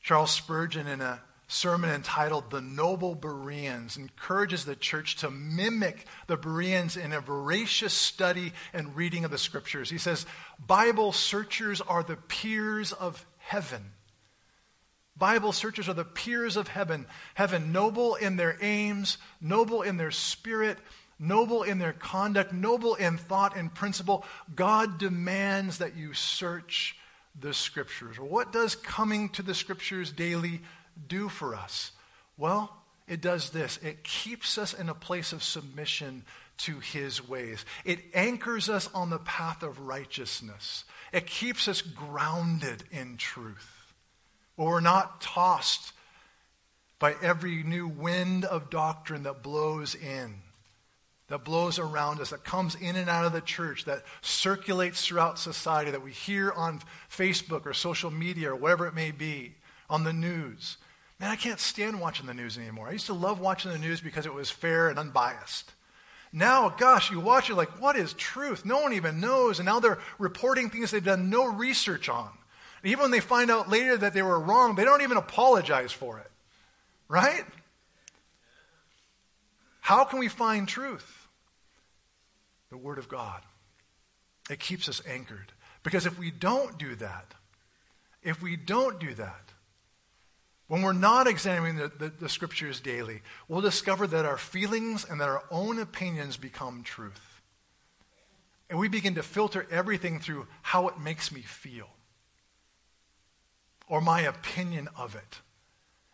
Charles 0.00 0.30
Spurgeon, 0.30 0.86
in 0.86 1.00
a 1.00 1.20
sermon 1.48 1.90
entitled 1.90 2.50
The 2.50 2.60
Noble 2.60 3.16
Bereans, 3.16 3.96
encourages 3.96 4.64
the 4.64 4.76
church 4.76 5.16
to 5.16 5.30
mimic 5.30 6.06
the 6.28 6.36
Bereans 6.36 6.96
in 6.96 7.12
a 7.12 7.20
voracious 7.20 7.92
study 7.92 8.52
and 8.72 8.96
reading 8.96 9.24
of 9.24 9.32
the 9.32 9.38
scriptures. 9.38 9.90
He 9.90 9.98
says, 9.98 10.26
Bible 10.64 11.10
searchers 11.10 11.80
are 11.80 12.04
the 12.04 12.16
peers 12.16 12.92
of 12.92 13.26
heaven 13.38 13.90
Bible 15.16 15.52
searchers 15.52 15.88
are 15.88 15.94
the 15.94 16.04
peers 16.04 16.56
of 16.56 16.68
heaven, 16.68 17.06
heaven, 17.34 17.72
noble 17.72 18.14
in 18.14 18.36
their 18.36 18.56
aims, 18.60 19.18
noble 19.40 19.82
in 19.82 19.96
their 19.96 20.10
spirit, 20.10 20.78
noble 21.18 21.62
in 21.62 21.78
their 21.78 21.92
conduct, 21.92 22.52
noble 22.52 22.94
in 22.94 23.18
thought 23.18 23.56
and 23.56 23.72
principle. 23.72 24.24
God 24.54 24.98
demands 24.98 25.78
that 25.78 25.96
you 25.96 26.14
search 26.14 26.96
the 27.38 27.54
scriptures. 27.54 28.18
What 28.18 28.52
does 28.52 28.74
coming 28.74 29.28
to 29.30 29.42
the 29.42 29.54
scriptures 29.54 30.10
daily 30.12 30.60
do 31.08 31.28
for 31.28 31.54
us? 31.54 31.92
Well, 32.36 32.74
it 33.06 33.20
does 33.20 33.50
this 33.50 33.78
it 33.82 34.04
keeps 34.04 34.56
us 34.56 34.72
in 34.72 34.88
a 34.88 34.94
place 34.94 35.32
of 35.32 35.42
submission 35.42 36.24
to 36.58 36.78
his 36.80 37.26
ways, 37.26 37.64
it 37.84 37.98
anchors 38.14 38.68
us 38.68 38.88
on 38.94 39.10
the 39.10 39.18
path 39.18 39.62
of 39.62 39.80
righteousness, 39.80 40.84
it 41.12 41.26
keeps 41.26 41.68
us 41.68 41.82
grounded 41.82 42.84
in 42.90 43.16
truth 43.16 43.81
where 44.62 44.74
we're 44.74 44.80
not 44.80 45.20
tossed 45.20 45.92
by 46.98 47.14
every 47.20 47.62
new 47.62 47.88
wind 47.88 48.44
of 48.44 48.70
doctrine 48.70 49.24
that 49.24 49.42
blows 49.42 49.94
in, 49.94 50.36
that 51.28 51.44
blows 51.44 51.78
around 51.78 52.20
us, 52.20 52.30
that 52.30 52.44
comes 52.44 52.74
in 52.76 52.94
and 52.94 53.10
out 53.10 53.24
of 53.24 53.32
the 53.32 53.40
church, 53.40 53.84
that 53.86 54.04
circulates 54.20 55.04
throughout 55.04 55.38
society, 55.38 55.90
that 55.90 56.04
we 56.04 56.12
hear 56.12 56.52
on 56.52 56.80
Facebook 57.10 57.66
or 57.66 57.74
social 57.74 58.10
media 58.10 58.52
or 58.52 58.56
whatever 58.56 58.86
it 58.86 58.94
may 58.94 59.10
be, 59.10 59.54
on 59.90 60.04
the 60.04 60.12
news. 60.12 60.76
Man, 61.18 61.30
I 61.30 61.36
can't 61.36 61.60
stand 61.60 62.00
watching 62.00 62.26
the 62.26 62.34
news 62.34 62.56
anymore. 62.56 62.88
I 62.88 62.92
used 62.92 63.06
to 63.06 63.14
love 63.14 63.40
watching 63.40 63.72
the 63.72 63.78
news 63.78 64.00
because 64.00 64.26
it 64.26 64.34
was 64.34 64.50
fair 64.50 64.88
and 64.88 64.98
unbiased. 64.98 65.72
Now, 66.32 66.68
gosh, 66.68 67.10
you 67.10 67.20
watch 67.20 67.50
it 67.50 67.56
like, 67.56 67.80
what 67.80 67.96
is 67.96 68.12
truth? 68.14 68.64
No 68.64 68.80
one 68.80 68.92
even 68.92 69.20
knows. 69.20 69.58
And 69.58 69.66
now 69.66 69.80
they're 69.80 69.98
reporting 70.18 70.70
things 70.70 70.90
they've 70.90 71.04
done 71.04 71.30
no 71.30 71.46
research 71.46 72.08
on. 72.08 72.30
And 72.82 72.90
even 72.90 73.02
when 73.02 73.10
they 73.10 73.20
find 73.20 73.50
out 73.50 73.68
later 73.68 73.96
that 73.96 74.12
they 74.12 74.22
were 74.22 74.40
wrong, 74.40 74.74
they 74.74 74.84
don't 74.84 75.02
even 75.02 75.16
apologize 75.16 75.92
for 75.92 76.18
it. 76.18 76.30
Right? 77.08 77.44
How 79.80 80.04
can 80.04 80.18
we 80.18 80.28
find 80.28 80.66
truth? 80.66 81.28
The 82.70 82.76
Word 82.76 82.98
of 82.98 83.08
God. 83.08 83.42
It 84.50 84.58
keeps 84.58 84.88
us 84.88 85.02
anchored. 85.06 85.52
Because 85.82 86.06
if 86.06 86.18
we 86.18 86.30
don't 86.30 86.78
do 86.78 86.94
that, 86.96 87.34
if 88.22 88.42
we 88.42 88.56
don't 88.56 88.98
do 88.98 89.14
that, 89.14 89.52
when 90.68 90.82
we're 90.82 90.92
not 90.92 91.26
examining 91.26 91.76
the, 91.76 91.92
the, 91.98 92.08
the, 92.08 92.28
scriptures 92.28 92.80
daily, 92.80 93.20
we'll 93.46 93.60
discover 93.60 94.06
that 94.06 94.24
our 94.24 94.38
feelings 94.38 95.04
and 95.04 95.20
that 95.20 95.28
our 95.28 95.44
own 95.50 95.78
opinions 95.78 96.36
become 96.36 96.82
truth. 96.82 97.42
And 98.70 98.78
we 98.78 98.88
begin 98.88 99.16
to 99.16 99.22
filter 99.22 99.66
everything 99.70 100.18
through 100.18 100.46
how 100.62 100.88
it 100.88 100.98
makes 100.98 101.30
me 101.30 101.42
feel 101.42 101.88
or 103.88 104.00
my 104.00 104.20
opinion 104.22 104.88
of 104.96 105.14
it. 105.14 105.40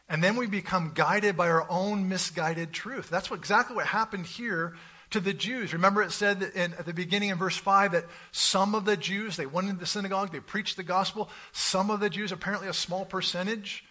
And 0.08 0.24
then 0.24 0.36
we 0.36 0.46
become 0.46 0.92
guided 0.94 1.36
by 1.36 1.48
our 1.48 1.70
own 1.70 2.08
misguided 2.08 2.72
truth. 2.72 3.10
That's 3.10 3.30
what, 3.30 3.38
exactly 3.38 3.76
what 3.76 3.86
happened 3.86 4.26
here 4.26 4.74
to 5.10 5.20
the 5.20 5.34
Jews. 5.34 5.72
Remember, 5.72 6.02
it 6.02 6.12
said 6.12 6.42
in, 6.54 6.74
at 6.74 6.86
the 6.86 6.94
beginning 6.94 7.30
in 7.30 7.38
verse 7.38 7.56
5 7.56 7.92
that 7.92 8.06
some 8.32 8.74
of 8.74 8.84
the 8.84 8.96
Jews, 8.96 9.36
they 9.36 9.46
went 9.46 9.68
into 9.68 9.80
the 9.80 9.86
synagogue, 9.86 10.32
they 10.32 10.40
preached 10.40 10.76
the 10.76 10.82
gospel. 10.82 11.30
Some 11.52 11.90
of 11.90 12.00
the 12.00 12.10
Jews, 12.10 12.32
apparently 12.32 12.68
a 12.68 12.74
small 12.74 13.04
percentage, 13.04 13.84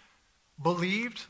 believed, 0.61 1.25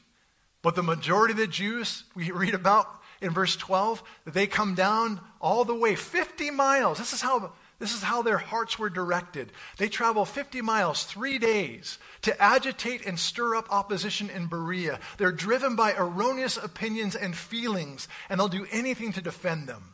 but 0.61 0.75
the 0.75 0.83
majority 0.83 1.33
of 1.33 1.37
the 1.37 1.47
Jews 1.47 2.03
we 2.15 2.31
read 2.31 2.53
about 2.53 2.87
in 3.21 3.31
verse 3.31 3.55
12 3.55 4.03
that 4.25 4.33
they 4.33 4.47
come 4.47 4.75
down 4.75 5.19
all 5.41 5.65
the 5.65 5.75
way 5.75 5.95
50 5.95 6.51
miles. 6.51 6.97
This 6.97 7.13
is 7.13 7.21
how 7.21 7.51
this 7.79 7.93
is 7.93 8.01
how 8.01 8.21
their 8.21 8.37
hearts 8.37 8.79
were 8.79 8.89
directed. 8.89 9.51
They 9.77 9.89
travel 9.89 10.25
50 10.25 10.61
miles, 10.61 11.03
3 11.03 11.37
days 11.37 11.99
to 12.23 12.41
agitate 12.41 13.05
and 13.05 13.19
stir 13.19 13.55
up 13.55 13.71
opposition 13.71 14.29
in 14.29 14.47
Berea. 14.47 14.99
They're 15.17 15.31
driven 15.31 15.75
by 15.75 15.93
erroneous 15.93 16.57
opinions 16.57 17.15
and 17.15 17.35
feelings 17.35 18.07
and 18.29 18.39
they'll 18.39 18.47
do 18.47 18.67
anything 18.71 19.13
to 19.13 19.21
defend 19.21 19.67
them. 19.67 19.93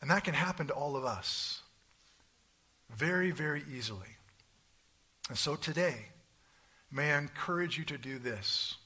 And 0.00 0.10
that 0.10 0.24
can 0.24 0.34
happen 0.34 0.68
to 0.68 0.74
all 0.74 0.96
of 0.96 1.04
us 1.04 1.62
very 2.88 3.30
very 3.30 3.64
easily. 3.70 4.16
And 5.28 5.38
so 5.38 5.56
today 5.56 6.06
May 6.90 7.12
I 7.12 7.18
encourage 7.18 7.78
you 7.78 7.84
to 7.84 7.98
do 7.98 8.18
this. 8.18 8.76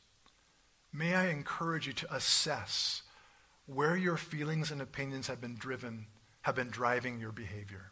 May 0.92 1.14
I 1.14 1.28
encourage 1.28 1.86
you 1.86 1.92
to 1.94 2.14
assess 2.14 3.02
where 3.66 3.96
your 3.96 4.16
feelings 4.16 4.70
and 4.70 4.82
opinions 4.82 5.26
have 5.28 5.40
been 5.40 5.56
driven, 5.56 6.06
have 6.44 6.54
been 6.54 6.70
driving 6.70 7.20
your 7.20 7.32
behavior. 7.32 7.90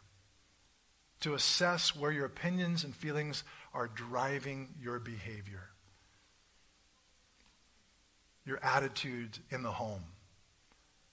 To 1.19 1.35
assess 1.35 1.95
where 1.95 2.11
your 2.11 2.25
opinions 2.25 2.83
and 2.83 2.95
feelings 2.95 3.43
are 3.73 3.87
driving 3.87 4.69
your 4.81 4.97
behavior. 4.97 5.69
Your 8.45 8.59
attitude 8.63 9.37
in 9.51 9.61
the 9.61 9.71
home. 9.71 10.03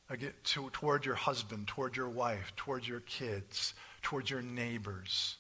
Again, 0.09 0.33
to, 0.45 0.71
toward 0.71 1.05
your 1.05 1.15
husband, 1.17 1.69
toward 1.69 1.97
your 1.97 2.09
wife, 2.09 2.53
toward 2.57 2.87
your 2.87 3.01
kids, 3.01 3.75
toward 4.03 4.31
your 4.31 4.43
neighbors. 4.43 5.37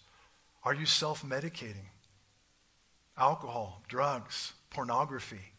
Are 0.62 0.74
you 0.74 0.86
self 0.86 1.24
medicating? 1.24 1.88
alcohol, 3.20 3.82
drugs, 3.86 4.54
pornography. 4.70 5.52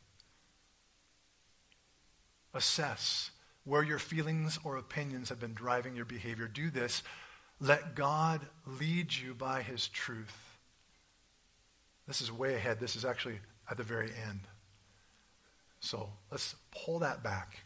Assess 2.53 3.31
where 3.63 3.83
your 3.83 3.99
feelings 3.99 4.59
or 4.63 4.77
opinions 4.77 5.29
have 5.29 5.39
been 5.39 5.53
driving 5.53 5.95
your 5.95 6.05
behavior. 6.05 6.47
Do 6.47 6.69
this. 6.69 7.03
Let 7.59 7.95
God 7.95 8.41
lead 8.65 9.13
you 9.13 9.33
by 9.33 9.61
his 9.61 9.87
truth. 9.87 10.35
This 12.07 12.21
is 12.21 12.31
way 12.31 12.55
ahead. 12.55 12.79
This 12.79 12.95
is 12.95 13.05
actually 13.05 13.39
at 13.69 13.77
the 13.77 13.83
very 13.83 14.11
end. 14.27 14.41
So 15.79 16.09
let's 16.31 16.55
pull 16.71 16.99
that 16.99 17.23
back. 17.23 17.59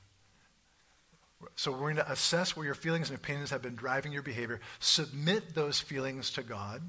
So 1.55 1.71
we're 1.71 1.79
going 1.79 1.95
to 1.97 2.11
assess 2.11 2.55
where 2.55 2.65
your 2.65 2.75
feelings 2.75 3.09
and 3.09 3.17
opinions 3.17 3.51
have 3.51 3.61
been 3.61 3.75
driving 3.75 4.11
your 4.11 4.21
behavior. 4.21 4.59
Submit 4.79 5.53
those 5.53 5.79
feelings 5.79 6.31
to 6.31 6.43
God 6.43 6.81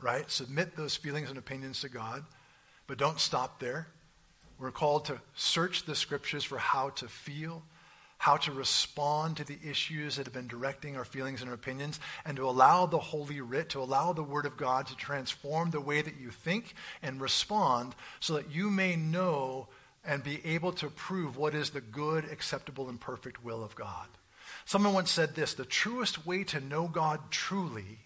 right? 0.00 0.30
Submit 0.30 0.76
those 0.76 0.96
feelings 0.96 1.28
and 1.28 1.38
opinions 1.38 1.80
to 1.80 1.88
God, 1.88 2.24
but 2.86 2.98
don't 2.98 3.20
stop 3.20 3.60
there. 3.60 3.88
We're 4.58 4.70
called 4.70 5.06
to 5.06 5.20
search 5.34 5.84
the 5.84 5.94
scriptures 5.94 6.44
for 6.44 6.58
how 6.58 6.90
to 6.90 7.08
feel, 7.08 7.62
how 8.18 8.36
to 8.36 8.52
respond 8.52 9.36
to 9.36 9.44
the 9.44 9.58
issues 9.64 10.16
that 10.16 10.26
have 10.26 10.34
been 10.34 10.48
directing 10.48 10.96
our 10.96 11.04
feelings 11.04 11.40
and 11.40 11.48
our 11.48 11.54
opinions, 11.54 12.00
and 12.24 12.36
to 12.36 12.48
allow 12.48 12.84
the 12.84 12.98
Holy 12.98 13.40
Writ, 13.40 13.70
to 13.70 13.80
allow 13.80 14.12
the 14.12 14.22
Word 14.22 14.44
of 14.44 14.56
God 14.56 14.86
to 14.88 14.96
transform 14.96 15.70
the 15.70 15.80
way 15.80 16.02
that 16.02 16.20
you 16.20 16.30
think 16.30 16.74
and 17.02 17.20
respond 17.20 17.94
so 18.20 18.34
that 18.34 18.50
you 18.50 18.70
may 18.70 18.96
know 18.96 19.68
and 20.04 20.24
be 20.24 20.44
able 20.44 20.72
to 20.72 20.88
prove 20.88 21.36
what 21.36 21.54
is 21.54 21.70
the 21.70 21.80
good, 21.80 22.24
acceptable, 22.24 22.88
and 22.88 23.00
perfect 23.00 23.44
will 23.44 23.62
of 23.62 23.74
God. 23.74 24.08
Someone 24.64 24.94
once 24.94 25.10
said 25.10 25.34
this 25.34 25.54
the 25.54 25.64
truest 25.64 26.26
way 26.26 26.44
to 26.44 26.60
know 26.60 26.88
God 26.88 27.20
truly 27.30 28.00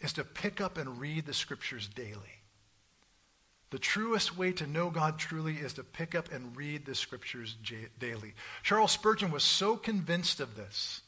is 0.00 0.12
to 0.14 0.24
pick 0.24 0.60
up 0.60 0.78
and 0.78 1.00
read 1.00 1.26
the 1.26 1.34
scriptures 1.34 1.88
daily. 1.88 2.37
The 3.70 3.78
truest 3.78 4.36
way 4.36 4.52
to 4.52 4.66
know 4.66 4.90
God 4.90 5.18
truly 5.18 5.56
is 5.56 5.74
to 5.74 5.84
pick 5.84 6.14
up 6.14 6.32
and 6.32 6.56
read 6.56 6.86
the 6.86 6.94
scriptures 6.94 7.54
daily. 7.98 8.34
Charles 8.62 8.92
Spurgeon 8.92 9.30
was 9.30 9.44
so 9.44 9.76
convinced 9.76 10.40
of 10.40 10.56
this, 10.56 11.02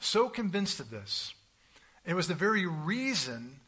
so 0.00 0.28
convinced 0.28 0.80
of 0.80 0.90
this. 0.90 1.34
It 2.06 2.14
was 2.14 2.28
the 2.28 2.34
very 2.34 2.64
reason 2.64 3.60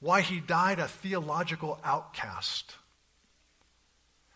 why 0.00 0.22
he 0.22 0.40
died 0.40 0.78
a 0.78 0.88
theological 0.88 1.78
outcast 1.84 2.76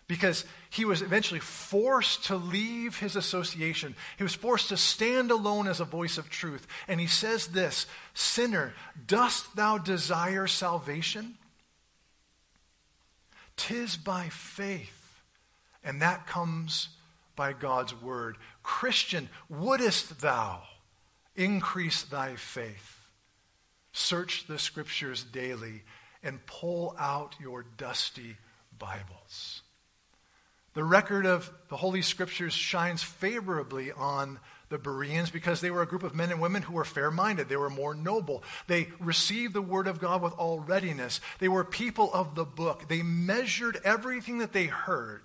because 0.09 0.47
he 0.71 0.85
was 0.85 1.03
eventually 1.03 1.41
forced 1.41 2.25
to 2.25 2.37
leave 2.37 2.99
his 2.99 3.15
association. 3.15 3.95
He 4.17 4.23
was 4.23 4.35
forced 4.35 4.71
to 4.71 4.77
stand 4.77 5.31
alone 5.31 5.69
as 5.69 5.81
a 5.81 5.85
voice 5.85 6.19
of 6.19 6.31
truth. 6.31 6.67
And 6.89 6.99
he 6.99 7.07
says 7.07 7.49
this 7.49 7.87
Sinner, 8.15 8.75
dost 9.07 9.55
thou 9.55 9.79
desire 9.79 10.47
salvation? 10.47 11.37
Tis 13.59 13.99
by 13.99 14.31
faith, 14.31 15.21
and 15.85 16.01
that 16.01 16.27
comes 16.27 16.89
by 17.37 17.53
God's 17.53 17.95
word. 17.95 18.39
Christian, 18.63 19.29
wouldest 19.51 20.21
thou 20.21 20.63
increase 21.37 22.03
thy 22.03 22.37
faith? 22.37 22.99
Search 23.93 24.47
the 24.47 24.59
scriptures 24.59 25.25
daily 25.25 25.83
and 26.23 26.45
pull 26.47 26.97
out 26.99 27.37
your 27.39 27.65
dusty 27.77 28.37
Bibles. 28.79 29.63
The 30.75 30.85
record 30.85 31.27
of 31.27 31.51
the 31.69 31.77
Holy 31.77 32.03
Scriptures 32.03 32.53
shines 32.55 33.03
favorably 33.03 33.91
on 33.91 34.39
the 34.69 34.79
Bereans 34.79 35.31
because 35.31 35.61
they 35.61 35.71
were 35.71 35.83
a 35.83 35.87
group 35.87 36.03
of 36.03 36.15
men 36.15 36.31
and 36.31 36.41
women 36.41 36.63
who 36.63 36.75
were 36.75 36.85
fair 36.85 37.11
minded. 37.11 37.49
They 37.49 37.57
were 37.57 37.71
more 37.71 37.95
noble. 37.95 38.43
They 38.67 38.89
received 39.01 39.55
the 39.55 39.63
Word 39.63 39.87
of 39.87 40.01
God 40.01 40.23
with 40.23 40.35
all 40.35 40.61
readiness. 40.61 41.21
They 41.39 41.49
were 41.49 41.65
people 41.65 42.13
of 42.13 42.35
the 42.35 42.45
book. 42.45 42.89
They 42.89 43.03
measured 43.03 43.81
everything 43.85 44.39
that 44.39 44.53
they 44.53 44.67
heard, 44.67 45.23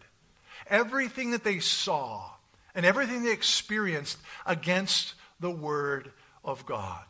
everything 0.67 1.31
that 1.31 1.43
they 1.43 1.59
saw, 1.59 2.31
and 2.73 2.85
everything 2.85 3.23
they 3.23 3.31
experienced 3.31 4.17
against 4.45 5.15
the 5.39 5.51
Word 5.51 6.11
of 6.43 6.65
God. 6.65 7.03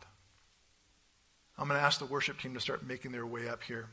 I'm 1.56 1.68
going 1.68 1.78
to 1.78 1.86
ask 1.86 2.00
the 2.00 2.06
worship 2.06 2.40
team 2.40 2.54
to 2.54 2.60
start 2.60 2.84
making 2.84 3.12
their 3.12 3.26
way 3.26 3.48
up 3.48 3.62
here. 3.62 3.86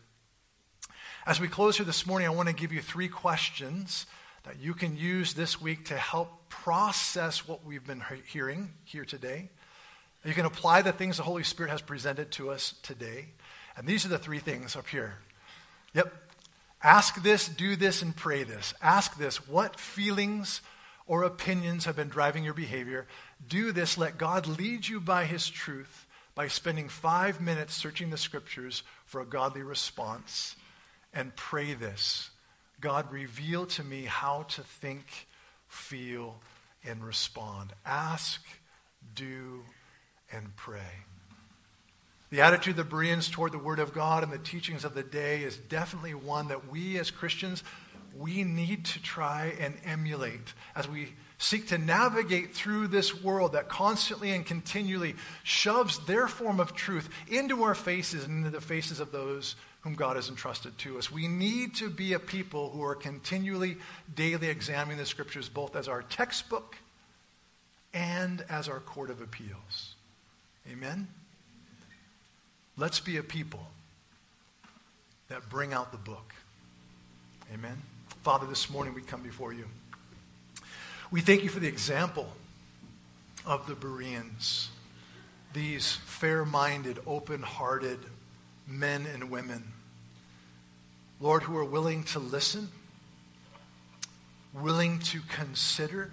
As 1.28 1.40
we 1.40 1.48
close 1.48 1.78
here 1.78 1.86
this 1.86 2.08
morning, 2.08 2.28
I 2.28 2.32
want 2.32 2.50
to 2.50 2.56
give 2.56 2.72
you 2.72 2.82
three 2.82 3.08
questions 3.08 4.08
that 4.44 4.60
you 4.60 4.74
can 4.74 4.98
use 4.98 5.34
this 5.34 5.62
week 5.62 5.86
to 5.86 5.98
help 5.98 6.50
process 6.50 7.48
what 7.48 7.66
we've 7.66 7.86
been 7.86 8.04
hearing 8.28 8.72
here 8.84 9.06
today. 9.06 9.50
You 10.24 10.34
can 10.34 10.46
apply 10.46 10.82
the 10.82 10.92
things 10.92 11.18
the 11.18 11.24
Holy 11.24 11.44
Spirit 11.44 11.72
has 11.72 11.82
presented 11.82 12.32
to 12.32 12.52
us 12.52 12.76
today. 12.84 13.28
And 13.78 13.88
these 13.88 14.06
are 14.06 14.10
the 14.10 14.18
three 14.18 14.40
things 14.40 14.76
up 14.76 14.88
here. 14.88 15.16
Yep. 15.94 16.14
Ask 16.84 17.22
this, 17.22 17.48
do 17.48 17.76
this, 17.76 18.02
and 18.02 18.16
pray 18.16 18.44
this. 18.44 18.74
Ask 18.82 19.18
this 19.18 19.48
what 19.48 19.80
feelings 19.80 20.62
or 21.06 21.24
opinions 21.24 21.86
have 21.86 21.96
been 21.96 22.10
driving 22.10 22.44
your 22.44 22.54
behavior? 22.54 23.08
Do 23.48 23.72
this. 23.72 23.98
Let 23.98 24.18
God 24.18 24.48
lead 24.48 24.88
you 24.88 25.00
by 25.00 25.26
His 25.26 25.48
truth 25.48 26.08
by 26.34 26.48
spending 26.48 26.90
five 26.90 27.42
minutes 27.42 27.76
searching 27.76 28.10
the 28.10 28.18
scriptures 28.18 28.84
for 29.06 29.22
a 29.22 29.26
godly 29.26 29.62
response. 29.62 30.56
And 31.14 31.36
pray 31.36 31.74
this 31.74 32.31
God, 32.82 33.12
reveal 33.12 33.68
to 33.68 33.84
me 33.84 34.04
how 34.04 34.44
to 34.50 34.62
think, 34.62 35.28
feel, 35.68 36.40
and 36.84 37.04
respond. 37.06 37.74
Ask, 37.86 38.42
do, 39.16 39.62
and 40.32 40.56
pray. 40.56 40.80
The 42.32 42.42
attitude 42.42 42.72
of 42.72 42.78
the 42.78 42.84
Bereans 42.96 43.30
toward 43.30 43.52
the 43.52 43.60
Word 43.60 43.80
of 43.80 43.94
God 43.94 44.24
and 44.24 44.32
the 44.32 44.38
teachings 44.38 44.84
of 44.84 44.96
the 44.96 45.04
day 45.04 45.44
is 45.44 45.58
definitely 45.58 46.14
one 46.14 46.48
that 46.48 46.70
we 46.72 46.98
as 46.98 47.12
Christians, 47.12 47.64
we 48.18 48.44
need 48.44 48.86
to 48.86 49.02
try 49.02 49.54
and 49.60 49.76
emulate 49.86 50.54
as 50.76 50.88
we 50.88 51.14
seek 51.38 51.68
to 51.68 51.78
navigate 51.78 52.54
through 52.54 52.88
this 52.88 53.22
world 53.22 53.54
that 53.54 53.68
constantly 53.68 54.32
and 54.32 54.46
continually 54.46 55.16
shoves 55.44 56.00
their 56.06 56.28
form 56.28 56.60
of 56.60 56.74
truth 56.74 57.10
into 57.28 57.64
our 57.64 57.76
faces 57.76 58.26
and 58.26 58.46
into 58.46 58.50
the 58.50 58.62
faces 58.62 59.00
of 59.00 59.12
those 59.12 59.56
whom 59.82 59.96
God 59.96 60.16
has 60.16 60.30
entrusted 60.30 60.78
to 60.80 60.98
us. 60.98 61.12
We 61.12 61.28
need 61.28 61.76
to 61.76 61.90
be 61.90 62.14
a 62.14 62.20
people 62.20 62.70
who 62.70 62.84
are 62.84 62.96
continually, 62.96 63.78
daily 64.16 64.48
examining 64.48 64.98
the 64.98 65.06
scriptures 65.06 65.50
both 65.50 65.76
as 65.76 65.88
our 65.88 66.04
textbook 66.04 66.78
and 67.94 68.46
as 68.50 68.70
our 68.70 68.80
court 68.80 69.10
of 69.10 69.22
appeals. 69.22 69.96
Amen? 70.72 71.08
Let's 72.78 73.00
be 73.00 73.18
a 73.18 73.24
people 73.24 73.66
that 75.30 75.50
bring 75.50 75.74
out 75.74 75.92
the 75.92 75.98
book. 75.98 76.34
Amen? 77.54 77.82
Father, 78.22 78.46
this 78.46 78.70
morning 78.70 78.94
we 78.94 79.02
come 79.02 79.24
before 79.24 79.52
you. 79.52 79.66
We 81.10 81.22
thank 81.22 81.44
you 81.44 81.50
for 81.50 81.60
the 81.60 81.68
example 81.68 82.32
of 83.46 83.66
the 83.66 83.74
Bereans, 83.74 84.70
these 85.54 85.94
fair 86.06 86.46
minded, 86.46 87.00
open 87.08 87.42
hearted 87.42 88.00
men 88.72 89.06
and 89.14 89.30
women, 89.30 89.64
Lord, 91.20 91.44
who 91.44 91.58
are 91.58 91.66
willing 91.66 92.04
to 92.06 92.20
listen, 92.20 92.70
willing 94.54 95.00
to 95.00 95.20
consider, 95.30 96.12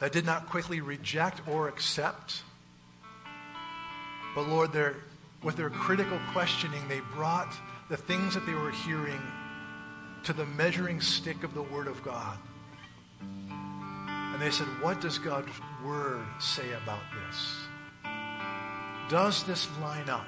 that 0.00 0.12
did 0.12 0.26
not 0.26 0.48
quickly 0.48 0.80
reject 0.80 1.40
or 1.48 1.68
accept. 1.68 2.42
But 4.34 4.48
Lord, 4.48 4.72
their, 4.72 4.96
with 5.42 5.56
their 5.56 5.70
critical 5.70 6.18
questioning, 6.32 6.86
they 6.88 7.00
brought 7.14 7.54
the 7.88 7.96
things 7.96 8.34
that 8.34 8.44
they 8.46 8.54
were 8.54 8.72
hearing 8.72 9.20
to 10.24 10.32
the 10.32 10.46
measuring 10.46 11.00
stick 11.00 11.44
of 11.44 11.54
the 11.54 11.62
Word 11.62 11.86
of 11.86 12.02
God. 12.02 12.38
And 13.20 14.42
they 14.42 14.50
said, 14.50 14.66
What 14.80 15.00
does 15.00 15.18
God's 15.18 15.52
Word 15.84 16.24
say 16.40 16.72
about 16.82 17.02
this? 17.28 17.56
Does 19.08 19.44
this 19.44 19.68
line 19.80 20.08
up? 20.08 20.26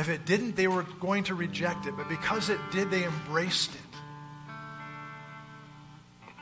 If 0.00 0.08
it 0.08 0.24
didn't, 0.24 0.56
they 0.56 0.66
were 0.66 0.84
going 0.98 1.24
to 1.24 1.34
reject 1.34 1.84
it. 1.84 1.94
But 1.94 2.08
because 2.08 2.48
it 2.48 2.58
did, 2.72 2.90
they 2.90 3.04
embraced 3.04 3.74
it. 3.74 3.80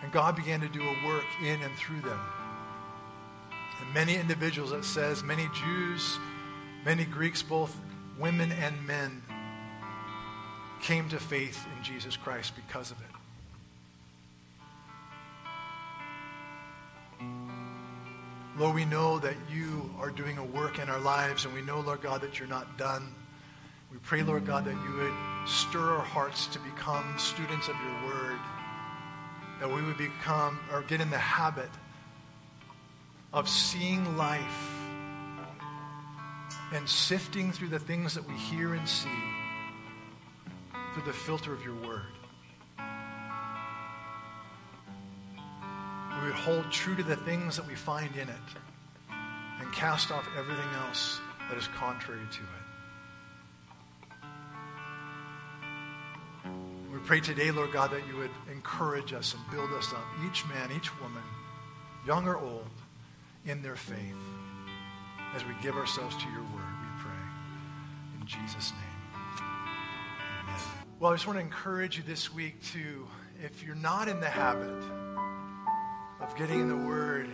And 0.01 0.13
God 0.13 0.37
began 0.37 0.61
to 0.61 0.69
do 0.69 0.81
a 0.81 1.07
work 1.07 1.25
in 1.43 1.61
and 1.61 1.75
through 1.75 2.01
them. 2.03 2.21
And 3.81 3.93
many 3.93 4.15
individuals, 4.15 4.71
it 4.71 4.85
says, 4.85 5.25
many 5.25 5.49
Jews, 5.53 6.19
many 6.85 7.05
Greeks, 7.05 7.43
both 7.43 7.77
women 8.17 8.53
and 8.53 8.87
men, 8.87 9.23
came 10.81 11.09
to 11.09 11.19
faith 11.19 11.67
in 11.77 11.83
Jesus 11.83 12.17
Christ 12.17 12.53
because 12.55 12.93
of 12.93 12.99
it. 13.01 13.07
Lord, 18.57 18.77
we 18.77 18.85
know 18.85 19.19
that 19.19 19.35
you 19.53 19.91
are 19.99 20.11
doing 20.11 20.39
a 20.39 20.45
work 20.45 20.79
in 20.79 20.89
our 20.89 21.01
lives, 21.01 21.45
and 21.45 21.53
we 21.53 21.61
know, 21.61 21.81
Lord 21.81 22.03
God, 22.03 22.21
that 22.21 22.39
you're 22.39 22.47
not 22.47 22.79
done. 22.79 23.15
We 23.91 23.99
pray, 23.99 24.23
Lord 24.23 24.47
God, 24.47 24.65
that 24.67 24.75
you 24.75 24.97
would 24.97 25.49
stir 25.49 25.97
our 25.97 26.05
hearts 26.05 26.47
to 26.49 26.59
become 26.59 27.19
students 27.19 27.69
of 27.69 27.75
your 27.77 28.11
word, 28.11 28.39
that 29.61 29.69
we 29.69 29.83
would 29.83 29.97
become 29.97 30.61
or 30.73 30.83
get 30.83 31.01
in 31.01 31.11
the 31.11 31.19
habit 31.19 31.71
of 33.33 33.49
seeing 33.49 34.17
life 34.17 34.75
and 36.73 36.89
sifting 36.89 37.51
through 37.51 37.69
the 37.69 37.79
things 37.79 38.15
that 38.15 38.27
we 38.29 38.35
hear 38.35 38.75
and 38.75 38.87
see 38.87 39.09
through 40.93 41.05
the 41.05 41.13
filter 41.13 41.53
of 41.53 41.65
your 41.65 41.75
word. 41.77 42.03
We 46.21 46.27
would 46.27 46.35
hold 46.35 46.71
true 46.71 46.95
to 46.97 47.03
the 47.03 47.17
things 47.17 47.57
that 47.57 47.67
we 47.67 47.75
find 47.75 48.15
in 48.17 48.29
it 48.29 48.49
and 49.61 49.73
cast 49.73 50.11
off 50.11 50.29
everything 50.37 50.69
else 50.87 51.21
that 51.49 51.57
is 51.57 51.69
contrary 51.69 52.27
to 52.31 52.41
it. 52.41 52.68
Pray 57.09 57.21
today, 57.21 57.51
Lord 57.51 57.73
God, 57.73 57.91
that 57.93 58.07
you 58.07 58.19
would 58.19 58.31
encourage 58.53 59.15
us 59.15 59.33
and 59.33 59.43
build 59.51 59.73
us 59.73 59.95
up, 59.95 60.05
each 60.27 60.47
man, 60.47 60.71
each 60.77 60.95
woman, 61.01 61.23
young 62.07 62.29
or 62.29 62.37
old, 62.37 62.69
in 63.47 63.63
their 63.63 63.77
faith 63.77 63.97
as 65.35 65.43
we 65.47 65.55
give 65.63 65.75
ourselves 65.75 66.15
to 66.17 66.29
your 66.29 66.43
word, 66.43 66.75
we 66.83 67.03
pray. 67.03 68.21
In 68.21 68.27
Jesus' 68.27 68.73
name. 68.73 69.23
Amen. 70.43 70.61
Well, 71.01 71.11
I 71.11 71.15
just 71.15 71.27
want 71.27 71.39
to 71.39 71.43
encourage 71.43 71.97
you 71.97 72.03
this 72.07 72.31
week 72.35 72.63
to, 72.75 73.09
if 73.43 73.63
you're 73.63 73.75
not 73.75 74.09
in 74.09 74.21
the 74.21 74.29
habit 74.29 74.85
of 76.21 76.37
getting 76.37 76.61
in 76.61 76.69
the 76.69 76.77
word 76.77 77.31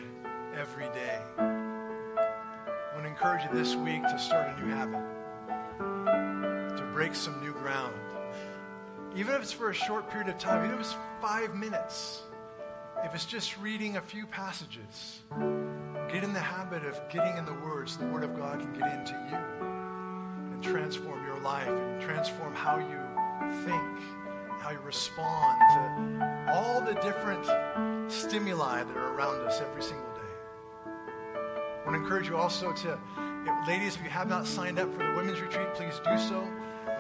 every 0.57 0.87
day, 0.91 1.19
I 1.37 2.91
want 2.95 3.03
to 3.03 3.09
encourage 3.09 3.43
you 3.43 3.51
this 3.53 3.75
week 3.75 4.05
to 4.05 4.21
start 4.21 4.57
a 4.57 4.65
new 4.65 4.73
habit, 4.73 5.03
to 6.77 6.85
break 6.93 7.17
some 7.17 7.43
new 7.43 7.53
ground. 7.55 7.93
Even 9.17 9.37
if 9.37 9.43
it's 9.43 9.53
for 9.53 9.71
a 9.71 9.75
short 9.75 10.11
period 10.11 10.29
of 10.29 10.39
time, 10.39 10.65
even 10.65 10.75
if 10.75 10.81
it's 10.81 10.97
five 11.23 11.55
minutes, 11.55 12.23
if 13.05 13.15
it's 13.15 13.25
just 13.25 13.57
reading 13.59 13.97
a 13.97 14.01
few 14.01 14.27
passages, 14.27 15.21
get 16.11 16.25
in 16.25 16.33
the 16.33 16.41
habit 16.41 16.85
of 16.85 17.01
getting 17.11 17.37
in 17.37 17.45
the 17.45 17.53
words 17.53 17.97
the 17.97 18.07
Word 18.07 18.25
of 18.25 18.37
God 18.37 18.59
can 18.59 18.73
get 18.73 18.93
into 18.93 19.13
you 19.31 19.37
and 20.53 20.61
transform 20.65 21.25
your 21.25 21.39
life 21.39 21.69
and 21.69 22.03
transform 22.03 22.53
how 22.55 22.79
you 22.79 22.99
think, 23.65 24.03
how 24.61 24.71
you 24.73 24.81
respond 24.81 25.61
to 25.71 26.53
all 26.53 26.81
the 26.81 26.95
different 26.95 28.11
stimuli 28.11 28.83
that 28.83 28.97
are 28.97 29.15
around 29.15 29.47
us 29.47 29.61
every 29.61 29.83
single 29.83 30.11
day. 30.15 30.21
I 30.87 31.83
want 31.85 31.95
to 31.97 32.03
encourage 32.03 32.27
you 32.27 32.37
also 32.37 32.73
to, 32.73 32.99
ladies, 33.69 33.95
if 33.95 34.03
you 34.03 34.11
have 34.11 34.29
not 34.29 34.45
signed 34.45 34.81
up 34.81 34.93
for 34.93 35.07
the 35.07 35.15
women's 35.15 35.41
retreat, 35.41 35.73
please 35.75 36.01
do 36.05 36.19
so. 36.19 36.49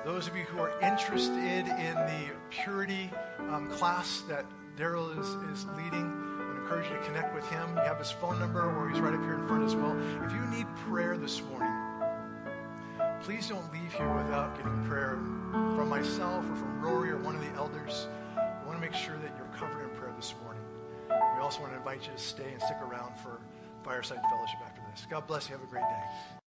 Those 0.05 0.29
of 0.29 0.37
you 0.37 0.43
who 0.43 0.59
are 0.59 0.79
interested 0.81 1.67
in 1.67 1.95
the 1.95 2.31
purity 2.51 3.11
um, 3.49 3.71
class 3.71 4.23
that 4.29 4.45
Daryl 4.77 5.19
is, 5.19 5.29
is 5.51 5.67
leading, 5.77 6.05
I 6.05 6.61
encourage 6.61 6.91
you 6.91 6.97
to 6.99 7.03
connect 7.05 7.35
with 7.35 7.49
him. 7.49 7.71
You 7.75 7.83
have 7.85 7.99
his 7.99 8.11
phone 8.11 8.39
number, 8.39 8.61
or 8.61 8.91
he's 8.91 9.01
right 9.01 9.15
up 9.15 9.23
here 9.23 9.37
in 9.37 9.49
front 9.49 9.65
as 9.65 9.75
well. 9.75 9.97
If 10.23 10.33
you 10.33 10.45
need 10.55 10.67
prayer 10.91 11.17
this 11.17 11.41
morning, 11.45 11.73
please 13.23 13.49
don't 13.49 13.73
leave 13.73 13.95
here 13.95 14.15
without 14.15 14.55
getting 14.59 14.85
prayer 14.85 15.17
from 15.53 15.89
myself 15.89 16.45
or 16.51 16.57
from 16.57 16.83
Rory 16.83 17.11
or 17.11 17.17
one 17.17 17.35
of 17.35 17.41
the 17.41 17.53
elders. 17.53 18.07
I 18.37 18.67
want 18.67 18.77
to 18.77 18.87
make 18.87 18.93
sure 18.93 19.17
that 19.17 19.33
you're 19.39 19.59
covered 19.59 19.85
in 19.85 19.91
prayer 19.97 20.13
this 20.17 20.35
morning. 20.45 20.63
We 21.09 21.41
also 21.41 21.63
want 21.63 21.73
to 21.73 21.79
invite 21.79 22.07
you 22.07 22.13
to 22.13 22.19
stay 22.19 22.53
and 22.53 22.61
stick 22.61 22.77
around 22.83 23.17
for 23.17 23.41
fireside 23.83 24.21
fellowship 24.31 24.61
after 24.67 24.83
this. 24.91 25.07
God 25.09 25.27
bless 25.27 25.49
you. 25.49 25.57
Have 25.57 25.65
a 25.65 25.71
great 25.71 25.81
day. 25.81 26.43